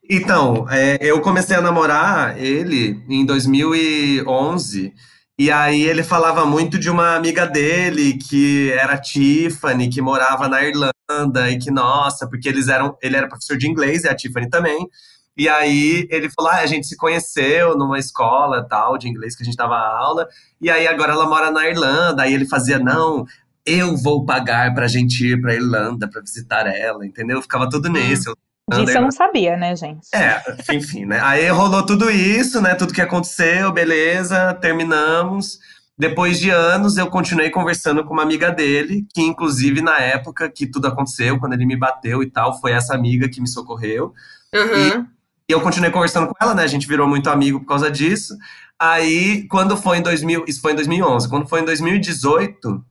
[0.09, 4.94] Então, é, eu comecei a namorar ele em 2011,
[5.38, 10.62] e aí ele falava muito de uma amiga dele que era Tiffany, que morava na
[10.62, 14.48] Irlanda, e que, nossa, porque eles eram, ele era professor de inglês e a Tiffany
[14.48, 14.88] também.
[15.36, 19.42] E aí ele falou: ah, a gente se conheceu numa escola tal de inglês que
[19.42, 20.26] a gente dava aula,
[20.61, 22.22] e aí agora ela mora na Irlanda.
[22.22, 23.26] Aí ele fazia, não,
[23.66, 27.42] eu vou pagar pra gente ir pra Irlanda pra visitar ela, entendeu?
[27.42, 28.32] Ficava tudo nisso.
[28.69, 30.09] Disso eu não sabia, né, gente?
[30.12, 30.43] É,
[30.75, 31.21] enfim, né?
[31.23, 32.75] Aí rolou tudo isso, né?
[32.75, 35.61] Tudo que aconteceu, beleza, terminamos.
[35.97, 40.67] Depois de anos, eu continuei conversando com uma amiga dele, que inclusive na época que
[40.67, 44.12] tudo aconteceu, quando ele me bateu e tal, foi essa amiga que me socorreu.
[44.53, 45.07] Aham.
[45.49, 46.64] E eu continuei conversando com ela, né?
[46.64, 48.37] A gente virou muito amigo por causa disso.
[48.77, 52.85] Aí, quando foi em 2000, isso foi em 2011, quando foi em 2018,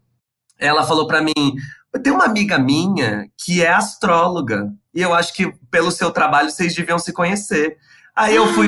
[0.57, 1.33] ela falou pra mim:
[1.95, 6.49] "Eu tenho uma amiga minha que é astróloga, e eu acho que pelo seu trabalho
[6.51, 7.77] vocês deviam se conhecer".
[8.13, 8.67] Aí eu fui,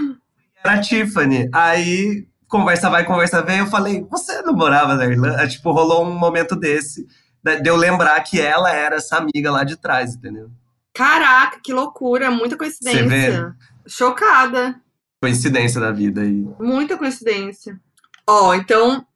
[0.63, 1.49] era a Tiffany.
[1.53, 6.17] Aí conversa vai, conversa vem, eu falei: "Você não morava na Irlanda?" Tipo, rolou um
[6.17, 7.05] momento desse,
[7.43, 10.49] de eu lembrar que ela era essa amiga lá de trás, entendeu?
[10.93, 12.31] Caraca, que loucura.
[12.31, 13.55] Muita coincidência.
[13.85, 14.81] Chocada.
[15.21, 16.47] Coincidência da vida aí.
[16.59, 17.79] Muita coincidência.
[18.27, 19.06] Ó, então,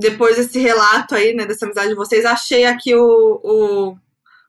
[0.00, 3.98] depois desse relato aí, né, dessa amizade de vocês, achei aqui o, o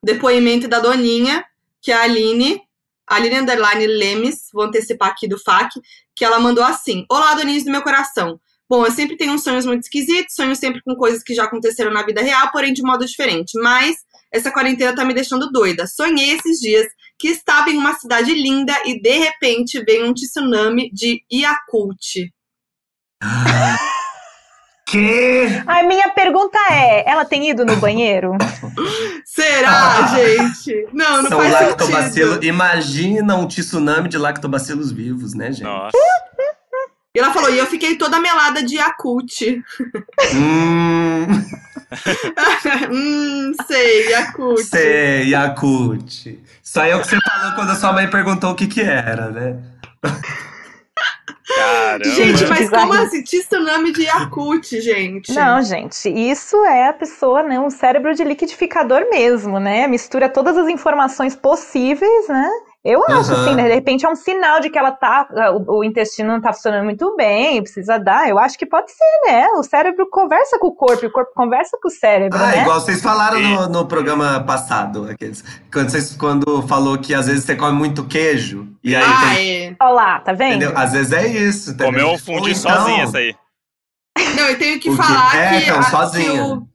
[0.04, 1.43] depoimento da Doninha,
[1.82, 2.62] que é a Aline,
[3.08, 5.72] Aline Underline Lemes, vou antecipar aqui do FAC,
[6.16, 8.39] que ela mandou assim: Olá, Doninhos do meu coração.
[8.70, 11.91] Bom, eu sempre tenho uns sonhos muito esquisitos, sonho sempre com coisas que já aconteceram
[11.91, 13.60] na vida real, porém de modo diferente.
[13.60, 13.95] Mas
[14.32, 15.88] essa quarentena tá me deixando doida.
[15.88, 16.86] Sonhei esses dias
[17.18, 22.32] que estava em uma cidade linda e de repente veio um tsunami de Yakult.
[24.90, 25.46] Que?
[25.68, 28.32] A minha pergunta é: ela tem ido no banheiro?
[29.24, 30.88] Será, gente?
[30.92, 32.34] Não, não São faz lactobacilos.
[32.34, 32.46] sentido.
[32.46, 35.64] Imagina um tsunami de lactobacilos vivos, né, gente?
[35.64, 35.96] nossa.
[37.16, 39.42] E ela falou, e eu fiquei toda melada de Yakult.
[40.36, 41.26] Hum,
[42.92, 44.64] hum, sei, Yakult.
[44.64, 46.40] sei, Yakut.
[46.64, 48.82] Isso aí é o que você falou quando a sua mãe perguntou o que que
[48.82, 49.58] era, né?
[51.56, 52.16] Caramba.
[52.16, 53.24] Gente, mas como assim?
[53.24, 55.34] Tsunami de Yakult, gente.
[55.34, 57.60] Não, gente, isso é a pessoa, né?
[57.60, 59.88] Um cérebro de liquidificador mesmo, né?
[59.88, 62.50] Mistura todas as informações possíveis, né?
[62.84, 63.44] Eu acho, Aham.
[63.46, 63.68] assim, né?
[63.68, 65.28] De repente é um sinal de que ela tá.
[65.68, 68.30] O, o intestino não tá funcionando muito bem, precisa dar.
[68.30, 69.48] Eu acho que pode ser, né?
[69.58, 72.62] O cérebro conversa com o corpo, e o corpo conversa com o cérebro, Ah, né?
[72.62, 77.44] igual vocês falaram no, no programa passado, aqueles, quando, vocês, quando falou que às vezes
[77.44, 79.76] você come muito queijo, e aí ah, tem, é.
[79.82, 80.56] Olha lá, tá vendo?
[80.64, 80.72] entendeu?
[80.78, 81.76] Às vezes é isso?
[81.78, 83.36] Comeu um fundi então- sozinha essa aí.
[84.38, 86.32] Não, eu tenho que O falar É, que, então, a, sozinha.
[86.32, 86.68] que, o-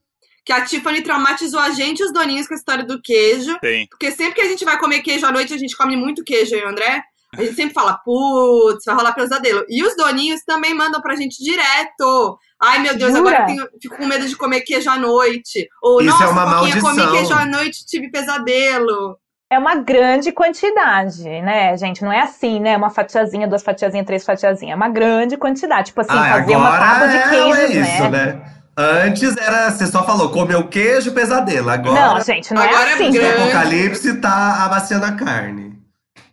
[0.45, 3.59] que a Tiffany traumatizou a gente e os doninhos com a história do queijo.
[3.61, 3.87] Tem.
[3.89, 6.55] Porque sempre que a gente vai comer queijo à noite, a gente come muito queijo,
[6.55, 7.03] eu e o André.
[7.37, 9.65] A gente sempre fala, putz, vai rolar pesadelo.
[9.69, 12.39] E os doninhos também mandam pra gente direto.
[12.63, 13.21] Ai, meu Deus, Jura?
[13.29, 15.67] agora eu tenho, fico com medo de comer queijo à noite.
[15.83, 17.13] Ou, Isso nossa, é uma Foquinha, comi maldição.
[17.13, 19.19] queijo à noite, tive pesadelo.
[19.51, 22.03] É uma grande quantidade, né, gente?
[22.03, 22.77] Não é assim, né?
[22.77, 24.73] Uma fatiazinha, duas fatiazinhas, três fatiazinhas.
[24.73, 25.89] É uma grande quantidade.
[25.89, 28.11] Tipo assim, Ah, fazer uma tábua de é, queijos, é isso, né?
[28.11, 28.55] né?
[28.77, 31.71] Antes era, você só falou, comeu queijo, pesadelo.
[31.71, 33.11] Agora, Não, gente, não Agora é é assim.
[33.13, 33.19] grande.
[33.39, 35.79] o apocalipse tá amaciando a carne.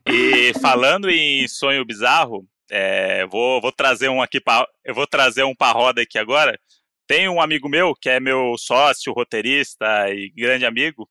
[0.07, 5.43] E falando em sonho bizarro, é, vou, vou trazer um aqui pra, eu vou trazer
[5.43, 6.57] um pra roda aqui agora.
[7.07, 11.07] Tem um amigo meu que é meu sócio, roteirista e grande amigo,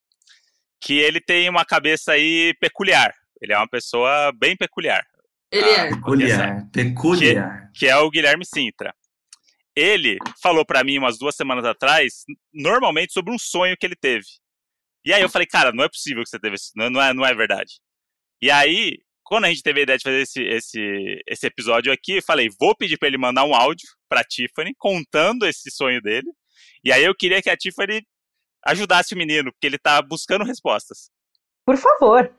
[0.83, 3.12] que ele tem uma cabeça aí peculiar.
[3.41, 5.03] Ele é uma pessoa bem peculiar,
[5.53, 5.87] Ele Ah.
[5.87, 5.89] é.
[5.91, 7.70] Peculiar, peculiar.
[7.74, 8.93] que é o Guilherme Sintra.
[9.77, 14.27] Ele falou pra mim umas duas semanas atrás, normalmente sobre um sonho que ele teve.
[15.05, 17.14] E aí eu falei, cara, não é possível que você teve isso, não, não é,
[17.14, 17.81] não é verdade.
[18.43, 22.16] E aí, quando a gente teve a ideia de fazer esse, esse, esse episódio aqui,
[22.16, 26.29] eu falei, vou pedir para ele mandar um áudio pra Tiffany, contando esse sonho dele.
[26.85, 28.03] E aí eu queria que a Tiffany
[28.66, 31.11] ajudasse o menino, porque ele tá buscando respostas.
[31.64, 32.35] Por favor.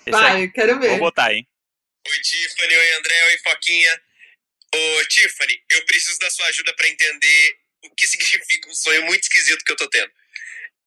[0.00, 0.90] Esse Vai, é- quero ver.
[0.90, 1.46] Vou botar, hein?
[2.06, 2.76] Oi, Tiffany.
[2.76, 3.14] Oi, André.
[3.26, 4.00] Oi, Foquinha.
[4.74, 9.22] Ô, Tiffany, eu preciso da sua ajuda pra entender o que significa um sonho muito
[9.22, 10.12] esquisito que eu tô tendo.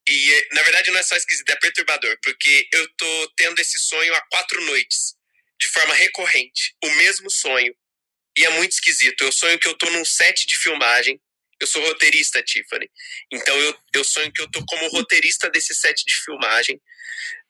[0.08, 4.14] E, na verdade, não é só esquisito, é perturbador, porque eu tô tendo esse sonho
[4.16, 5.16] há quatro noites,
[5.60, 7.76] de forma recorrente, o mesmo sonho.
[8.38, 9.24] E é muito esquisito.
[9.24, 11.22] Eu sonho que eu tô num set de filmagem.
[11.60, 12.90] Eu sou roteirista, Tiffany.
[13.32, 16.82] Então eu, eu sonho que eu tô como roteirista desse set de filmagem,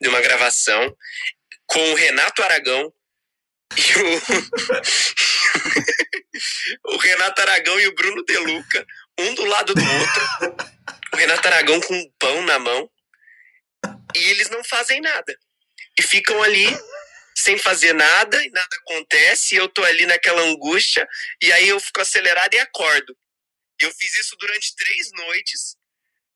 [0.01, 0.95] de uma gravação,
[1.65, 2.93] com o Renato Aragão
[3.77, 4.21] e o.
[6.85, 8.85] o Renato Aragão e o Bruno Deluca,
[9.19, 10.55] um do lado do outro.
[11.13, 12.89] O Renato Aragão com um pão na mão.
[14.15, 15.37] E eles não fazem nada.
[15.97, 16.67] E ficam ali
[17.35, 21.07] sem fazer nada, e nada acontece, e eu tô ali naquela angústia,
[21.41, 23.17] e aí eu fico acelerado e acordo.
[23.81, 25.75] E eu fiz isso durante três noites.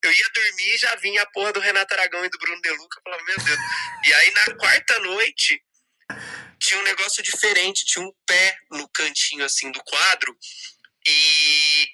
[0.03, 2.97] Eu ia dormir e já vinha a porra do Renato Aragão e do Bruno Deluca.
[2.97, 3.59] Eu falava, meu Deus.
[4.05, 5.61] E aí na quarta noite,
[6.60, 10.38] tinha um negócio diferente, tinha um pé no cantinho assim do quadro.
[11.08, 11.88] E,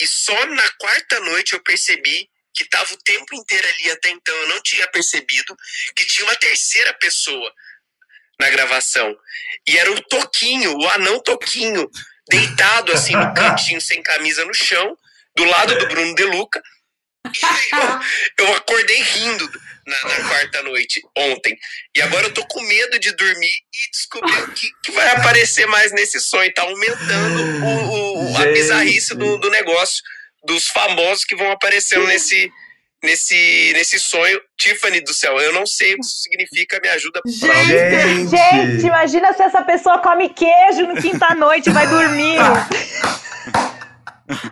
[0.00, 4.34] e só na quarta noite eu percebi que tava o tempo inteiro ali até então
[4.34, 5.56] eu não tinha percebido
[5.94, 7.54] que tinha uma terceira pessoa
[8.38, 9.16] na gravação.
[9.68, 11.88] E era o Toquinho, o anão Toquinho,
[12.28, 14.96] deitado assim no cantinho sem camisa no chão,
[15.36, 16.62] do lado do Bruno Deluca.
[17.26, 19.50] E eu, eu acordei rindo
[19.86, 21.56] na, na quarta noite, ontem.
[21.96, 25.66] E agora eu tô com medo de dormir e descobrir o que, que vai aparecer
[25.66, 26.52] mais nesse sonho.
[26.54, 30.02] Tá aumentando o, o- a bizarrice do, do negócio,
[30.44, 32.50] dos famosos que vão aparecendo nesse,
[33.02, 34.40] nesse, nesse sonho.
[34.58, 37.20] Tiffany do céu, eu não sei o que isso significa, me ajuda.
[37.26, 42.38] Gente, Gente, imagina se essa pessoa come queijo no quinta-noite e vai dormir.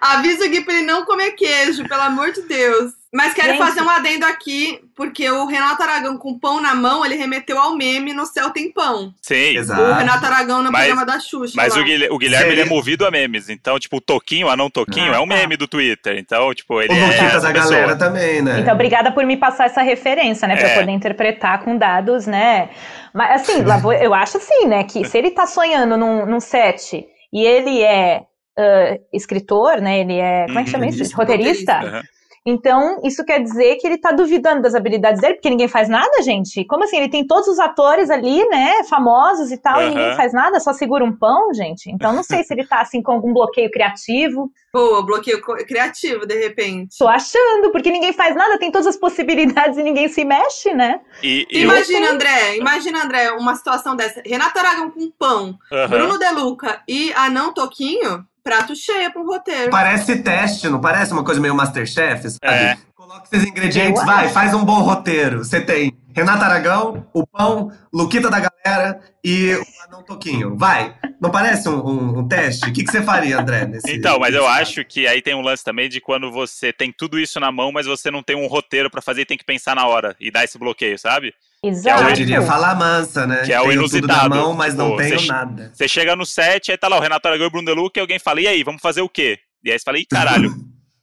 [0.00, 2.92] avisa o Gui pra ele não comer queijo, pelo amor de Deus.
[3.10, 3.58] Mas quero Gente.
[3.58, 7.74] fazer um adendo aqui, porque o Renato Aragão com pão na mão, ele remeteu ao
[7.74, 9.14] meme no Céu Tem Pão.
[9.22, 9.56] Sim.
[9.56, 9.94] O Exato.
[9.98, 11.54] Renato Aragão no Mas- programa da Xuxa.
[11.56, 11.80] Mas lá.
[11.80, 13.48] o Guilherme, o Guilherme ele é movido a memes.
[13.48, 15.36] Então, tipo, o Toquinho, o anão Toquinho, Ah, é um tá.
[15.36, 16.18] meme do Twitter.
[16.18, 18.60] Então, tipo, ele O é essa da galera também, né?
[18.60, 20.56] Então, obrigada por me passar essa referência, né?
[20.56, 20.78] Pra É.
[20.78, 22.68] poder interpretar com dados, né?
[23.14, 23.64] Mas, assim,
[24.02, 24.84] eu acho assim, né?
[24.84, 28.20] Que se ele tá sonhando num, num set e ele é
[28.58, 30.00] ah, escritor, né?
[30.00, 30.44] Ele é.
[30.46, 31.16] Como é que chama isso?
[31.16, 31.72] Roteirista.
[31.72, 31.72] Roteirista.
[31.96, 32.02] Aham.
[32.50, 36.22] Então, isso quer dizer que ele tá duvidando das habilidades dele, porque ninguém faz nada,
[36.22, 36.64] gente.
[36.64, 36.96] Como assim?
[36.96, 38.84] Ele tem todos os atores ali, né?
[38.88, 39.90] Famosos e tal, e Aham.
[39.90, 41.90] ninguém faz nada, só segura um pão, gente.
[41.90, 44.50] Então, não sei se ele tá, assim, com algum bloqueio criativo.
[44.72, 46.96] Pô, bloqueio criativo, de repente.
[46.98, 51.00] Tô achando, porque ninguém faz nada, tem todas as possibilidades e ninguém se mexe, né?
[51.22, 54.22] E, e Imagina, André, imagina, André, uma situação dessa.
[54.24, 55.88] Renato Aragão com pão, Aham.
[55.88, 59.70] Bruno Deluca e Anão Toquinho, prato cheio pra um roteiro.
[59.70, 62.38] Parece teste, não parece uma coisa meio Masterchef, sabe?
[62.44, 62.76] É.
[62.94, 64.34] Coloca esses ingredientes, Eu vai, acho.
[64.34, 65.38] faz um bom roteiro.
[65.44, 70.56] Você tem Renato Aragão, o Pão, Luquita da Galera e o Anão Toquinho.
[70.56, 70.94] Vai.
[71.20, 72.68] Não parece um, um- um teste?
[72.68, 73.66] O que, que você faria, André?
[73.66, 76.72] Nesse, Então, mas eu nesse acho que aí tem um lance também de quando você
[76.72, 79.38] tem tudo isso na mão, mas você não tem um roteiro pra fazer e tem
[79.38, 81.34] que pensar na hora e dar esse bloqueio, sabe?
[81.64, 82.04] Exato.
[82.04, 83.42] Eu diria falar mansa, né?
[83.44, 85.70] Que é o tenho tudo na inusitado, mão, mas não tipo, tenho você- nada.
[85.74, 88.00] Você chega no set, aí tá lá o Renato Aragão e o Bruno Deluca e
[88.00, 89.38] alguém fala, e aí, vamos fazer o quê?
[89.64, 90.54] E aí você fala, ih, caralho,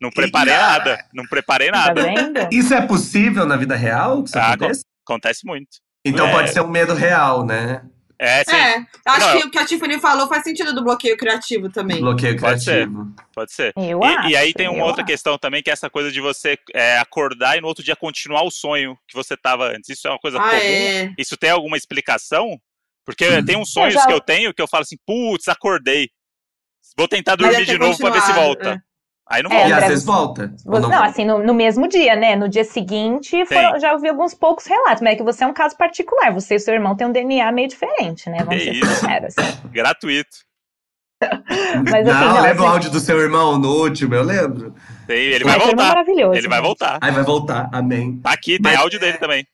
[0.01, 2.03] não preparei nada, não preparei Tá nada.
[2.03, 2.47] vendo?
[2.53, 4.23] Isso é possível na vida real?
[4.23, 4.81] Que isso Ah, aconteça?
[5.07, 5.67] Acontece muito.
[6.05, 6.31] Então é.
[6.31, 7.81] pode ser um medo real, né?
[8.17, 11.17] É, sim, É, acho Não, que o que a Tiffany falou faz sentido do bloqueio
[11.17, 11.99] criativo também.
[11.99, 12.71] Bloqueio Pode ser.
[12.87, 13.15] criativo.
[13.33, 13.73] pode ser.
[13.75, 14.29] Eu E, acho.
[14.29, 15.11] e aí tem uma eu outra acho.
[15.11, 18.43] questão também, que é essa coisa de você é, acordar e no outro dia continuar
[18.43, 19.89] o sonho que você tava antes.
[19.89, 20.61] Isso é uma coisa Ah, comum?
[20.61, 21.13] é.
[21.17, 22.57] Isso tem alguma explicação?
[23.05, 26.09] Porque tem uns sonhos já- que eu tenho que eu falo assim, putz, acordei.
[26.97, 28.81] Vou tentar dormir de novo pra ver se volta.
[29.29, 29.35] É.
[29.35, 29.67] Aí não É, E volta.
[29.67, 30.53] às André, vezes volta.
[30.57, 32.35] Você- não Não, assim, no, no mesmo dia, né?
[32.35, 35.53] No dia seguinte, foram- já ouvi alguns poucos relatos, mas é que você é um
[35.53, 36.31] caso particular.
[36.33, 38.37] Você e seu irmão têm um DNA meio diferente, né?
[38.39, 38.85] Vamos Que ser isso.
[38.95, 39.35] sinceros.
[39.71, 40.45] Gratuito.
[41.89, 44.75] Mas, assim, não, não, lembra o assim- áudio do seu irmão no último, eu lembro.
[45.07, 45.75] Tem- ele vai é voltar.
[45.87, 46.35] maravilhoso.
[46.37, 46.97] Ele vai voltar.
[47.01, 48.17] Aí vai voltar, amém.
[48.17, 49.45] Tá aqui, tem Mas- áudio dele também.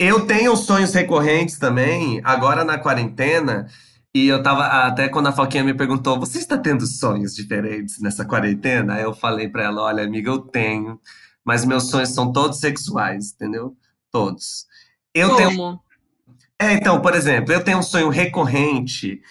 [0.00, 3.66] Eu tenho sonhos recorrentes também, agora na quarentena,
[4.14, 8.24] e eu tava, até quando a Foquinha me perguntou, você está tendo sonhos diferentes nessa
[8.24, 8.94] quarentena?
[8.94, 11.00] Aí eu falei pra ela, olha, amiga, eu tenho,
[11.44, 13.76] mas meus sonhos são todos sexuais, entendeu?
[14.10, 14.66] Todos.
[15.14, 15.80] Eu tenho Como?
[16.58, 19.22] É, então, por exemplo, eu tenho um sonho recorrente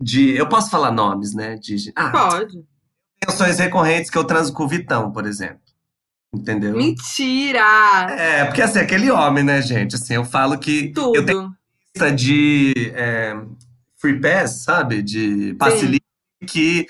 [0.00, 0.36] de.
[0.36, 1.54] Eu posso falar nomes, né?
[1.56, 2.64] De, ah, Pode.
[3.20, 5.60] tenho sonhos recorrentes que eu transo com o Vitão, por exemplo.
[6.34, 6.74] Entendeu?
[6.74, 7.60] Mentira!
[8.10, 9.94] É, porque assim, aquele homem, né, gente?
[9.94, 11.54] Assim, eu falo que eu tenho
[11.94, 12.16] Tudo.
[12.16, 13.36] de é,
[14.02, 15.00] free pass, sabe?
[15.02, 16.02] De passe livre,
[16.46, 16.86] que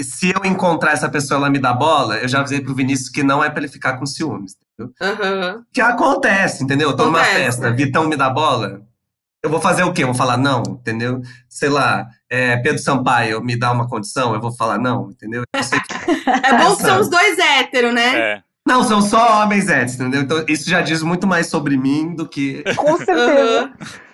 [0.00, 3.22] se eu encontrar essa pessoa ela me dá bola, eu já avisei pro Vinícius que
[3.22, 4.54] não é pra ele ficar com ciúmes.
[4.78, 4.94] Entendeu?
[5.00, 5.62] Aham.
[5.72, 6.90] Que acontece, entendeu?
[6.90, 7.76] Eu tô numa Acontece, festa, né?
[7.76, 8.82] Vitão me dá bola.
[9.42, 10.02] Eu vou fazer o quê?
[10.02, 11.20] Eu vou falar não, entendeu?
[11.48, 15.42] Sei lá, é, Pedro Sampaio me dá uma condição, eu vou falar não, entendeu?
[15.54, 15.94] Eu sei que-
[16.46, 18.18] É bom que são os dois héteros, né?
[18.18, 18.42] É.
[18.64, 20.20] Não, são só homens héteros, entendeu?
[20.22, 23.60] Então isso já diz muito mais sobre mim do que Com certeza.
[23.64, 23.72] Aham.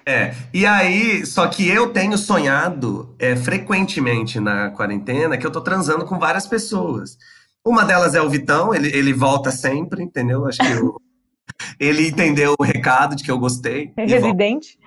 [0.09, 5.61] É, e aí, só que eu tenho sonhado é, frequentemente na quarentena que eu tô
[5.61, 7.19] transando com várias pessoas.
[7.63, 10.47] Uma delas é o Vitão, ele, ele volta sempre, entendeu?
[10.47, 10.97] Acho que eu-
[11.79, 13.93] ele entendeu o recado de que eu gostei.
[13.95, 14.15] volta.
[14.15, 14.79] Residente.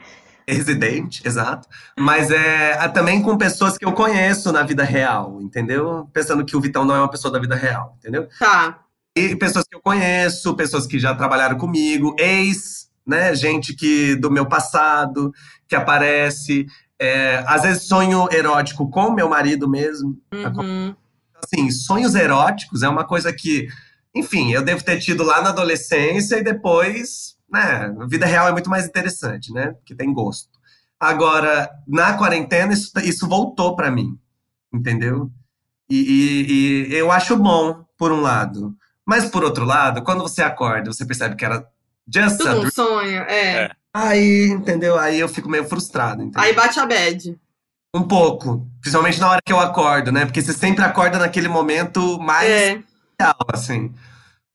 [0.47, 1.67] Residente, exato.
[1.99, 6.09] Mas é também com pessoas que eu conheço na vida real, entendeu?
[6.11, 8.27] Pensando que o Vitão não é uma pessoa da vida real, entendeu?
[8.39, 8.79] Tá.
[9.15, 13.35] E pessoas que eu conheço, pessoas que já trabalharam comigo, ex, né?
[13.35, 15.31] Gente que do meu passado,
[15.67, 16.65] que aparece.
[16.99, 20.17] É, às vezes sonho erótico com meu marido mesmo.
[20.33, 20.95] Uhum.
[21.43, 23.67] Assim, sonhos eróticos é uma coisa que,
[24.15, 27.93] enfim, eu devo ter tido lá na adolescência e depois, né?
[27.99, 29.71] A vida real é muito mais interessante, né?
[29.73, 30.49] Porque tem gosto.
[30.99, 34.17] Agora, na quarentena, isso, isso voltou pra mim,
[34.71, 35.31] entendeu?
[35.89, 38.75] E, e- e eu acho bom, por um lado.
[39.03, 41.65] Mas, por outro lado, quando você acorda, você percebe que era
[42.13, 42.71] just a Tudo um dream.
[42.71, 43.63] sonho, é.
[43.65, 43.71] É.
[43.93, 44.97] Aí, entendeu?
[44.97, 46.41] Aí eu fico meio frustrado, entendeu?
[46.41, 47.37] Aí bate a bad.
[47.93, 48.65] Um pouco.
[48.79, 50.25] Principalmente na hora que eu acordo, né?
[50.25, 52.79] Porque você sempre acorda naquele momento mais É.
[53.19, 53.93] real, assim.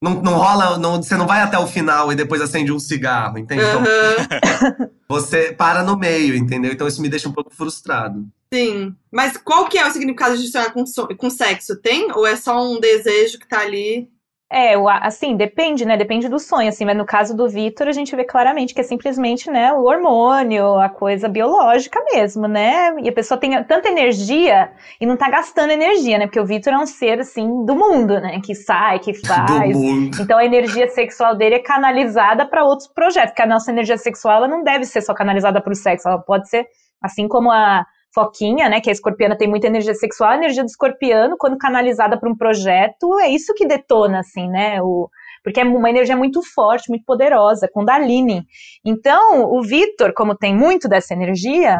[0.01, 3.37] Não, não rola, não, você não vai até o final e depois acende um cigarro,
[3.39, 3.63] entende?
[3.63, 4.89] Então Aham.
[5.09, 6.71] você para no meio, entendeu?
[6.71, 8.25] Então isso me deixa um pouco frustrado.
[8.53, 8.95] Sim.
[9.11, 10.83] Mas qual que é o significado de sonhar com,
[11.17, 11.75] com sexo?
[11.81, 12.11] Tem?
[12.13, 14.07] Ou é só um desejo que tá ali?
[14.49, 15.97] É, assim, depende, né?
[15.97, 18.83] Depende do sonho, assim, mas no caso do Vitor, a gente vê claramente que é
[18.83, 22.95] simplesmente, né, o hormônio, a coisa biológica mesmo, né?
[23.01, 24.71] E a pessoa tem tanta energia
[25.01, 26.27] e não tá gastando energia, né?
[26.27, 28.39] Porque o Vitor é um ser, assim, do mundo, né?
[28.41, 29.75] Que sai, que Do faz.
[29.75, 30.17] mundo.
[30.21, 34.37] Então a energia sexual dele é canalizada para outros projetos, porque a nossa energia sexual
[34.37, 36.65] ela não deve ser só canalizada para o sexo, ela pode ser
[37.01, 40.67] assim como a Foquinha, né, que a escorpiana tem muita energia sexual, a energia do
[40.67, 45.09] escorpiano, quando canalizada para um projeto, é isso que detona, assim, né, o,
[45.43, 48.43] porque é uma energia muito forte, muito poderosa, Kundalini.
[48.83, 51.79] Então, o Vitor, como tem muito dessa energia,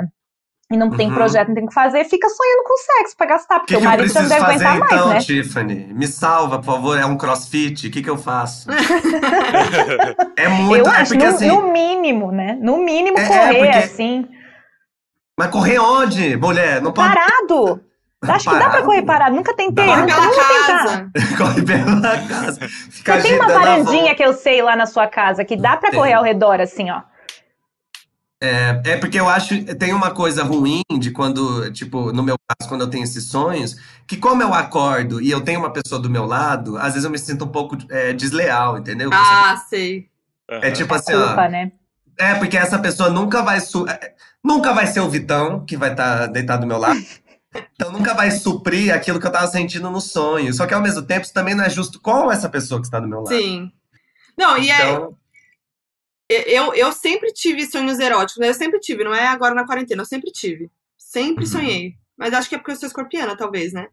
[0.69, 1.13] e não tem Uhum.
[1.15, 3.79] projeto, não tem o que fazer, fica sonhando com sexo para gastar, porque que, o
[3.79, 5.19] que marido já não deve fazer aguentar mais, então, né?
[5.19, 5.75] Tiffany?
[5.93, 6.99] Me salva, por favor.
[6.99, 7.87] É um crossfit?
[7.87, 8.67] O que, que eu faço?
[10.35, 10.85] É muito.
[10.87, 11.47] Eu é acho, porque no, assim.
[11.47, 12.57] no mínimo, né?
[12.61, 14.27] No mínimo, É, é, correr, porque- assim,
[15.37, 16.81] Mas correr onde, mulher?
[16.81, 17.13] Não pode.
[17.13, 17.81] parado.
[18.23, 18.85] Acho que dá pra Parado?
[18.85, 19.35] correr parado.
[19.35, 19.85] Nunca tentei.
[19.85, 20.67] Corre nunca, pela nunca tentar.
[20.67, 21.11] casa.
[21.37, 22.69] Corre pela casa.
[22.89, 25.91] Fica Você tem uma varandinha que eu sei lá na sua casa que dá pra
[25.91, 25.99] Tem.
[25.99, 27.01] correr ao redor, assim, ó.
[28.41, 32.69] É, é porque eu acho tem uma coisa ruim de quando, tipo, no meu caso,
[32.69, 33.75] quando eu tenho esses sonhos,
[34.07, 37.09] que como eu acordo e eu tenho uma pessoa do meu lado, às vezes eu
[37.09, 39.09] me sinto um pouco é, desleal, entendeu?
[39.13, 40.07] Ah, sei.
[40.49, 41.25] É tipo É assim, ó.
[41.27, 41.71] culpa, né?
[42.17, 45.91] É, porque essa pessoa nunca vai su é, nunca vai ser o Vitão que vai
[45.91, 46.99] estar deitado do meu lado.
[47.73, 50.53] Então nunca vai suprir aquilo que eu tava sentindo no sonho.
[50.53, 52.99] Só que ao mesmo tempo isso também não é justo com essa pessoa que está
[52.99, 53.29] do meu lado.
[53.35, 53.71] Sim.
[54.37, 55.17] Não, e é, Então,
[56.29, 58.49] eu, eu sempre tive sonhos eróticos, né?
[58.49, 60.69] Eu sempre tive, não é agora na quarentena, eu sempre tive.
[60.97, 61.49] Sempre Uhum.
[61.51, 61.95] sonhei.
[62.15, 63.87] Mas acho que é porque eu sou escorpiana, talvez, né?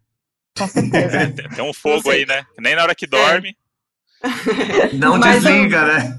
[0.58, 1.32] Com certeza.
[1.54, 2.44] Tem, um fogo aí, né?
[2.58, 3.56] Nem na hora que dorme.
[4.94, 6.18] Não desliga, né?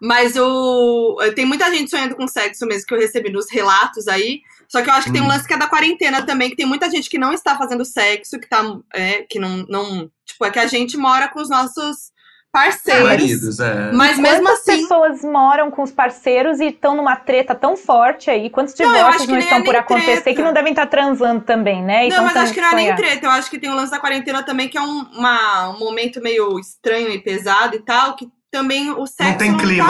[0.00, 1.16] Mas o.
[1.34, 4.40] Tem muita gente sonhando com sexo mesmo que eu recebi nos relatos aí.
[4.68, 5.28] Só que eu acho que tem um Hum.
[5.28, 8.38] lance que é da quarentena também, que tem muita gente que não está fazendo sexo,
[8.38, 8.62] que tá.
[8.94, 10.10] É, que não, não.
[10.24, 12.11] Tipo, é que a gente mora com os nossos
[12.52, 13.08] parceiros.
[13.08, 13.90] Maridos, é.
[13.92, 14.82] Mas mesmo Quantas assim.
[14.82, 18.50] pessoas moram com os parceiros e estão numa treta tão forte aí?
[18.50, 20.34] Quantos Não, divórcios não nem estão é por acontecer treta.
[20.34, 22.06] que não devem estar transando também, né?
[22.06, 23.26] E Não, mas acho que não é nem treta.
[23.26, 26.20] Eu acho que tem um lance da quarentena também, que é um, uma- um momento
[26.20, 29.38] meio estranho e pesado e tal, que também o sexo.
[29.38, 29.86] tem clima,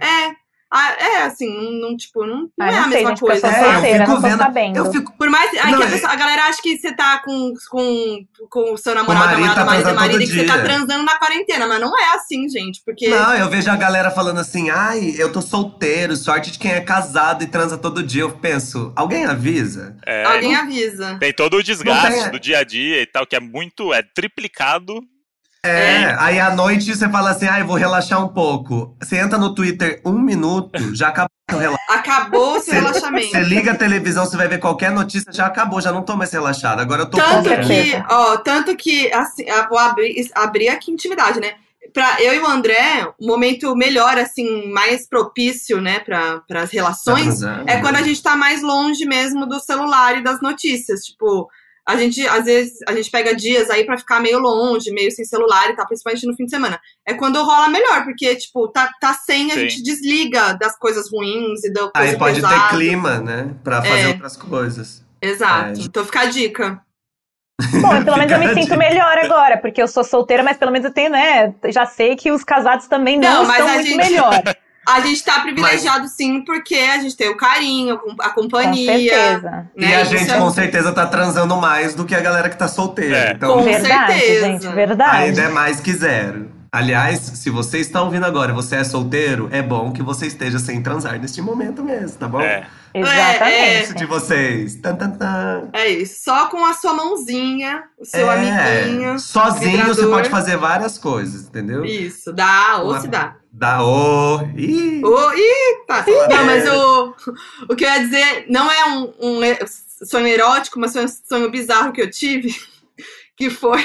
[0.00, 0.06] tá...
[0.06, 0.43] É.
[0.76, 3.28] Ah, é, assim, não, não, tipo, não, não Ah, é a sei, mesma gente, eu
[3.28, 3.40] coisa.
[3.40, 4.76] sou É, eu solteira, fico não tô vendo- sabendo.
[4.78, 5.12] Eu fico.
[5.16, 5.50] Por mais.
[5.52, 8.72] Aí Não, que a, é- pessoa- a galera acha que você tá com, com, com
[8.72, 11.16] o seu namorado, marido, namorada, tá marido, transando marido, e que você tá transando na
[11.16, 12.82] quarentena, mas não é assim, gente.
[12.84, 13.08] Porque.
[13.08, 16.80] Não, eu vejo a galera falando assim, ai, eu tô solteiro, sorte de quem é
[16.80, 18.22] casado e transa todo dia.
[18.22, 19.96] Eu penso, alguém avisa?
[20.04, 21.16] É, Alguém avisa.
[21.20, 24.02] Tem todo o desgaste tem- do dia a dia e tal, que é muito, é
[24.02, 25.00] triplicado.
[25.64, 28.94] É, aí à noite você fala assim, ai, vou relaxar um pouco.
[29.02, 31.92] Você entra no Twitter um minuto, já acabou o relaxamento.
[31.92, 33.30] Acabou o seu relaxamento.
[33.30, 36.30] Você liga a televisão, você vai ver qualquer notícia, já acabou, já não tô mais
[36.30, 36.80] relaxado.
[36.80, 40.90] Agora eu tô Tanto com que, ó, tanto que, assim, ah, vou abrir, abrir aqui
[40.90, 41.54] intimidade, né?
[41.94, 47.40] pra eu e o André, o momento melhor, assim, mais propício, né, para as relações,
[47.66, 51.04] é quando a gente tá mais longe mesmo do celular e das notícias.
[51.04, 51.48] Tipo,
[51.86, 55.24] a gente, às vezes, a gente pega dias aí pra ficar meio longe, meio sem
[55.24, 56.80] celular e tal, principalmente no fim de semana.
[57.06, 59.60] É quando rola melhor, porque, tipo, tá, tá sem, a Sim.
[59.60, 62.54] gente desliga das coisas ruins e da coisa Aí pode pesada.
[62.54, 63.54] ter clima, né?
[63.62, 64.08] Pra fazer É.
[64.08, 65.04] outras coisas.
[65.20, 65.80] Exato.
[65.80, 65.82] É.
[65.84, 66.80] Então fica a dica.
[67.80, 70.86] Bom, pelo menos eu me sinto melhor agora, porque eu sou solteira, mas pelo menos
[70.86, 71.54] eu tenho, né?
[71.66, 74.42] Já sei que os casados também não, Não, mas estão a muito gente- melhor.
[74.86, 78.92] A gente tá privilegiado, sim, porque a gente tem o carinho, a Com companhia.
[78.92, 79.66] certeza.
[79.76, 79.96] E né?
[79.96, 82.68] a Isso gente é- com certeza tá transando mais do que a galera que tá
[82.68, 83.16] solteira.
[83.16, 83.32] É.
[83.32, 84.46] Então, Com verdade, certeza.
[84.46, 85.16] gente, verdade.
[85.16, 86.50] ainda é mais que zero.
[86.70, 90.58] Aliás, se você está ouvindo agora e você é solteiro, é bom que você esteja
[90.58, 92.40] sem transar neste momento mesmo, tá bom?
[92.40, 92.64] É.
[92.94, 93.82] Exatamente.
[93.84, 94.76] Isso de vocês.
[94.76, 95.68] Tan, tan, tan.
[95.72, 96.22] É isso.
[96.22, 99.18] Só com a sua mãozinha, o seu É, amiguinho.
[99.18, 101.84] Sozinho você pode fazer várias coisas, entendeu?
[101.84, 103.36] Isso, dá, ou Uma- se dá.
[103.52, 104.40] Dá o.
[104.56, 106.04] Ih, Ô, eita!
[106.10, 106.28] É.
[106.28, 107.14] Não, mas o,
[107.68, 109.40] o que eu ia dizer não é um, um
[110.06, 112.54] sonho erótico, mas foi um sonho bizarro que eu tive,
[113.36, 113.84] que foi.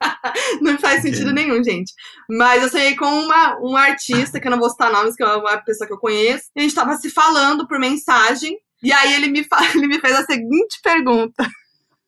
[0.60, 1.92] não faz sentido nenhum, gente.
[2.28, 5.26] Mas eu sonhei com uma, um artista, que eu não vou citar nomes, que é
[5.26, 9.14] uma pessoa que eu conheço, e a gente tava se falando por mensagem, e aí
[9.14, 11.48] ele me, ele me fez a seguinte pergunta.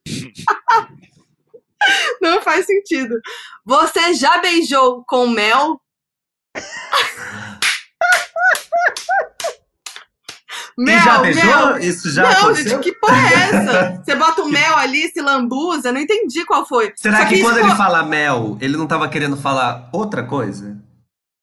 [2.20, 3.14] não faz sentido.
[3.64, 5.80] Você já beijou com mel?
[10.78, 11.78] E já beijou?
[11.78, 12.70] Isso já não, aconteceu?
[12.72, 14.02] gente, que porra é essa?
[14.04, 16.92] Você bota o mel ali, se lambuza, não entendi qual foi.
[16.96, 20.22] Será Só que, isso quando ficou- ele fala mel, ele não tava querendo falar outra
[20.22, 20.76] coisa?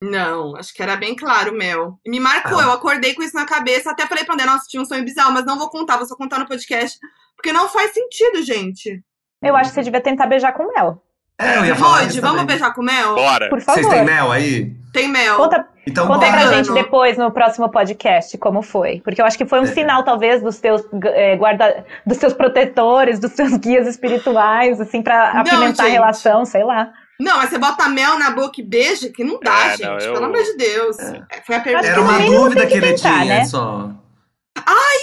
[0.02, 1.98] Não, acho que era bem claro, mel.
[2.06, 2.64] E me marcou, Ah.
[2.64, 5.32] eu acordei com isso na cabeça, até falei pra André, nossa, tinha um sonho bizarro,
[5.32, 7.00] mas não vou contar, vou só contar no podcast,
[7.36, 9.02] porque não faz sentido, gente.
[9.42, 11.02] Eu acho que você devia tentar beijar com mel.
[11.40, 12.46] É, eu ia falar isso vamos também.
[12.58, 13.16] beijar com mel?
[13.16, 13.50] Bora.
[13.50, 13.92] Por Vocês favor.
[13.92, 14.76] têm mel aí?
[14.94, 15.38] Tem mel.
[15.38, 16.32] Conta, Então conta bora.
[16.32, 19.02] pra gente depois no próximo podcast como foi.
[19.02, 19.68] Porque eu acho que foi um É.
[19.68, 25.34] sinal, talvez, dos teus eh, guarda, dos seus protetores, dos seus guias espirituais, assim, pra
[25.34, 25.94] Não, apimentar a gente.
[25.96, 26.92] relação, sei lá.
[27.20, 29.84] Não, mas você bota mel na boca e beija, que não dá, É, gente.
[29.86, 30.98] não, eu- Pelo amor de Deus.
[31.00, 31.86] É, Foi a pergunta.
[31.88, 33.46] Era que uma no dúvida que que ele tentar, tinha, né?
[33.46, 33.90] só.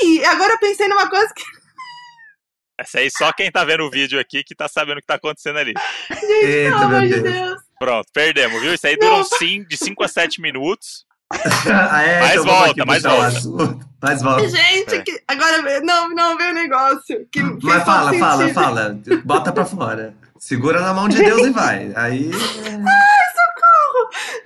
[0.03, 1.43] Ih, agora eu pensei numa coisa que.
[2.79, 5.17] Essa aí só quem tá vendo o vídeo aqui que tá sabendo o que tá
[5.17, 5.75] acontecendo ali.
[6.11, 7.23] Gente, Eita, pelo amor de Deus.
[7.23, 7.61] Deus.
[7.81, 8.75] Pronto, perdemos, viu?
[8.75, 11.07] Isso aí durou sim, de 5 a 7 minutos.
[11.33, 13.87] ah, é, Mais então volta, mais volta.
[14.03, 14.49] Mais volta.
[14.51, 15.03] Gente, É.
[15.03, 17.27] que- agora não, não veio o negócio.
[17.33, 18.55] Que Mas fala, fala, sentido.
[18.55, 19.01] fala.
[19.25, 20.15] Bota pra fora.
[20.39, 21.91] Segura na mão de Deus e vai.
[21.97, 22.31] Aí.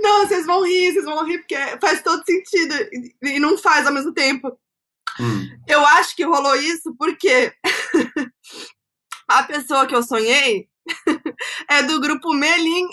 [0.00, 3.86] Não, vocês vão rir, vocês vão rir, porque faz todo sentido e, e não faz
[3.86, 4.52] ao mesmo tempo.
[5.18, 5.48] hum.
[5.66, 7.52] Eu acho que rolou isso porque
[9.28, 10.68] a pessoa que eu sonhei
[11.78, 12.86] é do grupo Melim.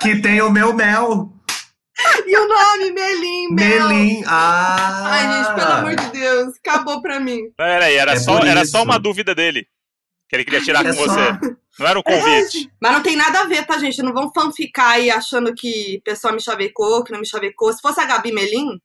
[0.00, 1.30] Que tem o meu mel.
[2.26, 3.88] E o nome Melim, Mel.
[3.88, 4.24] Melim.
[4.26, 5.02] Ah!
[5.06, 7.40] Ai, gente, pelo amor de Deus, acabou pra mim.
[7.58, 8.72] Não, era aí, era, É só, era isso.
[8.72, 9.66] só uma dúvida dele.
[10.28, 11.56] Que ele queria tirar É com só- você.
[11.78, 12.70] Não era um convite.
[12.82, 14.02] Mas não tem nada a ver, tá, gente?
[14.02, 17.72] Não vão fanficar aí achando que a pessoa me chavecou, que não me chavecou.
[17.72, 18.80] Se fosse a Gabi Melim,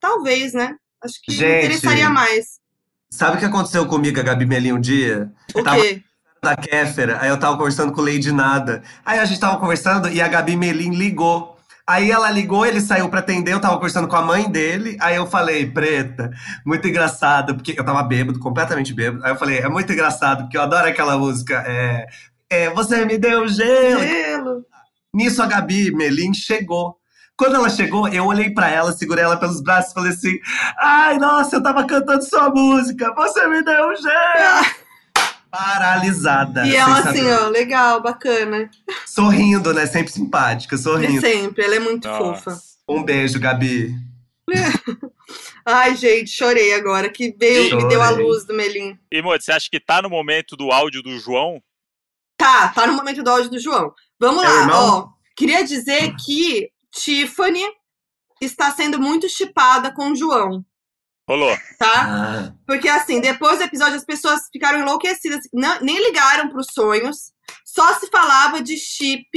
[0.00, 0.76] talvez, né?
[1.02, 1.64] Acho que Gente.
[1.66, 2.60] interessaria mais.
[3.10, 5.30] Sabe o que aconteceu comigo, a Gabi Melim, um dia?
[5.54, 6.02] O Tava- quê?
[6.44, 7.18] Da Kéfera.
[7.20, 8.82] Aí eu tava conversando com o Lady Nada.
[9.06, 11.56] Aí a gente tava conversando e a Gabi Melim ligou.
[11.86, 14.96] Aí ela ligou, ele saiu pra atender, eu tava conversando com a mãe dele.
[15.00, 16.32] Aí eu falei, preta,
[16.66, 19.24] muito engraçado, porque eu tava bêbado, completamente bêbado.
[19.24, 21.62] Aí eu falei, é muito engraçado, porque eu adoro aquela música.
[21.64, 22.06] É,
[22.50, 24.00] é Você me deu gelo.
[24.00, 24.66] Gelo.
[25.14, 26.96] Nisso a Gabi Melim chegou.
[27.36, 30.38] Quando ela chegou, eu olhei pra ela, segurei ela pelos braços e falei assim:
[30.76, 34.82] Ai, nossa, eu tava cantando sua música, você me deu gelo.
[35.52, 36.66] Paralisada.
[36.66, 37.20] E ela saber.
[37.20, 38.70] assim, ó, legal, bacana.
[39.06, 39.86] Sorrindo, né?
[39.86, 41.20] Sempre simpática, É sorrindo.
[41.20, 42.50] sempre, ela é muito Nossa.
[42.50, 42.60] fofa.
[42.88, 43.94] Um beijo, Gabi.
[45.64, 48.24] Ai, gente, chorei agora, que veio, me deu a Chorei.
[48.26, 48.98] luz do Melim.
[49.12, 51.62] E, Moody, você acha que tá no momento do áudio do João?
[52.36, 53.92] Tá, tá no momento do áudio do João.
[54.18, 55.14] Vamos É lá, irmão?
[55.16, 55.22] ó.
[55.36, 57.62] Queria dizer que Tiffany
[58.40, 60.64] está sendo muito chipada com o João,
[61.28, 61.56] Rolou.
[61.78, 61.92] tá?
[61.94, 67.32] Ah, Porque assim, depois do episódio as pessoas ficaram enlouquecidas, não- nem ligaram pros sonhos,
[67.64, 69.28] só se falava de chip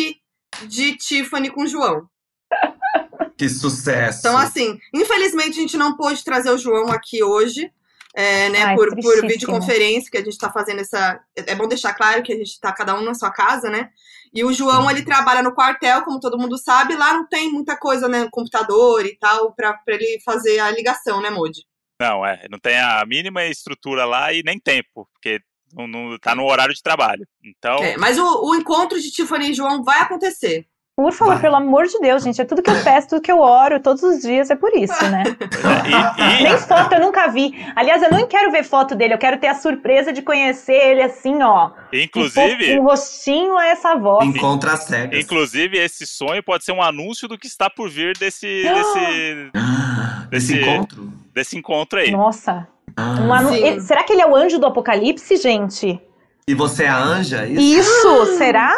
[0.67, 2.07] de Tiffany com o João.
[3.37, 4.19] que sucesso.
[4.19, 7.69] Então, assim, infelizmente a gente não pôde trazer o João aqui hoje,
[8.15, 11.19] é, né, Ai, por, por videoconferência, que a gente tá fazendo essa.
[11.35, 13.89] É bom deixar claro que a gente tá cada um na sua casa, né?
[14.33, 17.77] E o João, ele trabalha no quartel, como todo mundo sabe, lá não tem muita
[17.77, 21.61] coisa, né, computador e tal, pra, pra ele fazer a ligação, né, Moody?
[21.99, 22.45] Não, é.
[22.49, 25.39] Não tem a mínima estrutura lá e nem tempo, porque
[25.73, 27.25] não, não tá no horário de trabalho.
[27.43, 30.65] Então, É, mas o, o encontro de Tiffany e João vai acontecer.
[30.97, 31.41] Por favor, Vai.
[31.41, 32.39] pelo amor de Deus, gente.
[32.41, 35.03] É tudo que eu peço, tudo que eu oro todos os dias, é por isso,
[35.09, 35.23] né?
[35.27, 37.51] E, e- Nem foto eu nunca vi.
[37.75, 41.01] Aliás, eu não quero ver foto dele, eu quero ter a surpresa de conhecer ele
[41.01, 41.71] assim, ó.
[41.91, 44.25] inclusive, Um, rostinho a essa voz.
[44.25, 45.19] Encontra as cegas.
[45.19, 49.51] inclusive, esse sonho pode ser um anúncio do que está por vir desse, desse,
[50.31, 51.11] Esse Desse- encontro?
[51.35, 52.11] Desse encontro aí.
[52.11, 52.67] Nossa.
[52.95, 53.17] Ah.
[53.19, 55.99] Um anu- ele- Será que ele é o anjo do apocalipse, gente?
[56.47, 57.45] E você é a anja?
[57.45, 57.61] Isso?
[57.61, 58.73] Isso, será?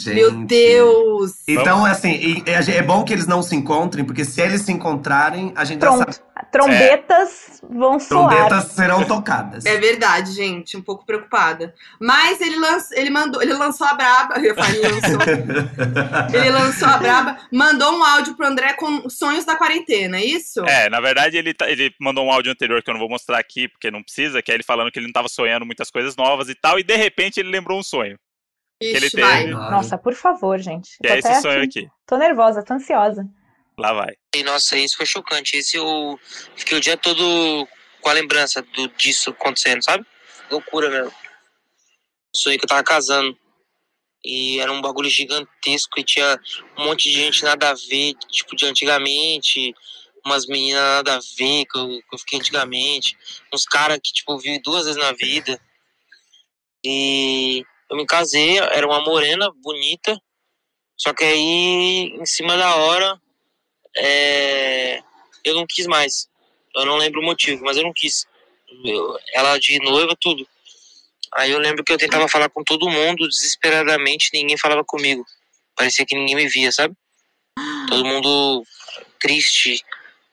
[0.00, 0.14] Gente.
[0.14, 1.32] Meu Deus!
[1.46, 5.52] Então, assim, é, é bom que eles não se encontrem, porque se eles se encontrarem,
[5.54, 6.30] a gente já sabe Pronto.
[6.50, 8.28] Trombetas vão que soar.
[8.28, 9.64] trombetas serão tocadas.
[9.66, 11.74] É verdade, gente, um pouco preocupada.
[12.00, 14.34] Mas ele, lanç, ele mandou, ele lançou a braba.
[14.38, 15.20] Eu ele lançou.
[16.34, 20.60] ele lançou a braba, mandou um áudio pro André com sonhos da quarentena, é isso?
[20.66, 23.38] É, na verdade, ele, tá- ele mandou um áudio anterior que eu não vou mostrar
[23.38, 26.16] aqui, porque não precisa, que é ele falando que ele não tava sonhando muitas coisas
[26.16, 28.18] novas e tal, e de repente ele lembrou um sonho.
[28.80, 29.22] Ixi, ele teve.
[29.22, 29.46] vai.
[29.46, 30.96] Nossa, por favor, gente.
[31.02, 31.88] Que Tô é esse sonho aqui.
[32.06, 33.28] Tô nervosa, tô ansiosa.
[33.78, 34.14] Lá vai.
[34.34, 35.56] E, nossa, isso foi chocante.
[35.56, 36.18] Esse eu
[36.56, 37.68] fiquei o dia todo
[38.00, 40.06] com a lembrança do, disso acontecendo, sabe?
[40.50, 41.12] Loucura mesmo.
[42.34, 43.36] Sonhei que eu tava casando.
[44.24, 46.38] E era um bagulho gigantesco e tinha
[46.76, 49.74] um monte de gente nada a ver, tipo de antigamente,
[50.24, 53.16] umas meninas nada a ver que eu, que eu fiquei antigamente,
[53.52, 55.58] uns caras que tipo eu vi duas vezes na vida.
[56.84, 60.16] E eu me casei, era uma morena bonita,
[60.96, 63.20] só que aí em cima da hora
[63.96, 65.02] é,
[65.44, 66.28] eu não quis mais.
[66.74, 68.26] Eu não lembro o motivo, mas eu não quis.
[68.84, 70.46] Eu- ela de noiva, tudo.
[71.34, 75.24] Aí eu lembro que eu tentava falar com todo mundo desesperadamente, ninguém falava comigo.
[75.74, 76.94] Parecia que ninguém me via, sabe?
[77.88, 78.64] Todo mundo
[79.18, 79.82] triste,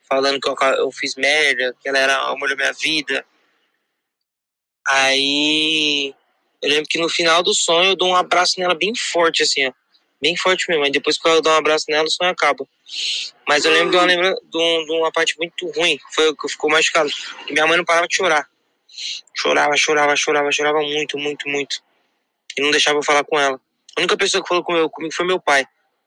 [0.08, 3.24] falando que eu, eu fiz merda, que ela era a mulher da minha vida.
[4.86, 6.14] Aí
[6.62, 9.66] eu lembro que no final do sonho eu dou um abraço nela bem forte, assim,
[9.66, 9.72] ó.
[10.20, 10.84] Bem forte mesmo.
[10.84, 12.66] Aí depois que eu dou um abraço nela, o sonho acaba.
[13.46, 16.36] Mas eu lembro de uma, lembra, de, um- de uma parte muito ruim, foi o
[16.36, 17.08] que ficou machucado.
[17.46, 18.48] Que minha mãe não parava de chorar.
[19.36, 21.80] Chorava, chorava, chorava, chorava muito, muito, muito.
[22.56, 23.60] E não deixava eu falar com ela.
[23.96, 25.64] A única pessoa que falou comigo foi meu pai.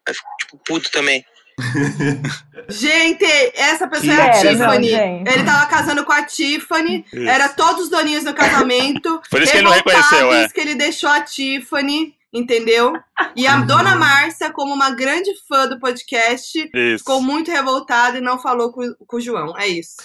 [0.07, 1.25] Aí ficou, tipo, puto também.
[2.69, 4.89] Gente, essa pessoa é Pera, a não, Tiffany.
[4.89, 5.29] gente.
[5.33, 7.27] ele tava casando com a Tiffany, Isso.
[7.27, 9.21] era todos os doninhos do casamento.
[9.29, 10.49] Por isso que ele não revoltados reconheceu, é.
[10.49, 12.93] que ele deixou a Tiffany, entendeu?
[13.35, 13.65] E a Uhum.
[13.65, 16.99] dona Márcia, como uma grande fã do podcast, Isso.
[16.99, 19.57] ficou muito revoltada e não falou com, com o João.
[19.57, 19.97] É isso.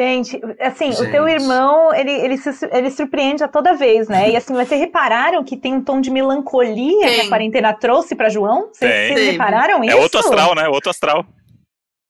[0.00, 1.08] Gente, assim, Gente.
[1.08, 4.30] o teu irmão, ele, ele, se, ele surpreende a toda vez, né?
[4.30, 7.26] E assim, vocês repararam que tem um tom de melancolia que Tem.
[7.26, 8.70] a quarentena trouxe pra João?
[8.72, 9.14] Vocês Tem.
[9.14, 9.94] vocês repararam isso?
[9.94, 10.68] É outro astral, né?
[10.68, 11.26] Outro astral.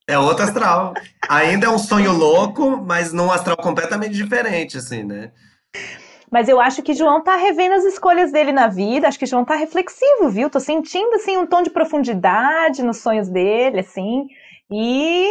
[0.09, 0.95] É outro astral.
[1.29, 5.33] Ainda é um sonho louco, mas num astral completamente diferente, assim, né?
[6.31, 9.45] Mas eu acho que João tá revendo as escolhas dele na vida, acho que João
[9.45, 10.49] tá reflexivo, viu?
[10.49, 14.29] Tô sentindo, assim, um tom de profundidade nos sonhos dele, assim,
[14.71, 15.27] e...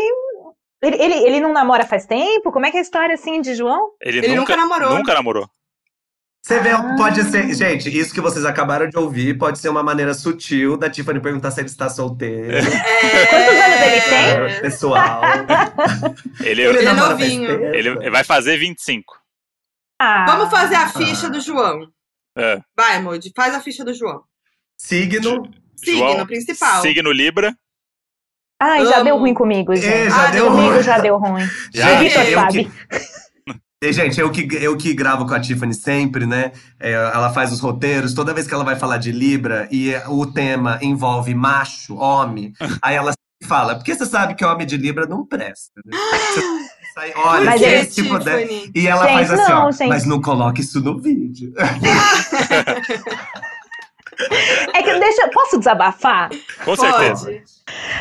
[0.82, 2.52] Ele, ele, ele não namora faz tempo?
[2.52, 3.92] Como é que é a história, assim, de João?
[4.02, 4.98] Ele, Ele nunca namorou.
[4.98, 5.50] Nunca namorou.
[6.42, 6.96] Você vê, Ah.
[6.98, 7.54] pode ser.
[7.54, 11.52] Gente, isso que vocês acabaram de ouvir pode ser uma maneira sutil da Tiffany perguntar
[11.52, 12.54] se ele está solteiro.
[12.56, 12.62] É...
[13.28, 14.30] Quantos anos ele tem?
[14.56, 15.22] É, Pessoal.
[16.40, 17.48] Ele, Ele é namora faz novinho.
[17.60, 17.64] tempo.
[17.76, 19.20] ele vai fazer 25.
[20.02, 21.92] Ah, Vamos fazer a ficha do João.
[22.38, 22.62] É.
[22.76, 24.24] Vai, Moody, faz a ficha do João.
[24.78, 25.44] Signo.
[25.76, 26.82] Signo João, principal.
[26.82, 27.54] Signo Libra.
[28.62, 29.04] Ai, já Amo.
[29.06, 29.88] deu ruim comigo, gente.
[29.88, 30.84] É, já Ah, deu comigo ruim.
[30.84, 31.44] já deu ruim.
[31.74, 31.94] Já.
[31.96, 32.66] o Vitor sabe.
[32.66, 32.72] que-
[33.82, 36.52] E, Gente, eu que, eu que gravo com a Tiffany sempre, né?
[36.78, 38.14] É, ela faz os roteiros.
[38.14, 42.52] Toda vez que ela vai falar de Libra e o tema envolve macho, homem,
[42.84, 45.98] aí ela sempre fala, porque você sabe que homem de Libra não presta, né?
[46.94, 48.42] Sai, olha, Mas se ele- esse puder.
[48.46, 48.72] Tiffany?
[48.76, 51.54] E ela Gente, faz assim, não, ó, mas não coloque isso no vídeo.
[54.74, 55.28] É que deixa.
[55.30, 56.30] Posso desabafar?
[56.66, 56.82] Com Pode.
[56.82, 57.42] certeza.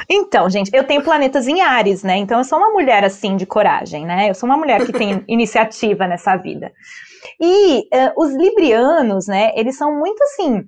[0.08, 2.16] Então, gente, eu tenho planetas em Ares, né?
[2.16, 4.30] Então eu sou uma mulher assim de coragem, né?
[4.30, 6.72] Eu sou uma mulher que tem iniciativa nessa vida.
[7.40, 9.52] E eh, os librianos, né?
[9.54, 10.64] Eles são muito assim.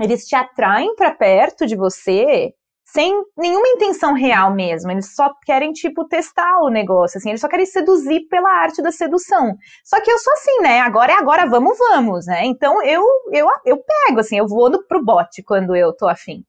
[0.00, 2.54] Eles te atraem pra perto de você
[2.92, 4.90] sem nenhuma intenção real mesmo.
[4.90, 7.30] Eles só querem tipo testar o negócio, assim.
[7.30, 9.56] Eles só querem seduzir pela arte da sedução.
[9.84, 10.80] Só que eu sou assim, né?
[10.80, 12.44] Agora é agora, vamos, vamos, né?
[12.44, 16.44] Então eu eu eu pego assim, eu vou pro bote quando eu tô afim.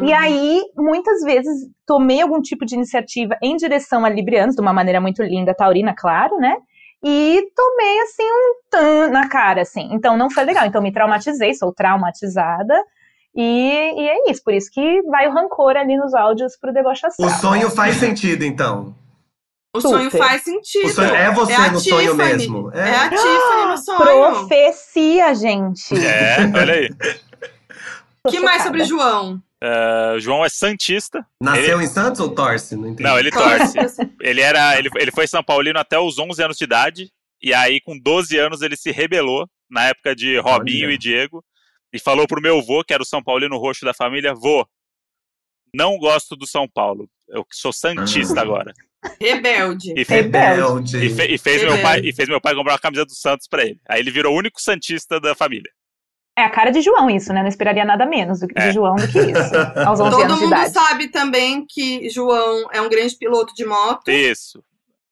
[0.00, 0.14] E Uhum.
[0.14, 1.54] aí, muitas vezes,
[1.86, 5.94] tomei algum tipo de iniciativa em direção a Librianos, de uma maneira muito linda, taurina,
[5.96, 6.56] claro, né?
[7.02, 9.88] E tomei, assim, um tan na cara, assim.
[9.92, 10.66] Então, não foi legal.
[10.66, 12.74] Então, me traumatizei, sou traumatizada.
[13.36, 13.42] E,
[14.00, 17.28] e é isso, por isso que vai o rancor ali nos áudios pro deboche astral.
[17.28, 18.94] O sonho faz sentido, então.
[19.76, 20.18] O sonho Super.
[20.18, 20.86] faz sentido.
[20.86, 22.32] O sonho- é você a no sonho Tiffany.
[22.32, 22.70] mesmo.
[22.72, 22.94] É, É.
[22.96, 23.98] a Tiffany no sonho.
[23.98, 25.94] Profecia, gente.
[25.96, 26.88] É, olha aí.
[28.24, 29.42] O que mais sobre João?
[29.62, 31.26] Uh, João é Santista.
[31.42, 31.84] Nasceu ele...
[31.84, 32.76] em Santos ou torce?
[32.76, 33.76] Não, não ele torce.
[34.20, 37.10] ele, era, ele, ele foi São Paulino até os 11 anos de idade.
[37.42, 40.94] E aí, com 12 anos, ele se rebelou, na época de Robinho Olha.
[40.94, 41.42] e Diego,
[41.94, 44.66] e falou pro meu vô, que era o São Paulino roxo da família: vô,
[45.72, 47.08] não gosto do São Paulo.
[47.28, 48.42] Eu sou Santista ah.
[48.42, 48.72] agora.
[49.20, 49.94] Rebelde.
[49.96, 50.96] E, fe Rebelde.
[50.96, 51.74] E, fe e fez Rebelde.
[51.74, 53.80] meu pai, e fez meu pai comprar uma camisa do Santos para ele.
[53.88, 55.70] Aí ele virou o único Santista da família.
[56.36, 57.42] É a cara de João isso, né?
[57.42, 58.66] Não esperaria nada menos do, é.
[58.66, 59.54] de João do que isso,
[59.86, 60.62] aos 11 Todo anos de idade.
[60.64, 64.10] Mundo sabe também que João é um grande piloto de moto.
[64.10, 64.60] Isso.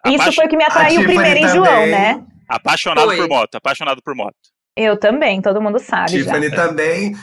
[0.05, 2.27] Isso foi o que me atraiu primeiro em João, né?
[2.49, 3.17] Apaixonado foi.
[3.19, 4.52] por moto, apaixonado por moto.
[4.77, 6.57] Eu também, todo mundo sabe Tiffany já.
[6.57, 7.15] também.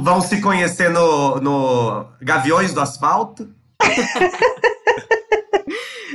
[0.00, 3.42] Vão se conhecer no, no Gaviões do Asfalto.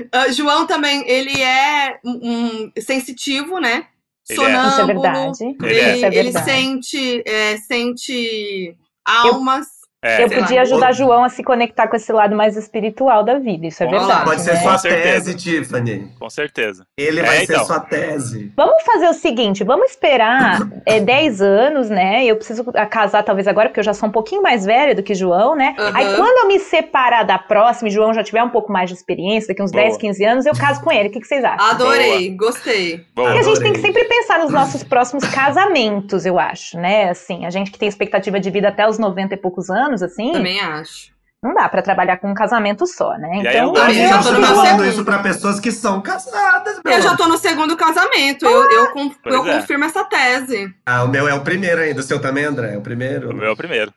[0.10, 3.86] uh, João também, ele é um, sensitivo, né?
[4.24, 4.68] Sonâmbulo.
[4.68, 5.58] Isso é verdade.
[5.62, 6.00] Ele, é.
[6.00, 8.76] ele, ele sente, é, sente
[9.06, 9.68] almas.
[9.68, 10.62] Eu é, eu podia lá.
[10.64, 14.26] ajudar João a se conectar com esse lado mais espiritual da vida, isso é verdade.
[14.26, 14.60] Pode ser né?
[14.62, 16.12] sua tese, Tiffany.
[16.20, 16.86] Com certeza.
[16.98, 17.66] Ele É, vai ser então.
[17.66, 18.52] sua tese.
[18.56, 22.24] Vamos fazer o seguinte, vamos esperar é, 10 anos, né?
[22.26, 25.14] Eu preciso casar talvez agora, porque eu já sou um pouquinho mais velha do que
[25.14, 25.76] João, né?
[25.78, 25.92] Uhum.
[25.94, 28.96] Aí quando eu me separar da próxima e João já tiver um pouco mais de
[28.96, 29.84] experiência, daqui uns Boa.
[29.84, 31.10] 10, 15 anos, eu caso com ele.
[31.10, 31.70] O que, que vocês acham?
[31.70, 33.06] Adorei, gostei.
[33.16, 33.36] Boa.
[33.36, 33.74] E a gente tem Adorei.
[33.74, 37.10] que sempre pensar nos nossos próximos casamentos, eu acho, né?
[37.10, 40.32] Assim, a gente que tem expectativa de vida até os 90 e poucos anos, assim,
[40.32, 41.10] Também acho.
[41.44, 43.42] não dá pra trabalhar com um casamento só, né?
[43.42, 44.86] E aí Então, eu A gosto gente eu já tô tá fazendo segundo.
[44.86, 46.94] isso pra pessoas que são casadas, meu.
[46.94, 49.60] Eu já tô no segundo casamento, eu, eu, com- Pois eu é.
[49.60, 50.72] confirmo essa tese.
[50.86, 52.00] Ah, o meu é o primeiro ainda.
[52.02, 52.76] O seu também, André?
[52.76, 53.32] É o primeiro?
[53.32, 53.92] O meu é o primeiro.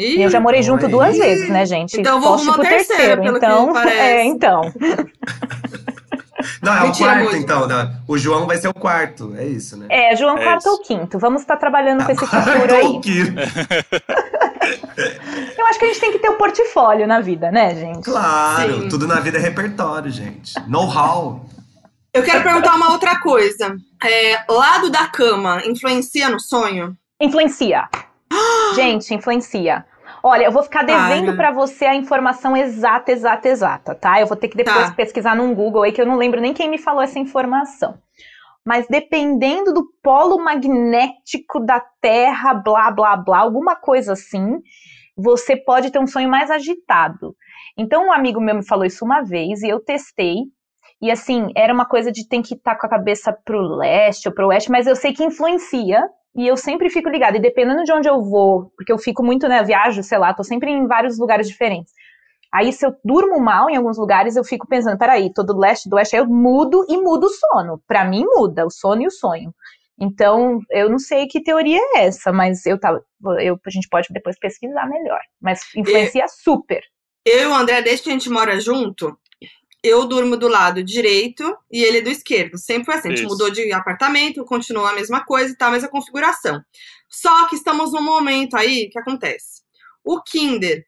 [0.00, 0.90] Ih, eu já morei junto Oi.
[0.90, 2.00] duas vezes, né, gente?
[2.00, 4.62] Então eu vou arrumar o terceiro, pelo que então, é, então.
[6.62, 7.38] Não, é o Mentira, quarto, Moji.
[7.38, 7.66] então.
[7.66, 7.96] né?
[8.08, 9.34] O João vai ser o quarto.
[9.36, 9.86] É isso, né?
[9.90, 10.70] É, João, É quarto isso.
[10.70, 11.18] ou quinto.
[11.18, 12.82] Vamos estar trabalhando com esse futuro Quarto aí.
[12.82, 13.32] ou quinto.
[15.58, 18.04] Eu acho que a gente tem que ter o portfólio na vida, né, gente?
[18.04, 18.88] Claro, Sim.
[18.88, 20.54] tudo na vida é repertório, gente.
[20.68, 21.44] Know-how.
[22.12, 23.76] Eu quero perguntar uma outra coisa.
[24.04, 26.96] É, lado da cama influencia no sonho?
[27.20, 27.88] Influencia.
[28.74, 29.84] Gente, influencia.
[30.22, 31.36] Olha, eu vou ficar devendo Para.
[31.36, 34.20] pra você a informação exata, exata, exata, tá?
[34.20, 34.92] Eu vou ter que depois Tá.
[34.94, 37.94] pesquisar num Google aí, que eu não lembro nem quem me falou essa informação.
[38.66, 44.58] Mas dependendo do polo magnético da Terra, blá, blá, blá, alguma coisa assim,
[45.16, 47.34] você pode ter um sonho mais agitado.
[47.76, 50.36] Então, um amigo meu me falou isso uma vez e eu testei.
[51.00, 54.34] E assim, era uma coisa de tem que estar com a cabeça pro leste ou
[54.34, 56.02] pro oeste, mas eu sei que influencia
[56.36, 57.38] e eu sempre fico ligada.
[57.38, 60.44] E dependendo de onde eu vou, porque eu fico muito, né, viajo, sei lá, tô
[60.44, 61.92] sempre em vários lugares diferentes.
[62.52, 65.88] Aí, se eu durmo mal em alguns lugares, eu fico pensando, peraí, tô do leste,
[65.88, 67.82] do oeste, aí eu mudo e mudo o sono.
[67.86, 69.54] Pra mim, muda o sono e o sonho.
[70.00, 73.04] Então, eu não sei que teoria é essa, mas eu tava,
[73.40, 75.20] eu, a gente pode depois pesquisar melhor.
[75.40, 76.82] Mas influencia super.
[77.24, 79.16] Eu e o André, desde que a gente mora junto,
[79.82, 82.58] eu durmo do lado direito e ele do esquerdo.
[82.58, 83.08] Sempre foi assim.
[83.08, 83.28] A gente Isso.
[83.28, 86.60] mudou de apartamento, continuou a mesma coisa e tal, a mesma configuração.
[87.08, 89.62] Só que estamos num momento aí que acontece.
[90.02, 90.86] O Kinder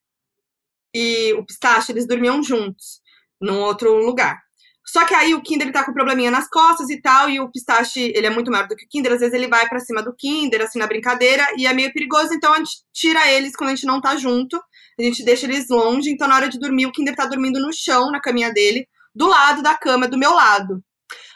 [0.94, 3.00] e o Pistache, eles dormiam juntos,
[3.40, 4.38] num outro lugar.
[4.84, 7.50] Só que aí o Kinder ele tá com probleminha nas costas e tal, e o
[7.50, 10.02] Pistache, ele é muito maior do que o Kinder, às vezes ele vai pra cima
[10.02, 13.70] do Kinder, assim, na brincadeira, e é meio perigoso, então a gente tira eles quando
[13.70, 14.60] a gente não tá junto,
[14.98, 17.72] a gente deixa eles longe, então na hora de dormir, o Kinder tá dormindo no
[17.72, 20.82] chão, na caminha dele, do lado da cama, do meu lado.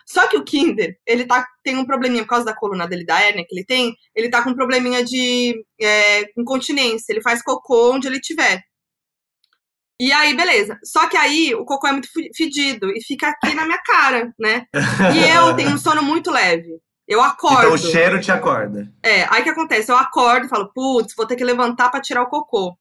[0.06, 3.20] Só que o Kinder, ele tá, tem um probleminha por causa da coluna dele, da
[3.20, 7.92] hérnia que ele tem, ele tá com um probleminha de é, incontinência, ele faz cocô
[7.92, 8.62] onde ele tiver.
[9.98, 10.78] E aí, beleza.
[10.84, 14.32] Só que aí o cocô é muito fe- fedido e fica aqui na minha cara,
[14.38, 14.66] né?
[15.14, 16.68] E eu tenho um sono muito leve.
[17.08, 17.58] Eu acordo.
[17.58, 18.92] Então o cheiro te acorda.
[19.02, 19.90] É, aí o que acontece?
[19.90, 22.76] Eu acordo e falo, putz, vou ter que levantar pra tirar o cocô.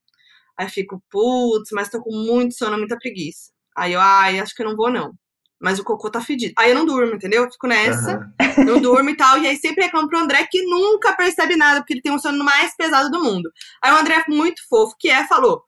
[0.57, 3.51] Aí eu fico, putz, mas tô com muito sono, muita preguiça.
[3.77, 5.13] Aí eu, ai, acho que eu não vou não.
[5.61, 6.53] Mas o cocô tá fedido.
[6.57, 7.43] Aí eu não durmo, entendeu?
[7.43, 8.33] Eu fico nessa, Aham.
[8.65, 9.37] não durmo e tal.
[9.37, 12.43] E aí sempre reclamo pro André que nunca percebe nada, porque ele tem um sono
[12.43, 13.49] mais pesado do mundo.
[13.81, 15.63] Aí o André, muito fofo que é, falou: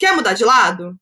[0.00, 0.96] quer mudar de lado?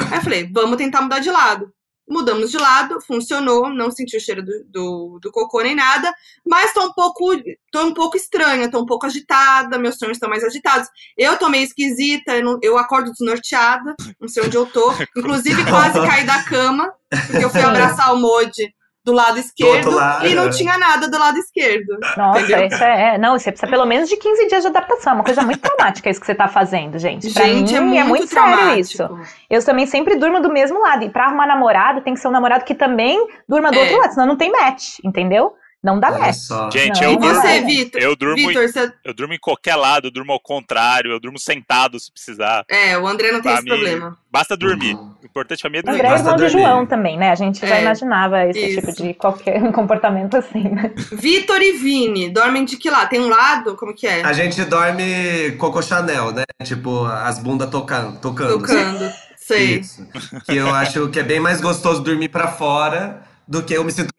[0.00, 1.72] Aí eu falei, vamos tentar mudar de lado.
[2.08, 6.12] Mudamos de lado, funcionou, não senti o cheiro do, do, do cocô nem nada,
[6.44, 7.24] mas tô um pouco,
[7.70, 10.88] tô um pouco estranha, tô um pouco agitada, meus sonhos estão mais agitados.
[11.16, 14.92] Eu tô meio esquisita, eu, não- eu acordo desnorteada, não sei onde eu tô.
[15.16, 16.92] Inclusive, quase caí da cama,
[17.28, 18.74] porque eu fui abraçar o Modi
[19.04, 20.50] do lado esquerdo lado, e não é.
[20.50, 21.98] tinha nada do lado esquerdo.
[22.16, 22.66] Nossa, Entendeu?
[22.68, 23.18] isso é.
[23.18, 25.12] Não, você precisa pelo menos de 15 dias de adaptação.
[25.12, 27.32] É uma coisa muito traumática isso que você tá fazendo, gente.
[27.32, 28.80] Pra Gente, mim, é muito, sério traumático.
[28.80, 29.18] isso.
[29.50, 31.04] Eu também sempre durmo do mesmo lado.
[31.04, 33.82] E pra arrumar namorado, tem que ser um namorado que também durma do É.
[33.82, 35.52] outro lado, senão não tem match, entendeu?
[35.82, 36.34] Não dá Olha match.
[36.36, 36.70] só.
[36.70, 37.60] Gente, Não, eu E durmo, você.
[37.62, 38.00] Vitor?
[38.00, 38.92] eu durmo, Vitor, você...
[39.04, 42.64] eu durmo em qualquer lado, eu durmo ao contrário, eu durmo sentado se precisar.
[42.68, 44.16] É, o André não tem Pra esse mim, problema.
[44.30, 44.94] Basta dormir.
[44.94, 45.14] Uhum.
[45.22, 45.98] O importante pra mim é O dormir.
[46.00, 46.48] André é irmão de.
[46.48, 47.30] João também, né?
[47.30, 48.80] A gente já É, imaginava esse isso.
[48.80, 50.92] tipo de qualquer comportamento assim, né?
[51.12, 53.08] Vitor e Vini, dormem de que lado?
[53.08, 53.74] Tem um lado?
[53.74, 54.22] Como que é?
[54.22, 56.44] A gente dorme Coco Chanel, né?
[56.62, 58.20] Tipo, as bundas tocando.
[58.20, 58.58] tocando.
[58.60, 59.12] Tocando.
[59.36, 59.80] Sei.
[59.80, 60.06] Isso.
[60.46, 63.90] Que eu acho que é bem mais gostoso dormir pra fora do que eu me
[63.90, 64.12] sinto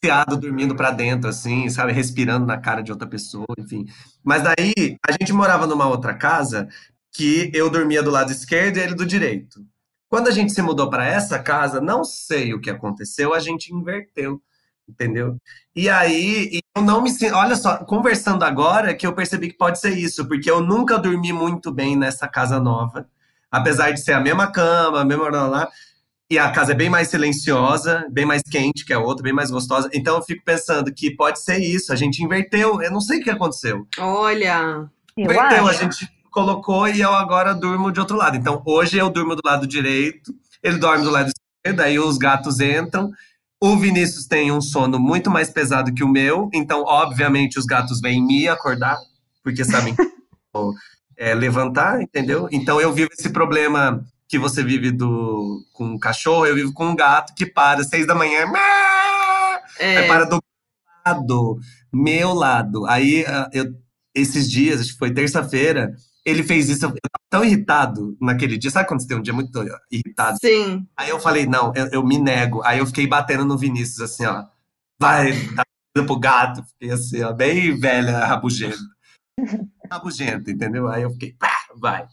[0.00, 1.92] asfixiado dormindo pra dentro, assim, sabe?
[1.92, 3.86] Respirando na cara de outra pessoa, enfim.
[4.24, 6.68] Mas daí, a gente morava numa outra casa
[7.12, 9.60] que eu dormia do lado esquerdo e ele do direito.
[10.08, 13.72] Quando a gente se mudou pra essa casa, não sei o que aconteceu, a gente
[13.72, 14.42] inverteu,
[14.88, 15.36] entendeu?
[15.76, 17.34] E aí, eu não me sinto.
[17.34, 21.32] Olha só, conversando agora que eu percebi que pode ser isso, porque eu nunca dormi
[21.32, 23.06] muito bem nessa casa nova
[23.50, 25.68] apesar de ser a mesma cama, a mesma lá,
[26.30, 29.50] e a casa é bem mais silenciosa, bem mais quente que a outra, bem mais
[29.50, 29.90] gostosa.
[29.92, 33.24] Então eu fico pensando que pode ser isso, a gente inverteu, eu não sei o
[33.24, 33.84] que aconteceu.
[33.98, 34.88] Olha.
[35.16, 38.36] Eu Inverteu, a gente colocou e eu agora durmo de outro lado.
[38.36, 40.32] Então hoje eu durmo do lado direito,
[40.62, 43.10] ele dorme do lado esquerdo, aí os gatos entram.
[43.60, 48.00] O Vinícius tem um sono muito mais pesado que o meu, então obviamente os gatos
[48.00, 48.96] vêm me acordar,
[49.42, 50.12] porque sabem que eu
[50.54, 50.74] vou,
[51.16, 52.48] é, levantar, entendeu?
[52.52, 56.86] Então eu vivo esse problema que você vive do, com um cachorro, eu vivo com
[56.86, 58.46] um gato que para às seis da manhã,
[59.76, 60.40] É, Aí para do
[61.04, 61.58] lado,
[61.92, 62.86] meu lado.
[62.86, 63.74] Aí ah, eu,
[64.14, 65.92] esses dias, acho que foi terça-feira,
[66.24, 66.84] ele fez isso.
[66.84, 68.70] Eu tava tão irritado naquele dia.
[68.70, 69.50] Sabe quando você tem um dia muito
[69.90, 70.38] irritado?
[70.40, 70.86] sim.
[70.96, 72.62] Aí eu falei, não, eu, eu me nego.
[72.62, 74.44] Aí eu fiquei batendo no Vinícius, assim, ó.
[75.00, 76.62] Vai, dá pro gato.
[76.64, 78.78] Fiquei assim, ó, bem velha, rabugenta.
[79.90, 80.86] rabugenta, entendeu?
[80.86, 82.06] Aí eu fiquei, pá, vai.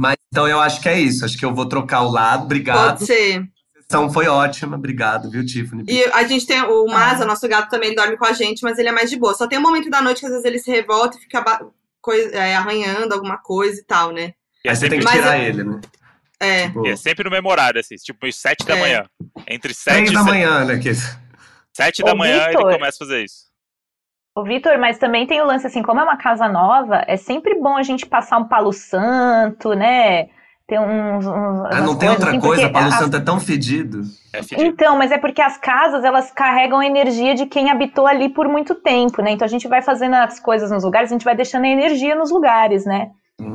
[0.00, 1.24] Mas então eu acho que é isso.
[1.24, 2.44] Acho que eu vou trocar o lado.
[2.44, 2.98] Obrigado.
[2.98, 3.40] Pode ser.
[3.76, 4.76] A sessão foi ótima.
[4.76, 5.84] Obrigado, viu, Tiffany?
[5.88, 8.78] E a gente tem o Maza, nosso gato também ele dorme com a gente, mas
[8.78, 9.34] ele é mais de boa.
[9.34, 11.42] Só tem um momento da noite que às vezes ele se revolta e fica
[12.32, 14.32] é, arranhando alguma coisa e tal, né?
[14.64, 15.80] E é, Aí você tem sempre, que tirar eu- ele, né?
[16.40, 16.66] É.
[16.68, 18.80] Tipo, e é sempre no mesmo horário, assim, tipo às sete da É.
[18.80, 19.04] manhã.
[19.48, 20.78] Entre sete três e da se- manhã, né?
[20.78, 20.90] Que...
[21.74, 22.72] sete Ô, da manhã ele Vitor.
[22.74, 23.47] começa a fazer isso.
[24.38, 27.56] Ô, Vitor, mas também tem o lance assim, como é uma casa nova, é sempre
[27.60, 30.28] bom a gente passar um palo santo, né?
[30.66, 31.26] Ter uns.
[31.26, 32.68] uns Ah, não tem outra assim, coisa?
[32.68, 34.02] Palo as- Santo é tão fedido.
[34.32, 34.62] É fedido.
[34.68, 38.46] Então, mas é porque as casas, elas carregam a energia de quem habitou ali por
[38.48, 39.32] muito tempo, né?
[39.32, 42.14] Então a gente vai fazendo as coisas nos lugares, a gente vai deixando a energia
[42.14, 43.08] nos lugares, né?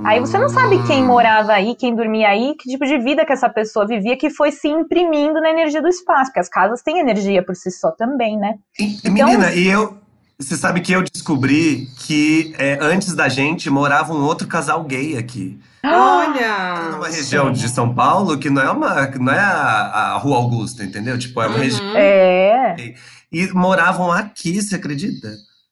[0.05, 1.07] Aí você não sabe quem Hum.
[1.07, 4.49] morava aí, quem dormia aí, que tipo de vida que essa pessoa vivia, que foi
[4.51, 8.37] se imprimindo na energia do espaço, porque as casas têm energia por si só também,
[8.37, 8.55] né?
[8.79, 9.97] E, Então- Menina, e eu.
[10.39, 15.17] Você sabe que eu descobri que é, antes da gente morava um outro casal gay
[15.17, 15.59] aqui.
[15.85, 16.91] Olha.
[16.91, 19.07] Numa região de São Paulo que não é uma.
[19.19, 21.17] não é a, a Rua Augusta, entendeu?
[21.19, 21.85] Tipo, é uma região.
[21.85, 21.97] Uhum.
[21.97, 22.93] É,
[23.31, 25.29] E moravam aqui, você acredita?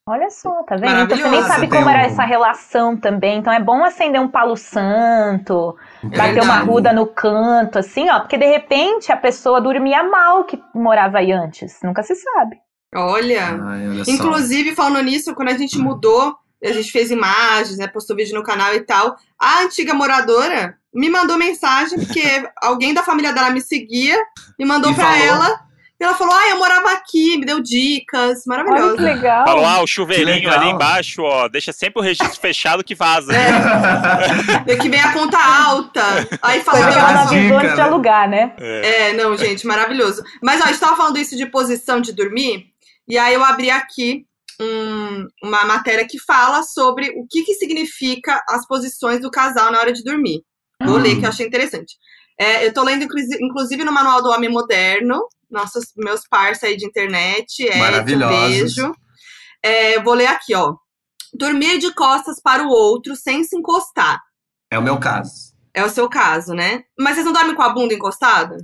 [0.08, 1.02] olha só, tá vendo?
[1.04, 3.38] Então você nem sabe como era um- essa relação também.
[3.38, 8.38] Então é bom acender um palo santo, bater uma ruda no canto, assim, ó, porque
[8.38, 11.78] de repente a pessoa dormia mal que morava aí antes.
[11.84, 12.58] Nunca se sabe.
[12.94, 13.60] Olha.
[13.64, 14.12] Ai, olha só.
[14.12, 17.88] Inclusive, falando nisso, quando a gente mudou, a gente fez imagens, né?
[17.88, 19.16] Postou vídeo no canal e tal.
[19.40, 22.22] A antiga moradora me mandou mensagem, porque
[22.62, 24.18] alguém da família dela me seguia,
[24.60, 25.26] me mandou pra falou.
[25.26, 25.72] ela.
[26.00, 28.44] E ela falou: Ah, eu morava aqui, me deu dicas.
[28.48, 28.98] Olha Maravilhoso.
[28.98, 29.46] que legal.
[29.46, 33.32] Falou, ah, o chuveirinho ali embaixo, ó, deixa sempre o registro fechado que vaza.
[33.32, 36.02] É, que vem a conta alta.
[36.42, 36.84] Aí falou:
[37.30, 37.82] dicas, antes de né?
[37.84, 38.54] alugar, né?
[38.58, 40.24] É, não, gente, maravilhoso.
[40.42, 42.71] Mas, ó, a gente tava falando isso de posição de dormir,
[43.08, 44.26] e aí eu abri aqui
[44.60, 49.80] um- uma matéria que fala sobre o que, que significa as posições do casal na
[49.80, 50.42] hora de dormir.
[50.84, 51.96] Vou ler, que eu achei interessante.
[52.40, 56.78] É, eu tô lendo, inclusi- inclusive, no Manual do Homem Moderno, nossos meus parceiros aí
[56.78, 58.40] de internet, é, um Maravilhosos.
[58.76, 58.96] beijo.
[59.64, 60.76] É, eu vou ler aqui, ó.
[61.34, 64.20] Dormir de costas para o outro sem se encostar.
[64.72, 65.52] É o meu caso.
[65.74, 66.84] É o seu caso, né?
[67.00, 68.58] Mas vocês não dormem com a bunda encostada?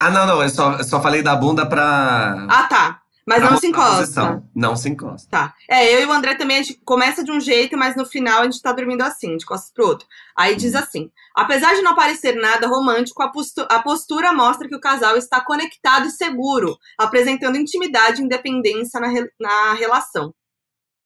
[0.00, 0.42] Ah, não, não.
[0.42, 2.46] Eu só, eu só falei da bunda pra.
[2.48, 3.00] Ah, tá.
[3.26, 3.96] Mas pra não se a encosta.
[3.96, 4.48] posição.
[4.54, 5.28] Não se encosta.
[5.30, 5.54] Tá.
[5.68, 8.40] É, eu e o André também, a gente começa de um jeito, mas no final
[8.40, 10.06] a gente tá dormindo assim, de costas pro outro.
[10.36, 14.76] Aí diz assim: apesar de não parecer nada romântico, a, postu- a postura mostra que
[14.76, 20.34] o casal está conectado e seguro, apresentando intimidade e independência na, re- na relação.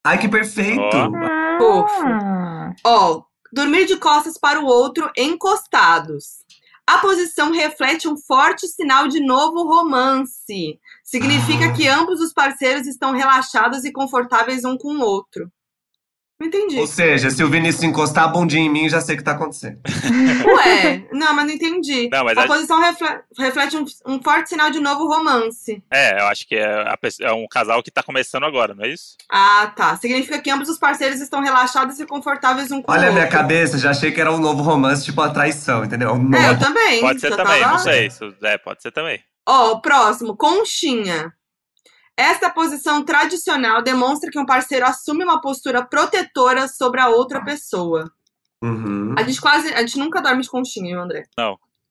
[0.05, 0.81] Ai, que perfeito!
[0.97, 1.59] Ó.
[1.59, 2.03] Fofo.
[2.85, 3.23] Ó,
[3.53, 6.39] dormir de costas para o outro encostados.
[6.87, 10.79] A posição reflete um forte sinal de novo romance.
[11.11, 11.73] Significa Ah.
[11.73, 15.51] que ambos os parceiros estão relaxados e confortáveis um com o outro.
[16.41, 16.79] Não entendi.
[16.79, 19.33] Ou seja, se o Vinícius encostar a bundinha em mim, já sei o que tá
[19.33, 19.81] acontecendo.
[20.47, 22.09] Ué, não, mas não entendi.
[22.13, 25.83] Não, mas a a- posição refle- reflete um, um forte sinal de novo romance.
[25.91, 28.85] É, eu acho que é, a pessoa- é um casal que tá começando agora, não
[28.85, 29.17] é isso?
[29.33, 29.97] Ah, tá.
[29.97, 33.25] Significa que ambos os parceiros estão relaxados e confortáveis um com Olha o a minha
[33.25, 33.37] outro.
[33.37, 36.13] cabeça, já achei que era um novo romance, tipo a traição, entendeu?
[36.13, 37.01] Um É, eu novo- também.
[37.01, 38.07] Pode ser também, tava- não sei.
[38.07, 39.19] Isso, é, pode ser também.
[39.49, 41.33] Ó, o próximo, conchinha.
[42.15, 48.13] Esta posição tradicional demonstra que um parceiro assume uma postura protetora sobre a outra pessoa.
[48.63, 49.15] Uhum.
[49.17, 51.23] A gente quase, a gente nunca dorme de conchinha, viu, André?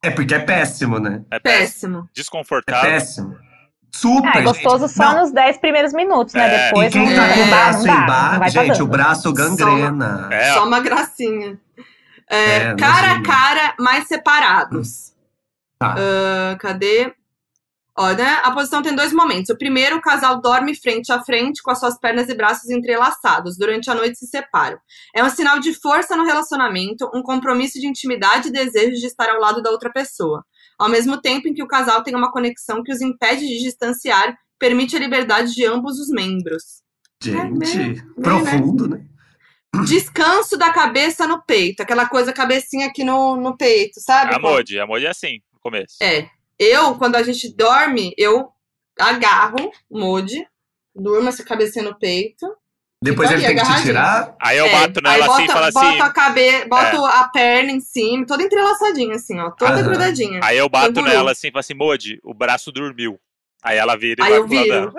[0.04, 1.24] É porque é péssimo, né?
[1.32, 1.64] É péssimo.
[1.64, 2.10] Péssimo.
[2.12, 2.92] É Desconfortável.
[2.92, 3.38] péssimo.
[3.96, 4.96] Super, Ah, é gostoso gente.
[4.96, 6.46] só Não, nos 10 primeiros minutos, né?
[6.54, 6.68] É.
[6.68, 8.52] Depois E quem não, tá com o não dá, braço não dá, não embaixo, vai
[8.52, 10.28] tá gente, o braço gangrena.
[10.32, 11.60] É, Só uma gracinha.
[12.30, 15.14] É, É, cara a cara, mais separados.
[15.80, 15.96] Tá.
[15.98, 17.14] Ah, cadê?
[17.99, 18.40] Ó, né?
[18.44, 19.49] A posição tem dois momentos.
[19.49, 23.57] O primeiro, o casal dorme frente a frente com as suas pernas e braços entrelaçados.
[23.57, 24.78] Durante a noite se separam.
[25.15, 29.30] É um sinal de força no relacionamento, um compromisso de intimidade e desejo de estar
[29.30, 30.45] ao lado da outra pessoa.
[30.78, 34.38] Ao mesmo tempo em que o casal tem uma conexão que os impede de distanciar,
[34.60, 36.84] permite a liberdade de ambos os membros.
[37.24, 37.95] Gente, É, né?
[38.22, 39.03] profundo, né?
[39.86, 41.82] Descanso da cabeça no peito.
[41.82, 44.36] Aquela coisa, cabecinha aqui no, no peito, sabe?
[44.36, 44.80] a Modi.
[44.80, 45.98] A Modi é assim, no começo.
[46.02, 46.30] É.
[46.60, 48.50] Eu, quando a gente dorme, eu
[49.00, 50.48] agarro o Modi,
[50.96, 52.48] durmo essa cabecinha no peito.
[53.02, 54.36] Depois Fica ele tem que te tirar.
[54.42, 56.00] Aí eu É, bato nela aí assim e falo Boto assim.
[56.02, 59.52] a cabeça, boto a perna em cima, toda entrelaçadinha, assim, ó.
[59.52, 59.84] Toda Aham.
[59.84, 60.40] grudadinha.
[60.44, 63.20] Aí eu bato nela assim e falo assim, Modi, o braço dormiu.
[63.62, 64.92] Aí ela vira e Aí vai eu pro lado viro.
[64.92, 64.94] dela.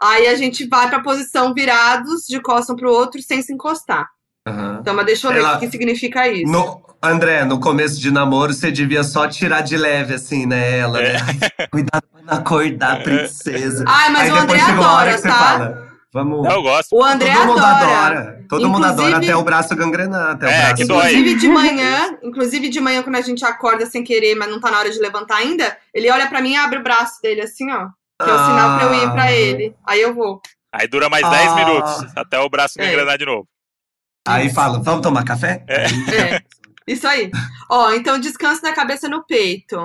[0.00, 4.08] Aí a gente vai pra posição virados, de costas um pro outro, sem se encostar.
[4.48, 4.78] Aham.
[4.80, 6.50] Então, mas deixa eu ler Ela- o que significa isso.
[6.50, 10.78] No, André, no começo de namoro, você devia só tirar de leve, assim, né?
[10.78, 11.12] Ela, É.
[11.12, 11.18] né?
[11.70, 13.84] Cuidado pra não acordar, princesa.
[13.86, 15.32] Ai, mas Aí o André adora, tá?
[15.34, 15.88] fala.
[16.12, 16.48] Vamos.
[16.48, 16.88] Eu gosto.
[16.96, 18.06] O André Todo mundo adora.
[18.06, 18.44] adora.
[18.48, 20.74] Todo mundo adora Inclusive- até o braço gangrenar, até o É, braço.
[20.76, 21.10] que dói.
[21.12, 24.70] Inclusive de manhã, inclusive de manhã, quando a gente acorda sem querer, mas não tá
[24.70, 27.70] na hora de levantar ainda, ele olha pra mim e abre o braço dele assim,
[27.70, 27.88] ó.
[28.20, 29.32] Que é o sinal pra eu ir pra Ah.
[29.32, 29.74] ele.
[29.86, 30.40] Aí eu vou.
[30.72, 31.54] Aí dura mais 10 Ah.
[31.54, 32.86] minutos, até o braço É.
[32.86, 33.46] gangrenar de novo.
[34.26, 35.64] Aí fala, vamos tomar café?
[35.68, 35.84] É.
[36.36, 36.42] É,
[36.86, 37.30] isso aí.
[37.70, 39.76] Ó, então descanso da cabeça no peito.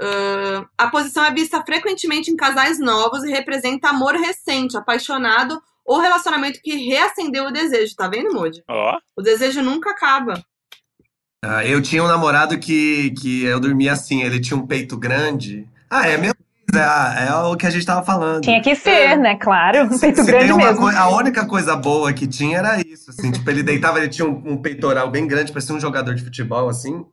[0.00, 6.00] Ahn, a posição é vista frequentemente em casais novos e representa amor recente, apaixonado ou
[6.00, 7.94] relacionamento que reacendeu o desejo.
[7.94, 8.62] Tá vendo, Moody?
[8.68, 10.42] Ó, O desejo nunca acaba.
[11.44, 15.68] Ah, eu tinha um namorado que, que eu dormia assim, ele tinha um peito grande.
[15.90, 16.36] Ah, é mesmo?
[16.78, 18.42] É, é o que a gente tava falando.
[18.42, 19.16] Tinha que ser, É.
[19.16, 19.36] né?
[19.36, 20.86] Claro, um peito se grande mesmo.
[20.88, 24.42] a única coisa boa que tinha era isso, assim, tipo, ele deitava, ele tinha um,
[24.52, 27.04] um peitoral bem grande, parecia um jogador de futebol, assim.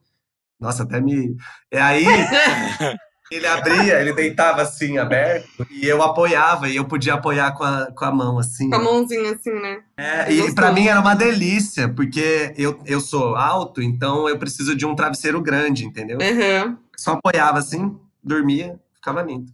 [0.59, 1.35] Nossa, até me.
[1.71, 2.05] E aí,
[3.31, 7.87] ele abria, ele deitava assim, aberto, e eu apoiava, e eu podia apoiar com a,
[7.91, 8.69] com a mão, assim.
[8.69, 9.79] Com a mãozinha assim, né?
[9.97, 10.55] É, e Gostoso.
[10.55, 14.93] pra mim era uma delícia, porque eu, eu sou alto, então eu preciso de um
[14.95, 16.17] travesseiro grande, entendeu?
[16.21, 16.77] Aham.
[16.97, 19.51] Só apoiava assim, dormia, ficava lindo.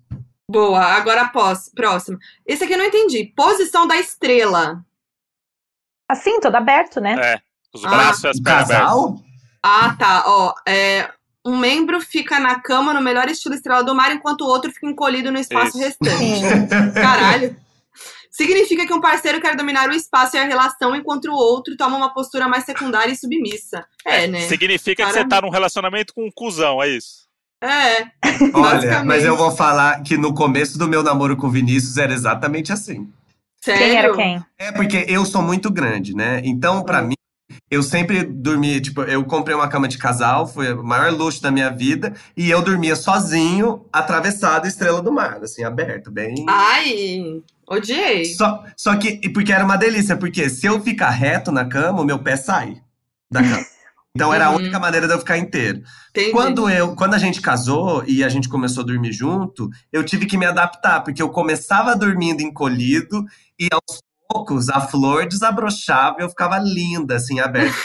[0.49, 2.18] Boa, agora pós, próximo.
[2.45, 3.26] Esse aqui eu não entendi.
[3.36, 4.84] Posição da estrela.
[6.10, 7.15] Assim, todo aberto, né?
[7.19, 7.41] é.
[7.74, 7.90] Os Ah.
[7.90, 9.22] braços e as pernas abertas.
[9.61, 10.24] Ah, tá.
[10.26, 11.11] Ó, é,
[11.45, 14.88] um membro fica na cama no melhor estilo estrela do mar, enquanto o outro fica
[14.88, 15.80] encolhido no espaço Isso.
[15.80, 16.41] restante.
[16.94, 17.57] Caralho.
[18.32, 21.98] Significa que um parceiro quer dominar o espaço e a relação, enquanto o outro toma
[21.98, 23.86] uma postura mais secundária e submissa.
[24.06, 24.41] É, né?
[24.48, 27.27] Significa que Cara- você tá num relacionamento com um cuzão, é isso?
[27.62, 28.06] É.
[28.54, 32.14] Olha, mas eu vou falar que no começo do meu namoro com o Vinícius era
[32.14, 33.10] exatamente assim.
[33.60, 33.84] Sério?
[33.84, 34.46] Quem era quem?
[34.58, 36.42] É porque eu sou muito grande, né?
[36.44, 37.16] Então, pra mim,
[37.70, 41.52] eu sempre dormi, tipo, eu comprei uma cama de casal, foi o maior luxo da
[41.52, 46.46] minha vida, e eu dormia sozinho, atravessado a estrela do mar, assim, aberto, bem.
[46.48, 48.26] Ai, odiei.
[48.26, 52.06] Só, só que, porque era uma delícia, porque se eu ficar reto na cama, o
[52.06, 52.82] meu pé sai
[53.30, 53.66] da cama.
[54.16, 54.58] Então era a Uhum.
[54.58, 55.82] única maneira de eu ficar inteiro.
[56.10, 56.32] Entendi.
[56.32, 60.26] Quando eu, quando a gente casou e a gente começou a dormir junto, eu tive
[60.26, 63.26] que me adaptar, porque eu começava dormindo encolhido
[63.60, 67.76] e aos poucos a flor desabrochava e eu ficava linda, assim, aberta.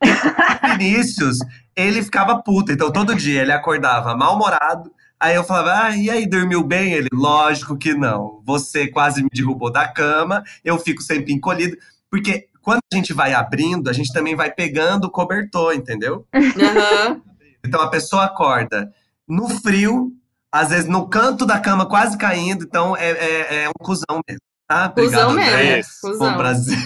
[0.78, 1.38] Vinícius,
[1.76, 4.90] ele ficava puto, então todo dia ele acordava mal-humorado.
[5.18, 6.92] Aí eu falava, ah, e aí, dormiu bem?
[6.94, 8.40] Ele, lógico que não.
[8.46, 11.76] Você quase me derrubou da cama, eu fico sempre encolhido.
[12.10, 16.26] Porque quando a gente vai abrindo, a gente também vai pegando o cobertor, entendeu?
[16.34, 17.22] Aham.
[17.64, 18.92] Então a pessoa acorda
[19.28, 20.12] no frio,
[20.50, 24.42] às vezes no canto da cama quase caindo, então é, é, é um cuzão mesmo,
[24.66, 24.88] tá?
[24.88, 25.82] Cusão mesmo.
[26.02, 26.36] Bom Cusão.
[26.36, 26.78] prazer.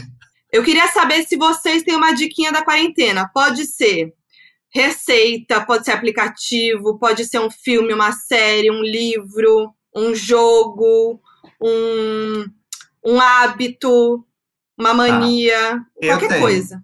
[0.53, 3.29] Eu queria saber se vocês têm uma diquinha da quarentena.
[3.35, 4.13] Pode ser
[4.73, 11.21] receita, pode ser aplicativo, pode ser um filme, uma série, um livro, um jogo,
[11.61, 12.45] um,
[13.05, 14.25] um hábito.
[14.79, 16.83] Uma mania, Eu qualquer coisa.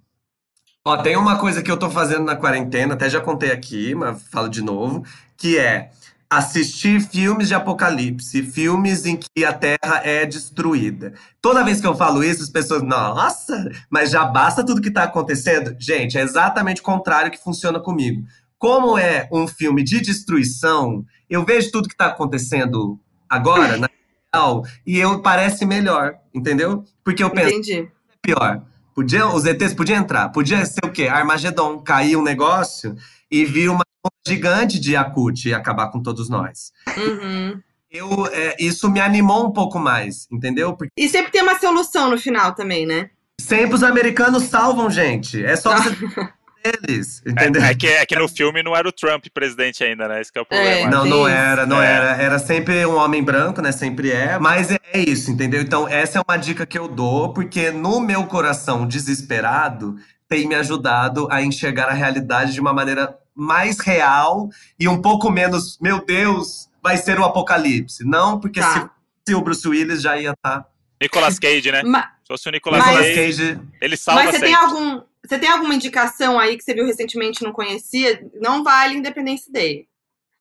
[0.85, 4.23] Ó, tem uma coisa que eu tô fazendo na quarentena, até já contei aqui, mas
[4.31, 5.05] falo de novo,
[5.37, 5.91] que é
[6.31, 11.13] assistir filmes de apocalipse, filmes em que a Terra é destruída.
[11.43, 15.03] Toda vez que eu falo isso, as pessoas, nossa, mas já basta tudo que tá
[15.03, 15.75] acontecendo?
[15.79, 18.25] Gente, é exatamente o contrário que funciona comigo.
[18.57, 22.99] Como é um filme de destruição, eu vejo tudo que tá acontecendo
[23.29, 23.89] agora, na
[24.35, 26.85] real, e eu parece melhor, entendeu?
[27.05, 27.89] Porque eu penso, Entendi.
[28.23, 28.63] pior.
[28.95, 30.29] Podia, os ETs podiam entrar.
[30.31, 31.09] Podia ser o quê?
[31.09, 31.79] Armagedon.
[31.79, 32.97] Cair um negócio
[33.31, 33.85] e vir uma
[34.27, 36.73] gigante de Yakut e acabar com todos nós.
[36.97, 37.61] Uhum.
[37.91, 40.77] Eu, é, isso me animou um pouco mais, entendeu?
[40.77, 43.11] Porque E sempre tem uma solução no final também, né?
[43.41, 45.43] sempre os americanos salvam, gente.
[45.43, 45.91] É só você
[46.65, 47.63] eles, entendeu?
[47.63, 50.21] É, é que, é que no filme não era o Trump presidente ainda, né?
[50.21, 50.91] Esse que é o problema.
[50.91, 51.37] Não, tem não isso.
[51.37, 51.93] era, não É.
[51.93, 52.23] era.
[52.23, 53.73] Era sempre um homem branco, né?
[53.73, 54.39] Sempre é.
[54.39, 55.61] Mas é, é isso, entendeu?
[55.61, 59.97] Então, essa é uma dica que eu dou, porque no meu coração desesperado
[60.29, 65.31] tem me ajudado a enxergar a realidade de uma maneira mais real e um pouco
[65.31, 68.05] menos, meu Deus, vai ser o apocalipse.
[68.05, 68.73] Não, porque Tá.
[68.73, 70.67] se, se o Bruce Willis já ia estar.
[71.01, 71.83] Nicolas Cage, né?
[71.83, 74.65] Ma- Se fosse o Nicolas Mas- Cage, ele salva Mas você tem sempre.
[74.67, 75.03] algum.
[75.31, 78.29] Você tem alguma indicação aí que você viu recentemente e não conhecia?
[78.43, 79.87] Não vale Independence Day.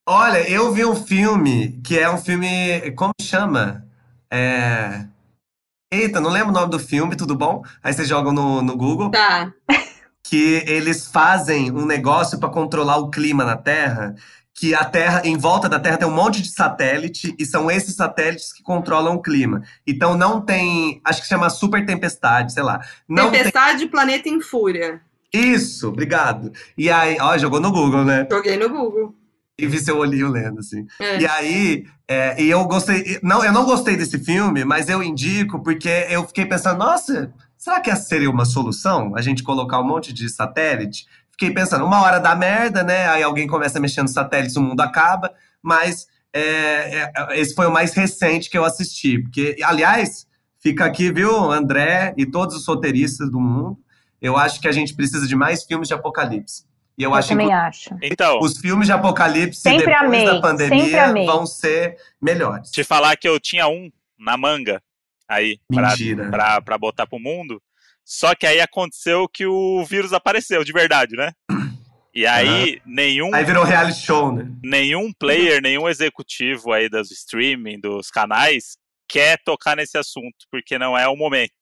[0.04, 2.90] Olha, eu vi um filme que é um filme.
[2.94, 3.88] Como chama?
[4.32, 5.06] É.
[5.94, 7.64] Eita, não lembro o nome do filme, tudo bom?
[7.84, 9.12] Aí vocês jogam no, no Google.
[9.12, 9.54] Tá.
[10.26, 14.16] que eles fazem um negócio para controlar o clima na Terra,
[14.60, 17.96] que a Terra, em volta da Terra tem um monte de satélite e são esses
[17.96, 19.64] satélites que controlam o clima.
[19.88, 22.82] Então não tem, acho que chama super tempestade, sei lá.
[23.08, 25.02] Não tem Tempestade Planeta em Fúria.
[25.32, 26.52] isso, obrigado.
[26.78, 28.28] E aí, ó, jogou no Google, né?
[28.30, 29.16] Joguei no Google.
[29.58, 30.86] E vi seu olhinho lendo assim.
[31.00, 31.22] É.
[31.22, 33.18] E aí, é, e eu gostei.
[33.24, 37.80] Não, eu não gostei desse filme, mas eu indico porque eu fiquei pensando, nossa, será
[37.80, 39.16] que essa seria uma solução?
[39.16, 41.06] A gente colocar um monte de satélite?
[41.40, 43.08] Fiquei pensando, uma hora dá merda, né?
[43.08, 45.34] Aí alguém começa a mexer nos satélites, o mundo acaba.
[45.64, 46.42] Mas é,
[47.16, 49.20] é, esse foi o mais recente que eu assisti.
[49.20, 50.28] Porque, aliás,
[50.60, 53.80] fica aqui, viu, André e todos os roteiristas do mundo.
[54.22, 56.66] Eu acho que a gente precisa de mais filmes de apocalipse.
[56.98, 57.96] E eu, Eu acho que também acho.
[58.02, 61.26] Então, os filmes de apocalipse Sempre depois amei, da sempre pandemia amei.
[61.26, 62.70] vão ser melhores.
[62.70, 63.90] te falar que eu tinha um
[64.20, 64.82] na manga
[65.26, 65.58] aí
[66.60, 67.62] pra botar pro mundo.
[68.12, 71.32] Só que aí aconteceu que o vírus apareceu, de verdade, né?
[72.12, 74.48] E aí, nenhum, Aí virou reality show, né?
[74.64, 78.78] nenhum player, nenhum executivo aí dos streaming, dos canais,
[79.08, 81.54] quer tocar nesse assunto, porque não é o momento.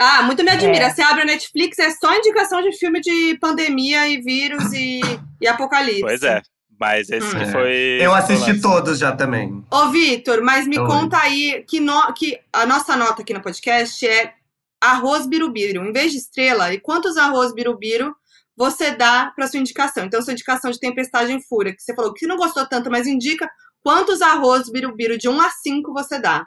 [0.00, 0.86] Ah, muito me admira.
[0.86, 0.90] É.
[0.90, 5.00] Você abre a Netflix, é só indicação de filme de pandemia e vírus e,
[5.40, 6.00] e apocalipse.
[6.02, 6.42] Pois é.
[6.78, 7.46] Mas esse Hum.
[7.52, 7.98] foi.
[8.00, 9.64] Eu foi o assisti todos já também.
[9.70, 10.86] Ô, Vitor, mas me Oi.
[10.86, 14.34] conta aí que, no- que a nossa nota aqui no podcast é
[14.80, 15.84] arroz birubiru.
[15.84, 18.14] Em vez de estrela, e quantos arroz birubiru
[18.56, 20.04] você dá para sua indicação?
[20.04, 23.06] Então, sua indicação de Tempestade em Fúria, que você falou que não gostou tanto, mas
[23.06, 23.48] indica
[23.82, 26.46] quantos arroz birubiru de 1 a 5 você dá.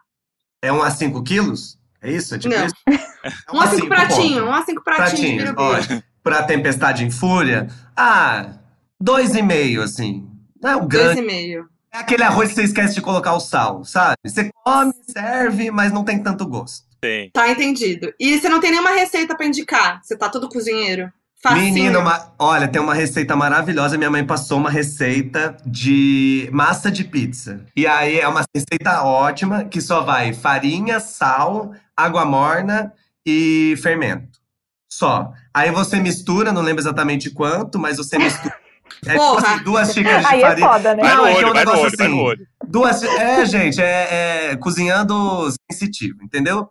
[0.62, 1.80] É um a 5 quilos?
[2.02, 2.36] É isso?
[2.36, 2.66] É tipo Não.
[2.66, 2.76] isso?
[3.24, 4.50] É 1 a 5 cinco pratinho, pontos.
[4.50, 5.64] 1 a 5 pratinhos de Pratinhos, birubiru.
[5.94, 6.04] olha.
[6.24, 8.54] Pra Tempestade em Fúria, ah,
[9.00, 10.28] dois e meio, assim.
[10.62, 11.22] Não é um grande.
[11.22, 11.66] 2,5.
[11.94, 14.16] É aquele arroz que você esquece de colocar o sal, sabe?
[14.26, 16.86] Você come, serve, mas não tem tanto gosto.
[17.04, 17.30] Sim.
[17.34, 18.14] Tá entendido.
[18.20, 20.00] E você não tem nenhuma receita pra indicar?
[20.04, 21.12] Você tá todo cozinheiro?
[21.44, 21.64] Facinho.
[21.74, 23.98] Menina, uma- olha, tem uma receita maravilhosa.
[23.98, 27.66] Minha mãe passou uma receita de massa de pizza.
[27.76, 32.94] E aí é uma receita ótima que só vai farinha, sal, água morna
[33.26, 34.40] e fermento.
[34.88, 35.32] Só.
[35.52, 38.54] Aí você mistura, não lembro exatamente quanto, mas você mistura.
[39.06, 40.68] É tipo assim, duas xícaras de Aí é farinha.
[40.68, 41.02] foda, né?
[41.02, 42.14] Vai Não, no é é olho, um negócio olho, assim.
[42.14, 42.48] olho.
[42.68, 43.02] Duas.
[43.04, 46.68] É, gente, é, é cozinhando sensitivo, entendeu?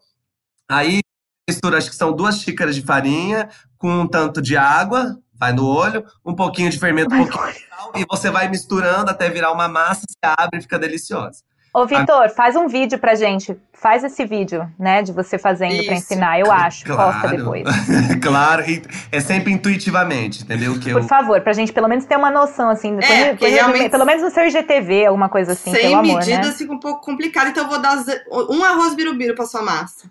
[0.70, 1.00] Aí
[1.48, 5.66] mistura, acho que são duas xícaras de farinha com um tanto de água, vai no
[5.66, 9.50] olho, um pouquinho de fermento, um pouquinho de sal, e você vai misturando até virar
[9.50, 11.40] uma massa, se abre e fica deliciosa.
[11.72, 13.56] Ô, Vitor, faz um vídeo pra gente.
[13.72, 16.04] Faz esse vídeo, né, de você fazendo pra Isso.
[16.04, 16.38] ensinar.
[16.38, 16.84] Eu acho.
[16.84, 17.64] Posta depois.
[18.22, 18.82] claro, e
[19.12, 20.78] é sempre intuitivamente, entendeu?
[20.80, 22.96] Que eu, Por favor, pra gente pelo menos ter uma noção, assim.
[22.96, 26.46] põe- É, realmente- Pelo menos no seu IGTV, alguma coisa assim, Sem pelo amor, medidas
[26.48, 26.52] né?
[26.52, 27.96] fica um pouco complicado, então eu vou dar
[28.50, 30.10] um arroz birubiru pra sua massa.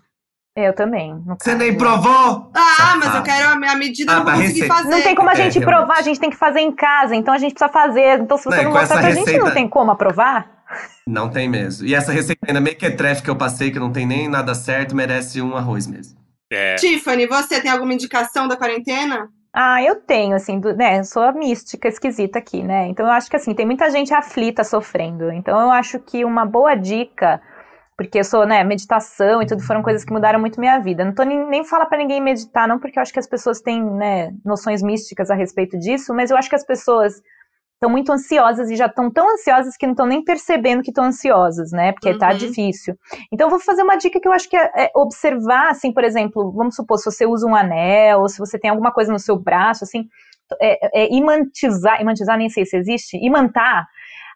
[0.56, 1.14] Eu também.
[1.40, 2.50] Você nem provou?
[2.54, 2.98] Ah, Safado.
[2.98, 4.74] mas eu quero a a medida, Ah, eu não vou pra conseguir receita.
[4.74, 4.88] fazer.
[4.90, 5.78] Não tem como a É, gente realmente.
[5.78, 8.18] provar, a gente tem que fazer em casa, então a gente precisa fazer.
[8.20, 10.50] Então, se você Não, não mostrar pra gente, não receita- tem como aprovar?
[11.06, 11.86] Não tem mesmo.
[11.86, 15.40] E essa receita ainda mequetrefe que eu passei, que não tem nem nada certo, merece
[15.40, 16.18] um arroz mesmo.
[16.52, 16.74] É.
[16.76, 19.28] Tiffany, você tem alguma indicação da quarentena?
[19.52, 20.98] Ah, eu tenho, assim, do- né?
[21.00, 22.86] Eu sou a mística esquisita aqui, né?
[22.88, 25.30] Então eu acho que assim, tem muita gente aflita sofrendo.
[25.32, 27.40] Então eu acho que uma boa dica
[28.00, 31.04] porque eu sou, né, meditação e tudo foram coisas que mudaram muito minha vida.
[31.04, 33.60] Não tô nem, nem falar para ninguém meditar, não, porque eu acho que as pessoas
[33.60, 37.20] têm, né, noções místicas a respeito disso, mas eu acho que as pessoas
[37.74, 41.04] estão muito ansiosas e já estão tão ansiosas que não estão nem percebendo que estão
[41.04, 41.92] ansiosas, né?
[41.92, 42.38] Porque tá Uhum.
[42.38, 42.96] difícil.
[43.30, 46.02] Então eu vou fazer uma dica que eu acho que é, é observar, assim, por
[46.02, 49.18] exemplo, vamos supor, se você usa um anel, ou se você tem alguma coisa no
[49.18, 50.08] seu braço, assim,
[50.58, 53.86] é, é imantizar, imantizar nem sei se existe, imantar,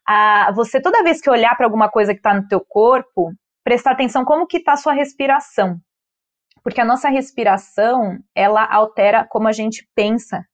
[0.07, 3.33] a, você toda vez que olhar para alguma coisa que está no teu corpo,
[3.65, 5.81] prestar atenção como que está a sua respiração.
[6.63, 10.45] Porque a nossa respiração, ela altera como a gente pensa.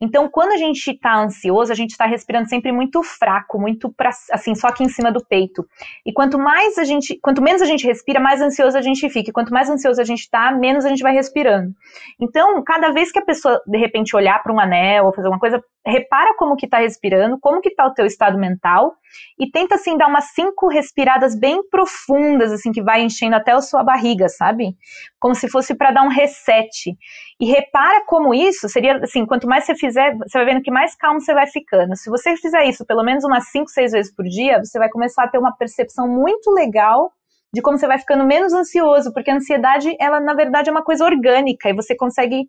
[0.00, 4.10] Então, quando a gente está ansioso, a gente está respirando sempre muito fraco, muito pra,
[4.30, 5.66] assim, só aqui em cima do peito.
[6.04, 9.30] E quanto mais a gente, quanto menos a gente respira, mais ansioso a gente fica.
[9.30, 11.72] E quanto mais ansioso a gente está, menos a gente vai respirando.
[12.20, 15.38] Então, cada vez que a pessoa de repente olhar para um anel ou fazer uma
[15.38, 18.94] coisa, repara como que está respirando, como que está o teu estado mental
[19.38, 23.60] e tenta assim dar umas cinco respiradas bem profundas, assim que vai enchendo até a
[23.60, 24.74] sua barriga, sabe?
[25.18, 26.96] Como se fosse para dar um reset.
[27.40, 30.94] E repara como isso seria assim, quanto mais você fizer, você vai vendo que mais
[30.94, 31.96] calmo você vai ficando.
[31.96, 35.24] Se você fizer isso pelo menos umas cinco, seis vezes por dia, você vai começar
[35.24, 37.12] a ter uma percepção muito legal
[37.52, 40.84] de como você vai ficando menos ansioso, porque a ansiedade, ela na verdade é uma
[40.84, 42.46] coisa orgânica e você consegue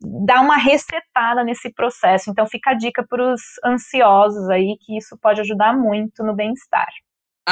[0.00, 2.30] dar uma resetada nesse processo.
[2.30, 6.88] Então fica a dica para os ansiosos aí que isso pode ajudar muito no bem-estar.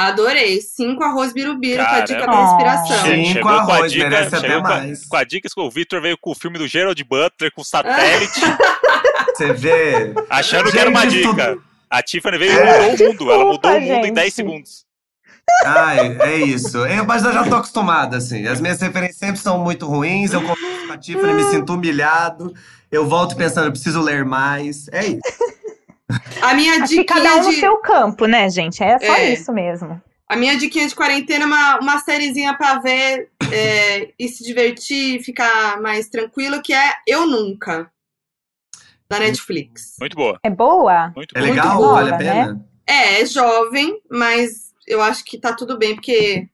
[0.07, 0.61] Adorei.
[0.61, 2.97] Cinco arroz birubiru com a dica da respiração.
[3.05, 5.05] Che- Cinco chegou com a arroz, dica, merece até chegou com a, mais.
[5.05, 8.39] com a dica que o Victor veio com o filme do Gerald Butler com satélite,
[9.35, 10.13] Você vê.
[10.29, 11.47] achando que era uma Gente, dica.
[11.55, 12.91] tudo- A Tiffany veio e É.
[12.91, 13.31] mudou o mundo.
[13.31, 14.35] Ela mudou o mundo em 10 gente.
[14.35, 14.85] segundos.
[15.65, 16.77] Ai, é isso.
[16.85, 18.45] Eu, mas eu já tô acostumado, assim.
[18.45, 20.31] As minhas referências sempre são muito ruins.
[20.31, 22.53] Eu converso com a Tiffany, me sinto humilhado.
[22.91, 24.87] Eu volto pensando, eu preciso ler mais.
[24.89, 25.19] É isso.
[26.41, 27.59] A minha Acho que cada um no de.
[27.59, 28.83] seu campo, né, gente?
[28.83, 29.33] É só É.
[29.33, 30.01] isso mesmo.
[30.27, 35.23] A minha diquinha de quarentena é uma, uma sériezinha pra ver é, e se divertir,
[35.23, 37.91] ficar mais tranquilo, que é Eu Nunca,
[39.09, 39.95] da Netflix.
[39.99, 40.39] Muito boa.
[40.43, 41.11] É boa?
[41.15, 41.49] Muito É boa.
[41.51, 41.77] legal?
[41.77, 42.23] boa, vale a né?
[42.45, 42.65] pena?
[42.87, 46.47] É, é jovem, mas eu acho que tá tudo bem, porque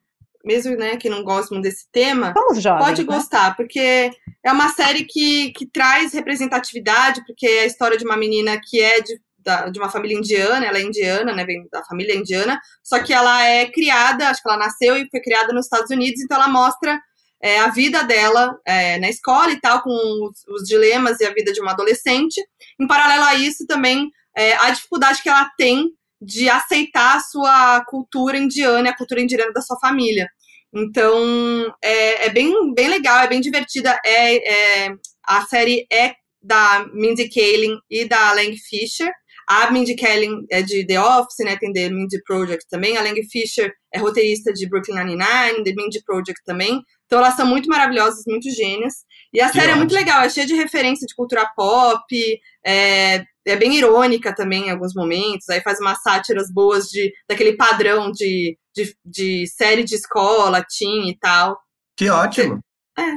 [0.43, 2.85] mesmo né, que não gosta muito desse tema, jovens.
[2.85, 3.07] pode né?
[3.13, 4.11] gostar, porque
[4.45, 8.79] é uma série que, que traz representatividade, porque é a história de uma menina que
[8.79, 12.59] é de, da- de uma família indiana, ela é indiana, né, vem da família indiana,
[12.83, 16.21] só que ela é criada, acho que ela nasceu e foi criada nos Estados Unidos,
[16.21, 16.99] então ela mostra
[17.43, 21.33] é, a vida dela é, na escola e tal, com os, os dilemas e a
[21.33, 22.41] vida de uma adolescente.
[22.79, 27.83] Em paralelo a isso, também é, a dificuldade que ela tem de aceitar a sua
[27.85, 30.27] cultura indiana a cultura indiana da sua família.
[30.73, 33.99] Então, é, é bem, bem legal, é bem divertida.
[34.05, 39.11] É, é- a série é da Mindy Kaling e da Lang Fisher.
[39.47, 41.55] A Mindy Kaling é de The Office, né?
[41.57, 42.97] Tem The Mindy Project também.
[42.97, 46.81] A Lang Fisher é roteirista de Brooklyn Nine-Nine, The Mindy Project também.
[47.05, 48.93] Então, elas são muito maravilhosas, muito gênias.
[49.31, 49.99] E a Que série é muito ótimo.
[50.05, 54.95] legal, é cheia de referência de cultura pop, é, é bem irônica também em alguns
[54.95, 60.65] momentos, aí faz umas sátiras boas de, daquele padrão de, de, de série de escola,
[60.67, 61.55] teen e tal.
[61.95, 62.59] Que ótimo.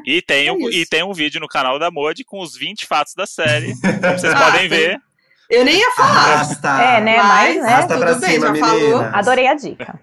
[0.05, 0.79] E tem, É um, isso.
[0.79, 3.73] e tem um vídeo no canal da Modi com os 20 fatos da série.
[3.75, 4.79] Vocês Ah, podem tem.
[4.79, 4.99] ver.
[5.51, 6.33] Eu nem ia falar.
[6.35, 6.69] Arrasta.
[6.83, 7.17] É, né?
[7.17, 7.69] Mas- Mas, né?
[7.73, 9.01] Arrasta pra Tudo bem, cima, já falou.
[9.01, 10.01] Adorei a dica.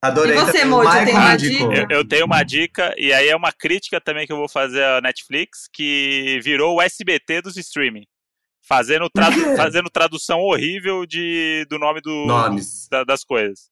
[0.00, 0.36] Adorei.
[0.36, 0.66] E você, também.
[0.66, 1.64] O Moji, Michael tem uma dica?
[1.74, 4.84] Eu, eu tenho uma dica, e aí é uma crítica também que eu vou fazer
[4.84, 8.04] à Netflix, que virou o SBT dos streaming.
[8.66, 12.86] Fazendo, tradu- fazendo tradução horrível de, do nome do, Nomes.
[12.90, 13.70] da- das coisas.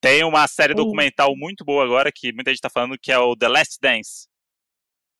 [0.00, 3.36] Tem uma série documental muito boa agora, que muita gente tá falando, que é o
[3.36, 4.26] The Last Dance.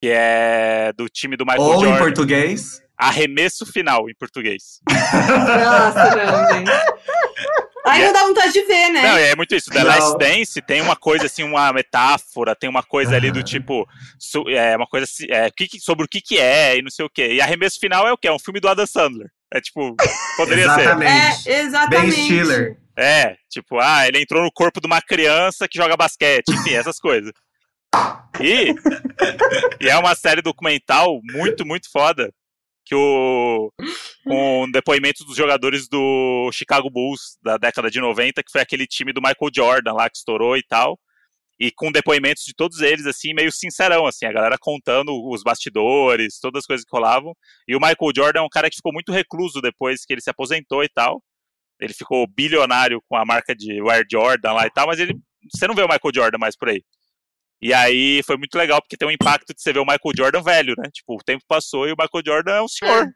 [0.02, 1.98] Que é do time do Michael Ou em Jordan.
[1.98, 2.82] português.
[2.96, 4.80] Arremesso final, em português.
[4.88, 6.12] Nossa.
[7.86, 9.02] Aí não dá vontade de ver, né?
[9.02, 9.70] Não, é muito isso.
[9.70, 9.86] The Não.
[9.86, 13.86] Last Dance tem uma coisa assim, uma metáfora, tem uma coisa ali do tipo,
[14.18, 17.04] su- é uma coisa assim, é, que sobre o que que é e não sei
[17.04, 17.34] o quê.
[17.34, 18.28] E arremesso final é o quê?
[18.28, 19.28] É um filme do Adam Sandler.
[19.52, 19.94] É tipo,
[20.36, 20.80] poderia ser.
[20.80, 21.48] Exatamente.
[21.50, 22.16] É, exatamente.
[22.16, 22.76] Ben Stiller.
[22.96, 26.98] É, tipo, ah, ele entrou no corpo de uma criança que joga basquete, enfim, essas
[26.98, 27.32] coisas.
[28.40, 28.74] E,
[29.80, 32.32] e é uma série documental muito, muito foda.
[32.84, 33.70] Que o.
[34.24, 39.12] Com depoimentos dos jogadores do Chicago Bulls da década de 90, que foi aquele time
[39.12, 40.98] do Michael Jordan lá que estourou e tal.
[41.58, 46.40] E com depoimentos de todos eles, assim, meio sincerão, assim, a galera contando os bastidores,
[46.40, 47.32] todas as coisas que rolavam.
[47.68, 50.30] E o Michael Jordan é um cara que ficou muito recluso depois que ele se
[50.30, 51.22] aposentou e tal.
[51.80, 55.14] Ele ficou bilionário com a marca de Air Jordan lá e tal, mas ele.
[55.52, 56.82] Você não vê o Michael Jordan mais por aí.
[57.64, 60.42] E aí foi muito legal, porque tem um impacto de você ver o Michael Jordan
[60.42, 60.90] velho, né?
[60.92, 63.10] Tipo, o tempo passou e o Michael Jordan é um senhor.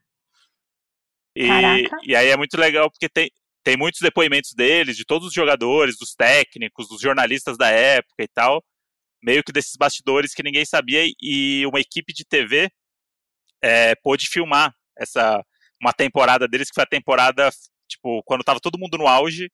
[1.37, 1.97] E, Caraca.
[2.03, 3.31] e aí é muito legal, porque tem,
[3.63, 8.29] tem muitos depoimentos deles, de todos os jogadores, dos técnicos, dos jornalistas da época e
[8.29, 8.65] tal,
[9.23, 12.71] meio que desses bastidores que ninguém sabia e uma equipe de TV
[13.63, 15.45] é, pôde filmar essa
[15.79, 17.51] uma temporada deles que foi a temporada
[17.87, 19.51] tipo quando tava todo mundo no auge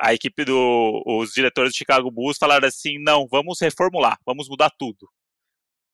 [0.00, 4.70] a equipe do os diretores do Chicago Bulls falaram assim não vamos reformular vamos mudar
[4.78, 5.08] tudo.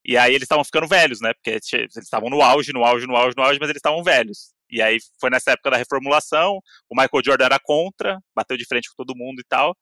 [0.05, 1.33] E aí eles estavam ficando velhos né?
[1.35, 4.53] Porque eles estavam no auge no auge no auge no auge mas eles estavam velhos.
[4.71, 8.89] E aí foi nessa época da reformulação o Michael Jordan era contra bateu de frente
[8.89, 9.77] com todo mundo e tal.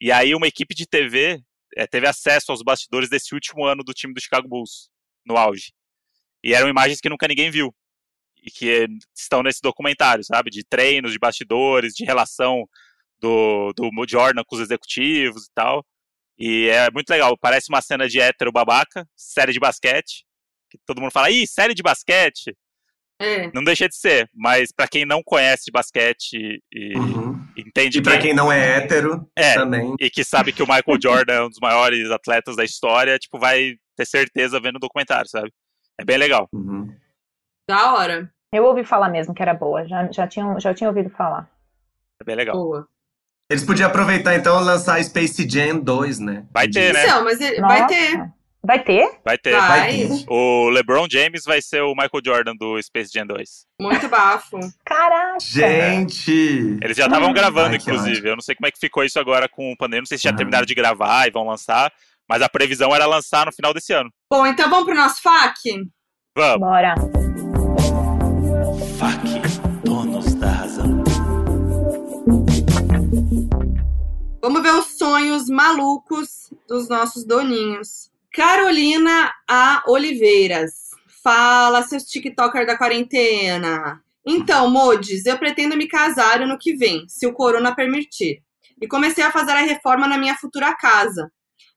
[0.00, 1.42] E aí uma equipe de TV
[1.76, 4.88] é, teve acesso aos bastidores desse último ano do time do Chicago Bulls
[5.24, 5.72] no auge.
[6.42, 7.74] E eram imagens que nunca ninguém viu
[8.42, 10.50] e que estão nesse documentário, sabe?
[10.50, 12.68] De treinos, de bastidores, de relação
[13.20, 15.84] do, do Jordan com os executivos e tal.
[16.38, 17.36] E é muito legal.
[17.38, 20.24] Parece uma cena de hétero babaca, série de basquete.
[20.70, 22.56] Que todo mundo fala, ih, série de basquete.
[23.20, 23.50] É.
[23.52, 27.44] Não deixa de ser, mas para quem não conhece de basquete e Uhum.
[27.56, 29.54] entende E pra que- quem não é hétero, É.
[29.54, 29.96] também.
[29.98, 33.36] e que sabe que o Michael Jordan é um dos maiores atletas da história, tipo,
[33.36, 35.52] vai ter certeza vendo o documentário, sabe?
[36.00, 36.48] É bem legal.
[36.52, 36.94] Uhum.
[37.68, 38.32] Da hora.
[38.54, 41.50] Eu ouvi falar mesmo que era boa, já, já, tinha, já tinha ouvido falar.
[42.20, 42.54] É bem legal.
[42.56, 42.88] Boa.
[43.50, 46.44] Eles podiam aproveitar então e lançar Space Jam 2, né?
[46.52, 47.04] Vai ter, né?
[47.06, 48.30] Então, mas ele- vai ter.
[48.62, 49.10] Vai ter?
[49.24, 49.52] Vai ter.
[49.52, 49.68] Vai.
[49.68, 50.24] Vai ter.
[50.28, 53.64] O LeBron James vai ser o Michael Jordan do Space Jam 2.
[53.80, 54.58] Muito bafo.
[54.84, 55.38] Caraca!
[55.40, 56.76] Gente!
[56.82, 58.28] Eles já estavam gravando, Ai, inclusive.
[58.28, 60.02] Eu não sei como é que ficou isso agora com o pandemia.
[60.02, 60.36] Não sei se já Ah.
[60.36, 61.90] terminaram de gravar e vão lançar.
[62.28, 64.10] Mas a previsão era lançar no final desse ano.
[64.30, 65.86] Bom, então vamos pro nosso FAQ?
[66.36, 66.60] Vamos.
[66.60, 66.94] Bora.
[74.48, 78.10] Vamos ver os sonhos malucos dos nossos doninhos.
[78.32, 79.82] Carolina A.
[79.86, 80.88] Oliveiras.
[81.22, 84.02] Fala, seus TikToker da quarentena.
[84.24, 88.42] Então, Modes, eu pretendo me casar ano que vem, se o corona permitir.
[88.80, 91.30] E comecei a fazer a reforma na minha futura casa.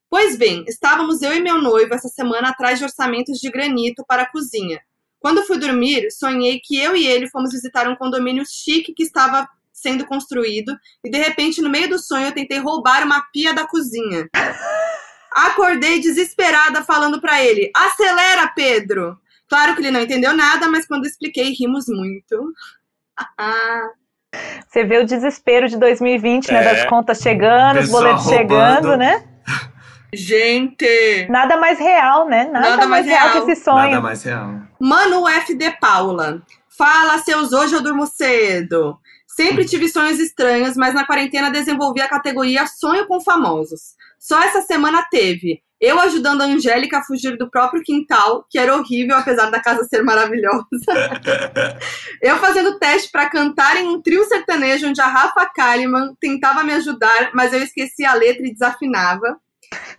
[0.09, 4.21] Pois bem, estávamos eu e meu noivo essa semana atrás de orçamentos de granito para
[4.21, 4.79] a cozinha.
[5.19, 9.45] Quando fui dormir, sonhei que eu e ele fomos visitar um condomínio chique que estava
[9.81, 13.65] sendo construído e de repente no meio do sonho eu tentei roubar uma pia da
[13.65, 14.29] cozinha.
[15.33, 19.17] Acordei desesperada falando pra ele: "Acelera, Pedro".
[19.49, 22.53] Claro que ele não entendeu nada, mas quando expliquei rimos muito.
[23.37, 23.89] Ah,
[24.67, 26.59] Você vê o desespero de 2020, né?
[26.59, 26.63] É.
[26.63, 29.27] Das contas chegando, os boletos chegando, né?
[30.13, 32.45] gente, Nada mais real, né?
[32.45, 33.45] Nada, Nada mais mais real, real.
[33.45, 33.89] que esse sonho.
[33.89, 34.61] Nada mais real.
[34.79, 36.41] Mano FD Paula.
[36.77, 38.97] Fala, seus hoje eu durmo cedo.
[39.35, 43.95] Sempre tive sonhos estranhos, mas na quarentena desenvolvi a categoria Sonho com Famosos.
[44.19, 48.77] Só essa semana teve eu ajudando a Angélica a fugir do próprio quintal, que era
[48.77, 50.61] horrível, apesar da casa ser maravilhosa.
[52.21, 56.71] eu fazendo teste para cantar em um trio sertanejo onde a Rafa Kalimann tentava me
[56.73, 59.37] ajudar, mas eu esqueci a letra e desafinava.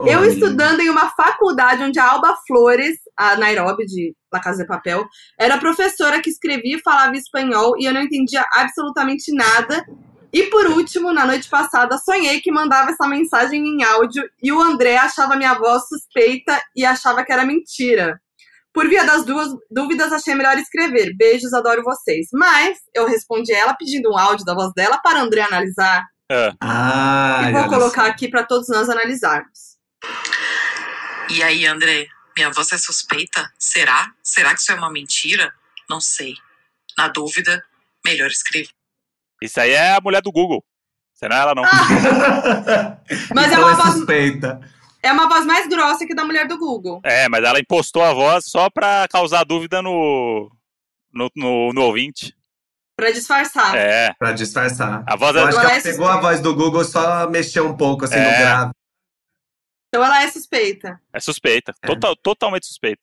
[0.06, 0.28] Eu Olha.
[0.28, 5.06] estudando em uma faculdade onde a Alba Flores, a Nairobi de La Casa de Papel,
[5.38, 9.84] era professora que escrevia e falava espanhol e eu não entendia absolutamente nada.
[10.32, 14.60] E por último, na noite passada, sonhei que mandava essa mensagem em áudio e o
[14.60, 18.18] André achava minha voz suspeita e achava que era mentira.
[18.72, 21.14] Por via das duas dúvidas, achei melhor escrever.
[21.14, 22.28] Beijos, adoro vocês.
[22.32, 26.06] Mas eu respondi ela pedindo um áudio da voz dela para André analisar.
[26.58, 29.76] Ah, e vou colocar aqui para todos nós analisarmos.
[31.28, 32.06] E aí, André,
[32.36, 33.50] minha voz é suspeita?
[33.58, 34.12] Será?
[34.22, 35.52] Será que isso é uma mentira?
[35.88, 36.34] Não sei.
[36.96, 37.64] Na dúvida,
[38.04, 38.68] melhor escrever.
[39.40, 40.64] isso aí é a mulher do Google.
[41.14, 41.62] Você não é ela, não.
[43.34, 44.60] Mas é então uma é voz- suspeita.
[45.02, 47.00] É uma voz mais grossa que da mulher do Google.
[47.04, 50.48] É, mas ela impostou a voz só pra causar dúvida no,
[51.12, 52.36] no, no, no ouvinte.
[52.96, 53.74] Pra disfarçar.
[53.74, 54.12] É.
[54.16, 55.02] Pra disfarçar.
[55.04, 55.48] A voz Eu é.
[55.48, 58.14] acho que Ela ela é pegou a voz do Google só mexeu um pouco assim
[58.14, 58.30] É.
[58.30, 58.72] no grave.
[59.94, 60.98] Então ela é suspeita.
[61.12, 61.74] É suspeita.
[61.82, 61.86] É.
[61.86, 63.02] Total, totalmente suspeita.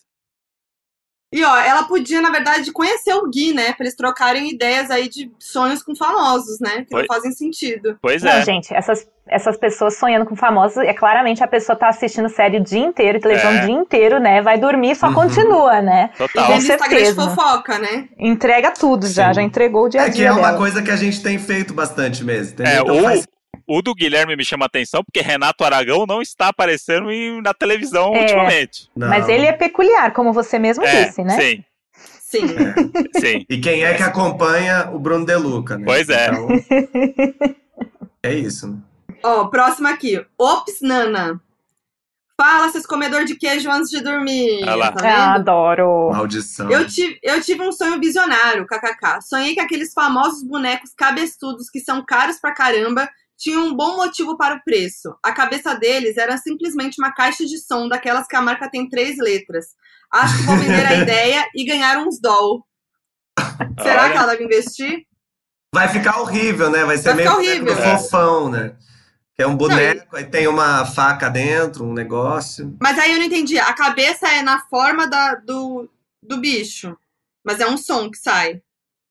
[1.32, 3.74] E ó, ela podia, na verdade, conhecer o Gui, né?
[3.74, 6.82] Pra eles trocarem ideias aí de sonhos com famosos, né?
[6.86, 7.02] Que Foi.
[7.02, 8.00] não fazem sentido.
[8.02, 8.42] Pois Não, é.
[8.44, 12.64] gente, essas, essas pessoas sonhando com famosos, é claramente a pessoa tá assistindo série o
[12.64, 13.62] dia inteiro, televisão É.
[13.62, 14.42] o dia inteiro, né?
[14.42, 15.14] Vai dormir e só Uhum.
[15.14, 16.10] continua, né?
[16.16, 16.46] E Total.
[16.48, 18.10] Com vendo Instagram de fofoca, né?
[18.18, 19.34] Entrega tudo já, Sim.
[19.36, 20.58] já entregou o dia a É que dia é uma dela.
[20.58, 22.54] coisa que a gente tem feito bastante mesmo.
[22.54, 22.74] entendeu?
[22.74, 23.28] É, Então o, faz-
[23.70, 28.16] o do Guilherme me chama atenção porque Renato Aragão não está aparecendo em- na televisão
[28.16, 28.22] É.
[28.22, 28.90] ultimamente.
[28.96, 29.08] Não.
[29.10, 31.40] Mas ele é peculiar, como você mesmo É, disse, né?
[31.40, 31.64] sim,
[32.22, 32.48] Sim.
[33.20, 33.46] sim.
[33.50, 35.86] E quem é que acompanha o Bruno Deluca, né?
[35.86, 36.28] Pois é.
[36.28, 36.48] Então,
[38.24, 38.68] é isso.
[38.68, 38.78] né?
[39.24, 40.24] Ó, próximo aqui.
[40.38, 41.40] Ops, Nana.
[42.40, 44.64] Fala, seus comedor de queijo antes de dormir.
[44.64, 45.06] Tá Ah, vendo?
[45.50, 46.10] adoro.
[46.14, 46.72] Maldição.
[46.72, 49.22] Eu tive, eu tive um sonho visionário, kkk.
[49.22, 53.10] Sonhei que aqueles famosos bonecos cabeçudos que são caros pra caramba
[53.40, 55.16] tinham um bom motivo para o preço.
[55.24, 59.18] A cabeça deles era simplesmente uma caixa de som daquelas que a marca tem três
[59.18, 59.68] letras.
[60.12, 62.66] Acho que vou vender a ideia e ganhar uns doll.
[63.82, 64.12] Será Olha.
[64.12, 65.06] que ela deve investir?
[65.74, 66.84] Vai ficar horrível, né?
[66.84, 67.74] Vai ser Vai meio horrível.
[67.74, 67.98] É.
[67.98, 68.76] fofão, né?
[69.36, 72.76] Que é um boneco, aí tem uma faca dentro, um negócio.
[72.82, 73.58] Mas aí eu não entendi.
[73.58, 75.90] A cabeça é na forma da, do,
[76.22, 76.98] do bicho.
[77.46, 78.62] Mas é um som que sai.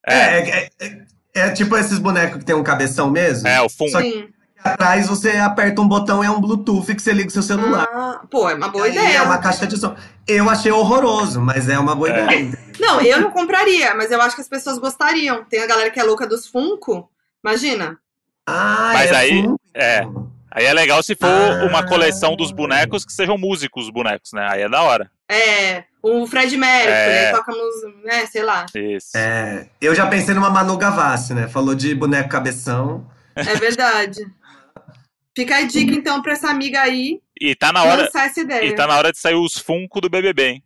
[0.05, 3.47] É, É, é, é- é tipo esses bonecos que tem um cabeção mesmo.
[3.47, 3.91] é, o fundo.
[3.91, 4.27] Só que Sim.
[4.63, 7.87] atrás você aperta um botão e é um Bluetooth que você liga o seu celular.
[7.93, 9.17] Ah, pô, é uma boa Aí ideia.
[9.17, 9.95] É uma caixa de som.
[10.27, 12.23] Eu achei horroroso, mas é uma boa É.
[12.23, 12.59] ideia.
[12.79, 15.43] Não, eu não compraria, mas eu acho que as pessoas gostariam.
[15.45, 17.09] Tem a galera que é louca dos Funko.
[17.43, 17.97] Imagina.
[18.47, 19.59] Ah, Mas é aí- Funko.
[19.73, 20.01] é.
[20.51, 21.65] Aí é legal se for Ah.
[21.65, 24.47] uma coleção dos bonecos que sejam músicos os bonecos, né?
[24.49, 25.09] Aí é da hora.
[25.29, 27.31] É, o Fred Mercury, É.
[27.31, 28.65] toca nos, né, sei lá.
[28.75, 29.17] Isso.
[29.17, 31.47] É, eu já pensei numa Manu Gavassi, né?
[31.47, 33.09] Falou de boneco cabeção.
[33.35, 34.21] É verdade.
[35.35, 38.09] Fica a dica, então, pra essa amiga aí E tá na hora.
[38.13, 38.65] essa ideia.
[38.65, 40.63] E tá na hora de sair os Funko do BBB, hein?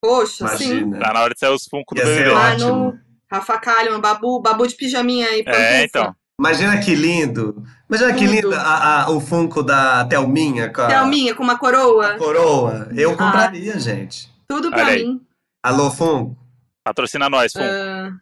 [0.00, 0.70] Poxa, sim.
[0.78, 0.98] Imagina.
[1.00, 2.30] Tá na hora de sair os Funko do Ia BBB.
[2.34, 2.98] Manu,
[3.30, 5.42] Rafa Kalimann, Babu, Babu de pijaminha aí.
[5.46, 6.14] É, então.
[6.38, 7.64] Imagina que lindo.
[7.88, 12.14] Imagina que lindo a- a- o Funko da Thelminha com a Thelminha com uma coroa.
[12.18, 12.88] coroa.
[12.94, 13.16] Eu Ah.
[13.16, 14.30] compraria, gente.
[14.46, 15.04] Tudo pra Olha aí.
[15.06, 15.26] mim.
[15.62, 16.36] Alô, Funko?
[16.84, 17.64] Patrocina nós, Funko.
[17.64, 18.12] Ah.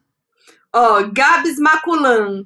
[0.73, 2.45] Ó, Gabs Maculan.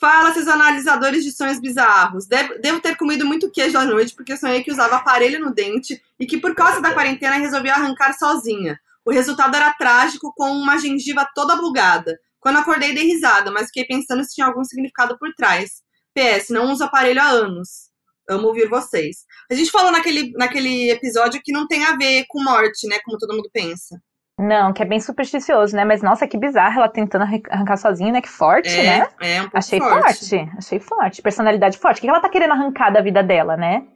[0.00, 2.26] Fala, seus analisadores de sonhos bizarros.
[2.26, 6.02] Devo, devo ter comido muito queijo à noite porque sonhei que usava aparelho no dente
[6.18, 8.80] e que por causa da quarentena resolvi arrancar sozinha.
[9.04, 12.18] O resultado era trágico, com uma gengiva toda bugada.
[12.42, 15.80] Quando acordei, dei risada, mas fiquei pensando se tinha algum significado por trás.
[16.14, 17.90] PS, não uso aparelho há anos.
[18.28, 19.18] Amo ouvir vocês.
[19.50, 22.98] A gente falou naquele, naquele episódio que não tem a ver com morte, né?
[23.04, 23.98] Como todo mundo pensa.
[24.38, 25.84] Não, que é bem supersticioso, né?
[25.84, 28.20] Mas nossa, que bizarro ela tentando arran- arrancar sozinha, né?
[28.20, 29.08] Que forte, É, né?
[29.20, 30.02] é um pouco Achei forte.
[30.28, 30.50] forte.
[30.58, 31.22] achei forte.
[31.22, 31.98] Personalidade forte.
[31.98, 33.86] O que ela tá querendo arrancar da vida dela, né?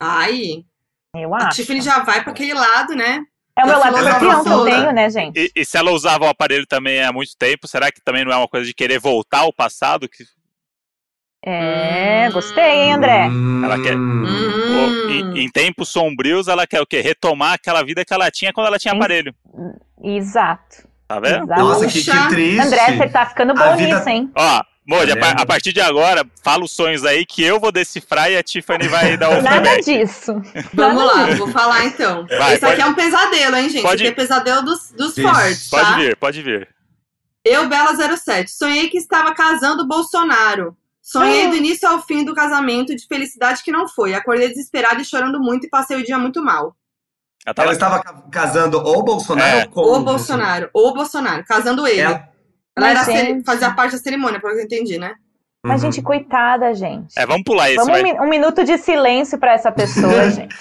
[0.00, 0.64] Ai,
[1.14, 1.56] Eu a acho.
[1.56, 3.20] Tiffany já vai pra aquele lado, né?
[3.56, 5.38] É o meu lado escorpião que eu tenho, né, gente?
[5.38, 8.32] E, e se ela usava o aparelho também há muito tempo, será que também não
[8.32, 10.08] é uma coisa de querer voltar ao passado?
[10.08, 10.24] Que,
[11.46, 12.32] É, Hum.
[12.32, 13.26] gostei, hein, André?
[13.62, 14.24] Ela quer- Hum.
[14.24, 15.10] ou, Hum.
[15.36, 17.00] em, em tempos sombrios, ela quer o quê?
[17.02, 19.34] Retomar aquela vida que ela tinha quando ela tinha aparelho.
[20.02, 20.88] Exato.
[21.06, 21.44] Tá vendo?
[21.44, 21.60] Exato.
[21.62, 22.60] Nossa, que, que triste.
[22.66, 24.32] André, você tá ficando bom vida- nisso, hein?
[24.34, 28.30] Ó, Moji, a, a partir de agora, fala os sonhos aí que eu vou decifrar
[28.30, 30.34] e a Tiffany vai dar o Nada disso.
[30.74, 32.26] Vamos lá, vou falar então.
[32.26, 33.82] Vai, Esse aqui pode- é um pesadelo, hein, gente?
[33.82, 35.96] pode- Esse aqui é pesadelo dos, dos Isso, fortes, Pode tá?
[35.96, 36.68] vir, pode vir.
[37.42, 40.76] Eu, Bela07, sonhei que estava casando o Bolsonaro.
[41.00, 41.50] Sonhei Ah.
[41.50, 44.14] do início ao fim do casamento de felicidade que não foi.
[44.14, 46.74] Acordei desesperada e chorando muito e passei o dia muito mal.
[47.46, 49.62] Ela Ela tava, estava ca- casando o Bolsonaro É.
[49.64, 52.00] ou com O Bolsonaro, o Bolsonaro, casando ele.
[52.00, 52.28] Ela-
[52.76, 53.44] Ela Mas, era gente.
[53.44, 55.14] fazia parte da cerimônia, pelo que eu entendi, né?
[55.64, 55.90] Mas, Uhum.
[55.92, 57.14] gente, coitada, gente.
[57.16, 58.02] É, vamos pular esse, Vamos vai.
[58.14, 60.54] um, mi- minuto de silêncio pra essa pessoa, gente.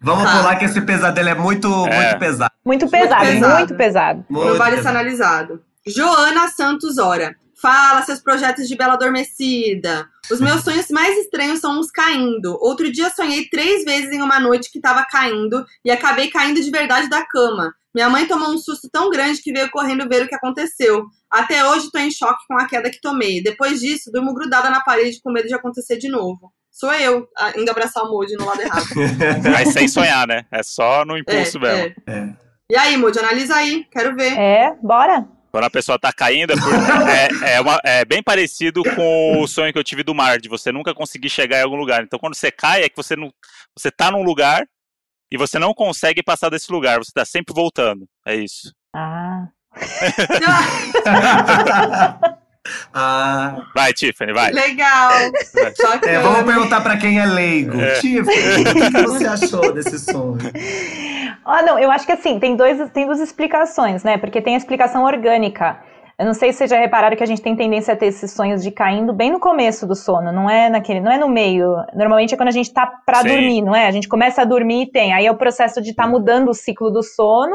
[0.00, 0.36] Vamos Tá.
[0.38, 1.96] pular que esse pesadelo é muito, É.
[2.06, 2.52] muito pesado.
[2.64, 3.54] Muito pesado, pesado.
[3.58, 4.24] muito pesado.
[4.28, 5.62] Muito não vale ser analisado.
[5.86, 7.34] Joana Santos Ora.
[7.60, 10.06] Fala seus projetos de Bela Adormecida.
[10.30, 12.56] Os meus sonhos mais estranhos são os caindo.
[12.60, 16.70] Outro dia sonhei três vezes em uma noite que tava caindo e acabei caindo de
[16.70, 17.74] verdade da cama.
[17.96, 21.06] Minha mãe tomou um susto tão grande que veio correndo ver o que aconteceu.
[21.30, 23.42] Até hoje tô em choque com a queda que tomei.
[23.42, 26.52] Depois disso, durmo grudada na parede com medo de acontecer de novo.
[26.70, 28.84] Sou eu, indo abraçar o Moody no lado errado.
[29.50, 30.44] Mas sem sonhar, né?
[30.52, 31.78] É só no É, impulso mesmo.
[31.78, 31.94] é.
[32.06, 32.28] É.
[32.70, 33.86] E aí, Moody, analisa aí.
[33.90, 34.38] Quero ver.
[34.38, 35.26] É, bora.
[35.50, 36.68] Quando a pessoa tá caindo, é, por-
[37.48, 40.50] é- é uma- é bem parecido com o sonho que eu tive do mar, de
[40.50, 42.02] você nunca conseguir chegar em algum lugar.
[42.04, 43.32] Então, quando você cai, é que você não.
[43.74, 44.66] Você tá num lugar
[45.30, 46.98] e você não consegue passar desse lugar.
[46.98, 48.06] Você tá sempre voltando.
[48.26, 48.72] É isso.
[48.94, 49.48] Ah.
[52.94, 54.52] ah, Vai, Tiffany, vai.
[54.52, 55.10] Legal.
[55.54, 56.00] Bacana.
[56.06, 57.78] é, vamos perguntar pra quem é leigo.
[57.78, 58.00] É.
[58.00, 60.38] Tiffany, o que, que você achou desse sonho?
[61.44, 64.18] Ah, não, eu acho que assim, tem, dois, tem duas explicações, né?
[64.18, 65.78] Porque tem a explicação orgânica.
[66.18, 68.32] Eu não sei se vocês já repararam que a gente tem tendência a ter esses
[68.32, 71.76] sonhos de caindo bem no começo do sono, não é naquele, não é no meio.
[71.94, 72.90] Normalmente é quando a gente tá
[73.20, 73.28] Sim.
[73.28, 73.86] dormir, não é?
[73.86, 75.12] A gente começa a dormir e tem.
[75.12, 77.54] Aí é o processo de estar mudando o ciclo do sono,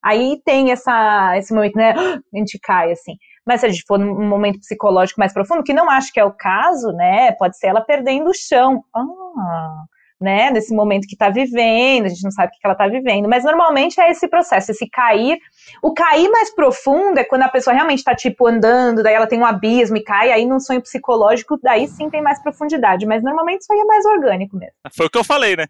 [0.00, 1.94] aí tem essa, esse momento, né?
[2.32, 3.16] A gente cai, assim.
[3.44, 6.24] Mas se a gente for num momento psicológico mais profundo, que não acho que é
[6.24, 7.32] o caso, né?
[7.32, 8.84] Pode ser ela perdendo o chão.
[8.94, 9.84] Ah,
[10.20, 10.50] né?
[10.50, 13.28] Nesse momento que tá vivendo, a gente não sabe o que ela tá vivendo.
[13.28, 15.38] Mas normalmente é esse processo, esse cair.
[15.82, 19.38] O cair mais profundo é quando a pessoa realmente tá, tipo, andando, daí ela tem
[19.40, 23.04] um abismo e cai, aí num sonho psicológico, daí sim tem mais profundidade.
[23.06, 24.74] Mas normalmente isso aí é mais orgânico mesmo.
[24.96, 25.66] Foi o que eu falei, né?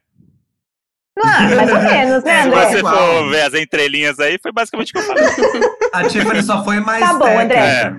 [1.19, 2.57] Ah, mais ou menos, né, É, Se André?
[2.57, 2.95] mas- você igual.
[2.95, 5.25] for ver as entrelinhas aí, foi basicamente o que eu falei.
[5.95, 7.89] A Tiffany só foi mais Tá bom, técnica.
[7.89, 7.97] André.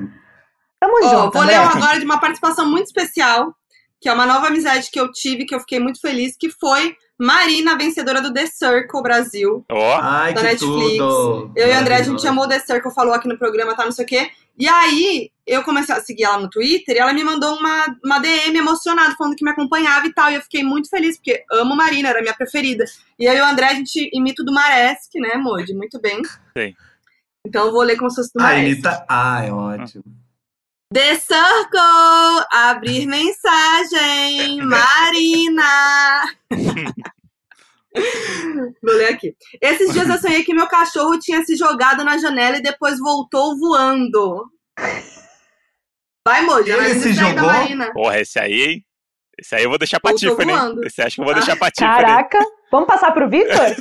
[0.79, 1.57] Tamo Ó, junto, vou André.
[1.57, 3.51] ler um agora de uma participação muito especial,
[3.99, 6.95] que é uma nova amizade que eu tive, que eu fiquei muito feliz, que foi
[7.19, 9.65] Marina, vencedora do The Circle Brasil.
[9.71, 10.97] Ó, Ai, Da que Netflix.
[10.97, 11.51] tudo.
[11.55, 13.91] Eu e a André, a gente chamou The Circle, falou aqui no programa, tá, não
[13.91, 14.29] sei o quê.
[14.59, 18.19] E aí, eu comecei a seguir ela no Twitter e ela me mandou uma, uma
[18.19, 20.29] DM emocionada, falando que me acompanhava e tal.
[20.29, 22.85] E eu fiquei muito feliz, porque amo Marina, era minha preferida.
[23.17, 25.73] E aí, o André, a gente imita o do Maresk, né, Modi?
[25.73, 26.21] Muito bem.
[26.55, 26.75] Sim.
[27.45, 28.85] Então, eu vou ler como se fosse do A Maresk.
[28.85, 29.05] Anitta.
[29.09, 30.03] Ai, ótimo.
[30.93, 36.23] The Circle, abrir mensagem, Marina.
[38.81, 39.35] Vou ler aqui.
[39.61, 43.57] Esses dias eu sonhei que meu cachorro tinha se jogado na janela e depois voltou
[43.59, 44.45] voando.
[46.25, 47.47] Vai, Moji, Ele se isso aí da jogou?
[47.53, 47.93] Marina.
[47.93, 48.85] porra, esse aí, hein?
[49.39, 50.51] Esse aí eu vou deixar pra Tiffany.
[50.85, 52.01] Esse acho que eu vou deixar pra Tiffany.
[52.05, 52.39] Caraca.
[52.71, 53.75] Vamos passar pro Vitor?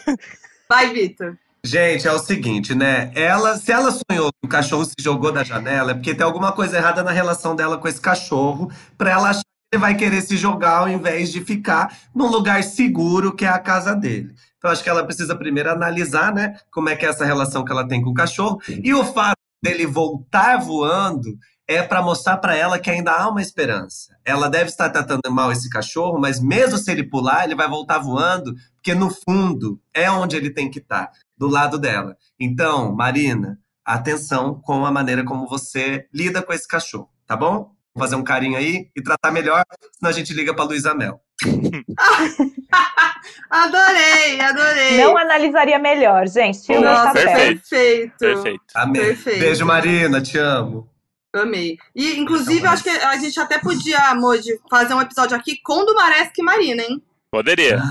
[0.68, 1.36] Vai, Vitor.
[1.66, 3.10] Gente, é o seguinte, né?
[3.12, 6.52] Ela, se ela sonhou que o cachorro se jogou da janela, é porque tem alguma
[6.52, 10.22] coisa errada na relação dela com esse cachorro, pra ela achar que ele vai querer
[10.22, 14.32] se jogar ao invés de ficar num lugar seguro que é a casa dele.
[14.56, 17.72] Então, acho que ela precisa primeiro analisar, né, como é que é essa relação que
[17.72, 18.60] ela tem com o cachorro.
[18.68, 21.36] E o fato dele voltar voando
[21.66, 24.16] é para mostrar para ela que ainda há uma esperança.
[24.24, 27.98] Ela deve estar tratando mal esse cachorro, mas mesmo se ele pular, ele vai voltar
[27.98, 32.16] voando, porque no fundo é onde ele tem que estar, do lado dela.
[32.38, 37.70] Então, Marina, atenção com a maneira como você lida com esse cachorro, tá bom?
[37.94, 41.20] Vou fazer um carinho aí e tratar melhor, senão a gente liga para Luísa Mel.
[43.50, 44.98] Adorei, adorei.
[44.98, 46.62] Não analisaria melhor, gente.
[46.62, 47.62] Tira Nossa, perfeito.
[47.68, 48.12] perfeito.
[48.18, 48.64] Perfeito.
[48.74, 49.02] Amém.
[49.02, 49.40] Perfeito.
[49.40, 50.88] Beijo, Marina, te amo.
[51.32, 51.76] Amei.
[51.94, 55.80] E, inclusive, eu acho que a gente até podia, Moji, fazer um episódio aqui com
[55.80, 57.02] o do Maresk e Marina, hein?
[57.30, 57.82] Poderia.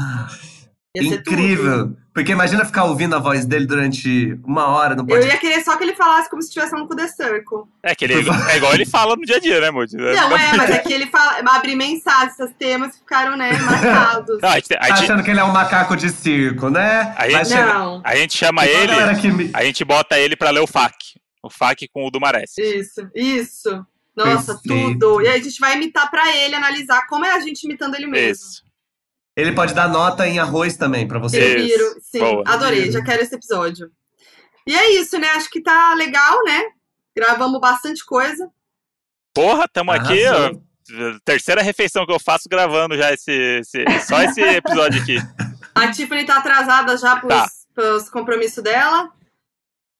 [1.04, 1.32] Ser tudo.
[1.34, 1.98] Incrível.
[2.14, 5.34] Porque imagina ficar ouvindo a voz dele durante uma hora no Eu podcast.
[5.34, 7.58] ia querer só que ele falasse como se estivesse falando com o The Circle.
[7.84, 9.98] É que ele é igual ele fala no dia a dia, né, Moody?
[9.98, 10.06] Não,
[10.38, 14.40] é, mas é que ele fala, abre mensagem, esses temas ficaram, né, marcados.
[14.42, 17.14] Não, a, gente, a, Tá gente, achando que ele é um macaco de circo, né?
[17.18, 18.94] A gente- Não, a gente chama ele,
[19.34, 20.96] me- a gente bota ele pra ler o FAQ.
[21.44, 22.52] O FAQ com o do Marés.
[22.58, 23.86] isso, isso.
[24.16, 24.94] Nossa, Perfeito.
[25.00, 25.22] tudo.
[25.22, 28.08] E aí a gente vai imitar pra ele, analisar como é a gente imitando ele
[28.08, 28.32] mesmo.
[28.46, 28.65] Isso.
[29.36, 31.38] Ele pode dar nota em arroz também pra você.
[31.40, 32.44] Prefiro, sim, Boa.
[32.48, 33.91] adorei, já quero esse episódio.
[34.66, 35.28] E é isso, né?
[35.32, 36.64] Acho que tá legal, né?
[37.16, 38.49] Gravamos bastante coisa.
[39.34, 40.36] Porra, tamo aqui, ó.
[40.36, 40.62] Arrasou.
[41.26, 45.18] Terceira refeição que eu faço gravando já esse, esse- só esse episódio aqui.
[45.74, 47.48] A Tiffany tá atrasada já pros, Tá.
[47.74, 49.12] pros compromissos dela.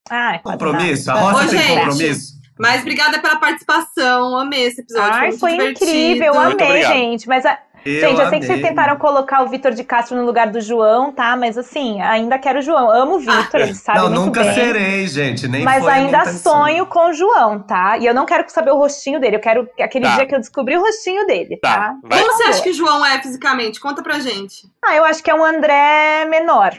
[0.10, 1.12] Ai, quase Compromisso?
[1.12, 1.80] A roça Ô, tem gente.
[1.80, 2.36] compromisso?
[2.58, 4.38] Mas obrigada pela participação.
[4.38, 5.12] Amei esse episódio.
[5.14, 5.92] Ai, muito foi divertido.
[5.92, 7.28] incrível, amei, gente.
[7.28, 10.26] Mas, a- Eu gente, eu sei que vocês tentaram colocar o Vitor de Castro no
[10.26, 11.36] lugar do João, tá?
[11.36, 12.90] Mas assim, ainda quero o João.
[12.90, 14.54] Amo o Vitor, ele sabe Não, muito nunca bem.
[14.54, 15.48] serei, gente.
[15.48, 16.54] Nem Mas foi ainda intenção.
[16.64, 17.98] sonho com o João, tá?
[18.00, 19.36] E eu não quero saber o rostinho dele.
[19.36, 20.16] Eu quero aquele Tá.
[20.16, 22.18] dia que eu descobri o rostinho dele, Tá, tá?
[22.18, 23.80] Como você acha que o João é fisicamente?
[23.80, 24.64] Conta pra gente.
[24.84, 26.72] Ah, eu acho que é um André menor.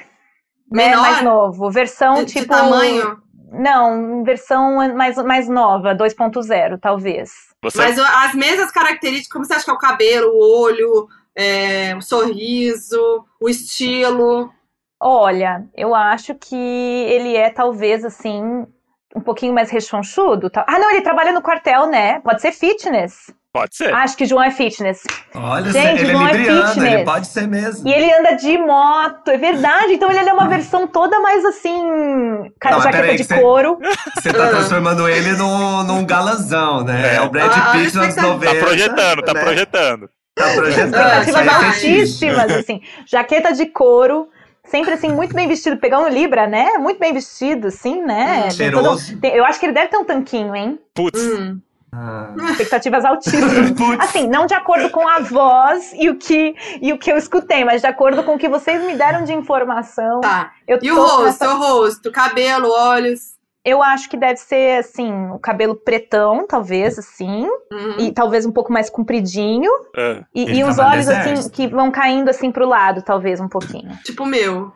[0.73, 0.89] Né?
[0.89, 1.01] Menor?
[1.03, 1.71] Mais novo.
[1.71, 2.49] Versão De, de tipo.
[2.49, 3.19] tamanho?
[3.53, 7.31] Não, versão mais, mais nova, 2.0, talvez.
[7.71, 11.97] Você, Mas as mesmas características, como você acha que é o cabelo, o olho, é,
[11.97, 14.53] o sorriso, o estilo?
[15.01, 18.67] Olha, eu acho que ele é talvez assim.
[19.15, 20.51] Um pouquinho mais rechonchudo.
[20.51, 20.65] tá?
[20.69, 22.21] Ah, não, ele trabalha no quartel, né?
[22.21, 23.35] Pode ser fitness.
[23.57, 23.95] Pode ser.
[23.95, 25.03] Acho que João é fitness.
[25.35, 26.93] Olha, Gente, ele é não é libriano, fitness.
[26.95, 27.89] ele pode ser mesmo.
[27.89, 29.93] E ele anda de moto, é verdade.
[29.95, 32.51] Então ele é uma versão toda mais assim.
[32.61, 33.79] ca- Não, mas jaqueta de você- couro.
[34.15, 37.15] Você tá transformando ele num, num galanzão, né?
[37.15, 37.21] É, É.
[37.23, 38.27] o Brad Ah, Pitt nos expectativa.
[38.35, 38.55] 90.
[38.55, 39.41] Tá projetando, tá né?
[39.41, 40.11] projetando.
[40.35, 40.95] Tá projetando.
[40.95, 42.81] Expectativas é altíssimas, assim.
[43.07, 44.29] Jaqueta de couro.
[44.69, 45.77] Sempre assim, muito bem vestido.
[45.77, 46.71] Pegar um Libra, né?
[46.79, 48.43] Muito bem vestido, assim, né?
[48.43, 49.17] Todo- Cheiroso.
[49.21, 50.77] tem- eu acho que ele deve ter um tanquinho, hein?
[50.93, 51.61] Putz, Hum.
[51.93, 52.35] Ah.
[52.51, 53.53] Expectativas altíssimas.
[54.01, 57.65] Assim, não de acordo com a voz e o que, e o que eu escutei,
[57.65, 60.21] mas de acordo com o que vocês me deram de informação.
[60.21, 60.53] Tá.
[60.67, 63.37] Eu, E o rosto, nessa- o rosto, cabelo, olhos.
[63.65, 67.97] eu acho que deve ser, assim, o cabelo pretão, talvez, assim, Uhum.
[67.99, 71.51] e talvez um pouco mais compridinho, ah, e, e os trabalha no olhos, assim, exército.
[71.55, 73.97] que vão caindo, assim, pro lado, talvez, um pouquinho.
[74.05, 74.73] Tipo o meu.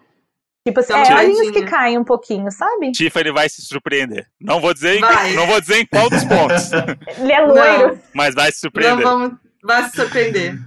[0.67, 2.93] Tipo assim, uma é, olhinhos que caem um pouquinho, sabe?
[2.93, 4.27] Tiffany vai se surpreender.
[4.39, 6.71] Não vou dizer em, não vou dizer em qual dos pontos,
[7.19, 7.99] Ele é loiro.
[8.15, 9.03] mas vai se Não surpreender.
[9.05, 9.39] vamos.
[9.63, 10.59] Vai se surpreender.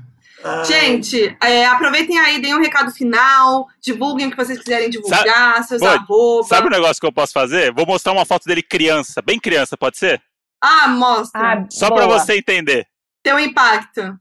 [0.44, 0.65] Ai.
[0.65, 5.80] Gente, é, aproveitem aí, deem um recado final, divulguem o que vocês quiserem divulgar, seus
[5.80, 6.48] Pô, arroba.
[6.48, 7.72] Sabe o negócio que eu posso fazer?
[7.72, 10.22] Vou mostrar uma foto dele criança, bem criança, pode ser?
[10.61, 11.40] Ah, mostra.
[11.61, 12.02] Ah, Só boa.
[12.07, 12.86] pra você entender.
[13.24, 14.18] Tem um impacto.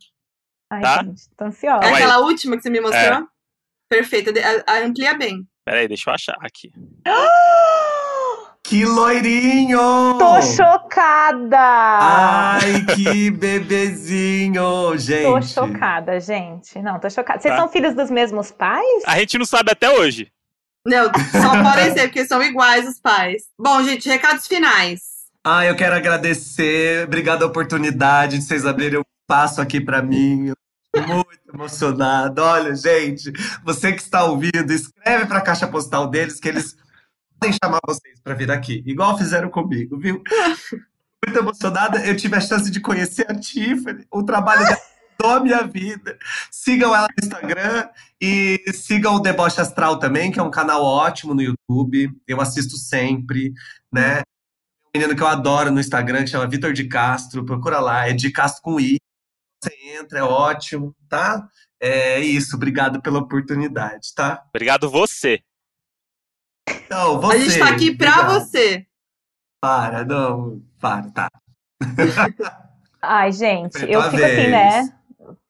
[0.71, 1.03] Ai, tá?
[1.03, 1.85] gente, tô ansiosa.
[1.87, 3.27] É aquela última que você me mostrou?
[3.89, 5.47] Perfeito, de- a- a- amplia bem.
[5.65, 6.73] Peraí, deixa eu achar aqui.
[8.65, 9.79] Que loirinho!
[10.19, 11.59] Tô chocada!
[11.59, 15.25] Ai, que bebezinho, gente.
[15.25, 16.81] Tô chocada, gente.
[16.81, 17.41] Não, tô chocada.
[17.41, 17.61] Vocês Tá.
[17.61, 19.03] são filhos dos mesmos pais?
[19.07, 20.33] A gente não sabe até hoje.
[20.87, 21.11] Não, só
[21.63, 23.43] podem ser, porque são iguais os pais.
[23.59, 25.01] Bom, gente, recados finais.
[25.45, 27.05] Ah, eu quero agradecer.
[27.05, 30.47] Obrigado a oportunidade de vocês abrirem um espaço aqui pra mim.
[30.49, 30.55] Eu
[31.01, 32.43] muito emocionado.
[32.43, 33.33] Olha, gente,
[33.65, 36.77] você que está ouvindo, escreve pra caixa postal deles que eles
[37.39, 40.23] podem chamar vocês pra vir aqui, igual fizeram comigo, viu?
[41.25, 42.05] Muito emocionada.
[42.05, 44.07] Eu tive a chance de conhecer a Tiffany.
[44.11, 44.81] O trabalho dela
[45.21, 46.19] mudou a minha vida.
[46.51, 47.89] Sigam ela no Instagram
[48.21, 52.13] e sigam o Deboche Astral também, que é um canal ótimo no YouTube.
[52.27, 53.53] Eu assisto sempre,
[53.93, 54.23] né?
[54.95, 57.45] Um menino que eu adoro no Instagram, que chama Vitor de Castro.
[57.45, 58.99] Procura lá, é de Castro com I.
[59.63, 61.47] Você entra, é ótimo, tá?
[61.81, 64.45] É isso, obrigado pela oportunidade, tá?
[64.49, 65.41] Obrigado você.
[66.69, 67.37] Então, você.
[67.37, 68.41] a gente tá aqui pra obrigado.
[68.41, 68.87] você.
[69.61, 71.29] Para, não, para, tá.
[73.01, 74.51] Ai, gente, eu fico assim, vez.
[74.51, 74.99] né?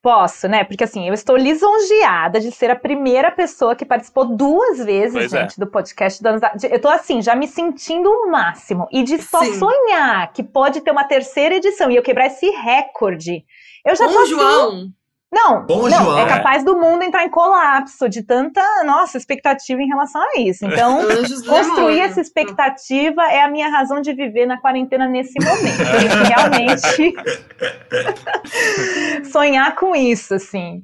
[0.03, 0.65] Posso, né?
[0.65, 5.33] Porque assim, eu estou lisonjeada de ser a primeira pessoa que participou duas vezes, Pois
[5.33, 5.43] é.
[5.43, 6.53] gente, do podcast Donos da...
[6.69, 8.89] Eu tô assim, já me sentindo o máximo.
[8.91, 9.55] E de só Sim.
[9.55, 13.45] sonhar que pode ter uma terceira edição e eu quebrar esse recorde.
[13.85, 14.93] Eu já tô Com o assim, João.
[15.33, 16.19] Não, Bom, não, João.
[16.19, 20.67] é capaz do mundo entrar em colapso de tanta, nossa, expectativa em relação a isso.
[20.67, 20.99] Então,
[21.49, 25.79] construir essa expectativa é a minha razão de viver na quarentena nesse momento.
[26.29, 27.15] Realmente
[29.33, 30.83] sonhar com isso, assim.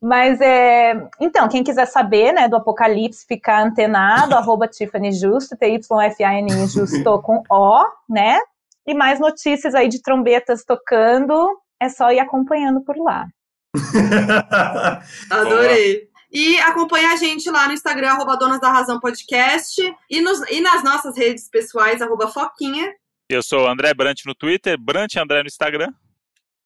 [0.00, 0.94] Mas é.
[1.20, 7.42] Então, quem quiser saber, né, do Apocalipse, ficar antenado, arroba Tiffany Justo, T-Y-F-A-N-I Justo com
[7.50, 8.38] O, né?
[8.86, 13.26] E mais notícias aí de trombetas tocando, é só ir acompanhando por lá.
[15.30, 16.08] Adorei.
[16.32, 19.80] E acompanha a gente lá no Instagram, arroba Donas da Razão Podcast.
[20.08, 22.92] E, nos- e nas nossas redes pessoais, arroba Foquinha.
[23.28, 25.92] Eu sou André Brant no Twitter, Brant André no Instagram.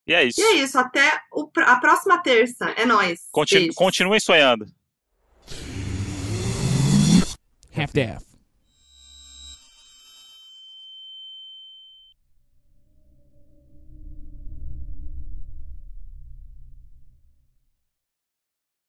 [0.07, 0.39] E é isso.
[0.39, 2.65] E é isso, até o a próxima terça.
[2.77, 3.21] É nóis.
[3.31, 4.65] Continu- continuem sonhando.
[7.75, 8.23] Half-Death.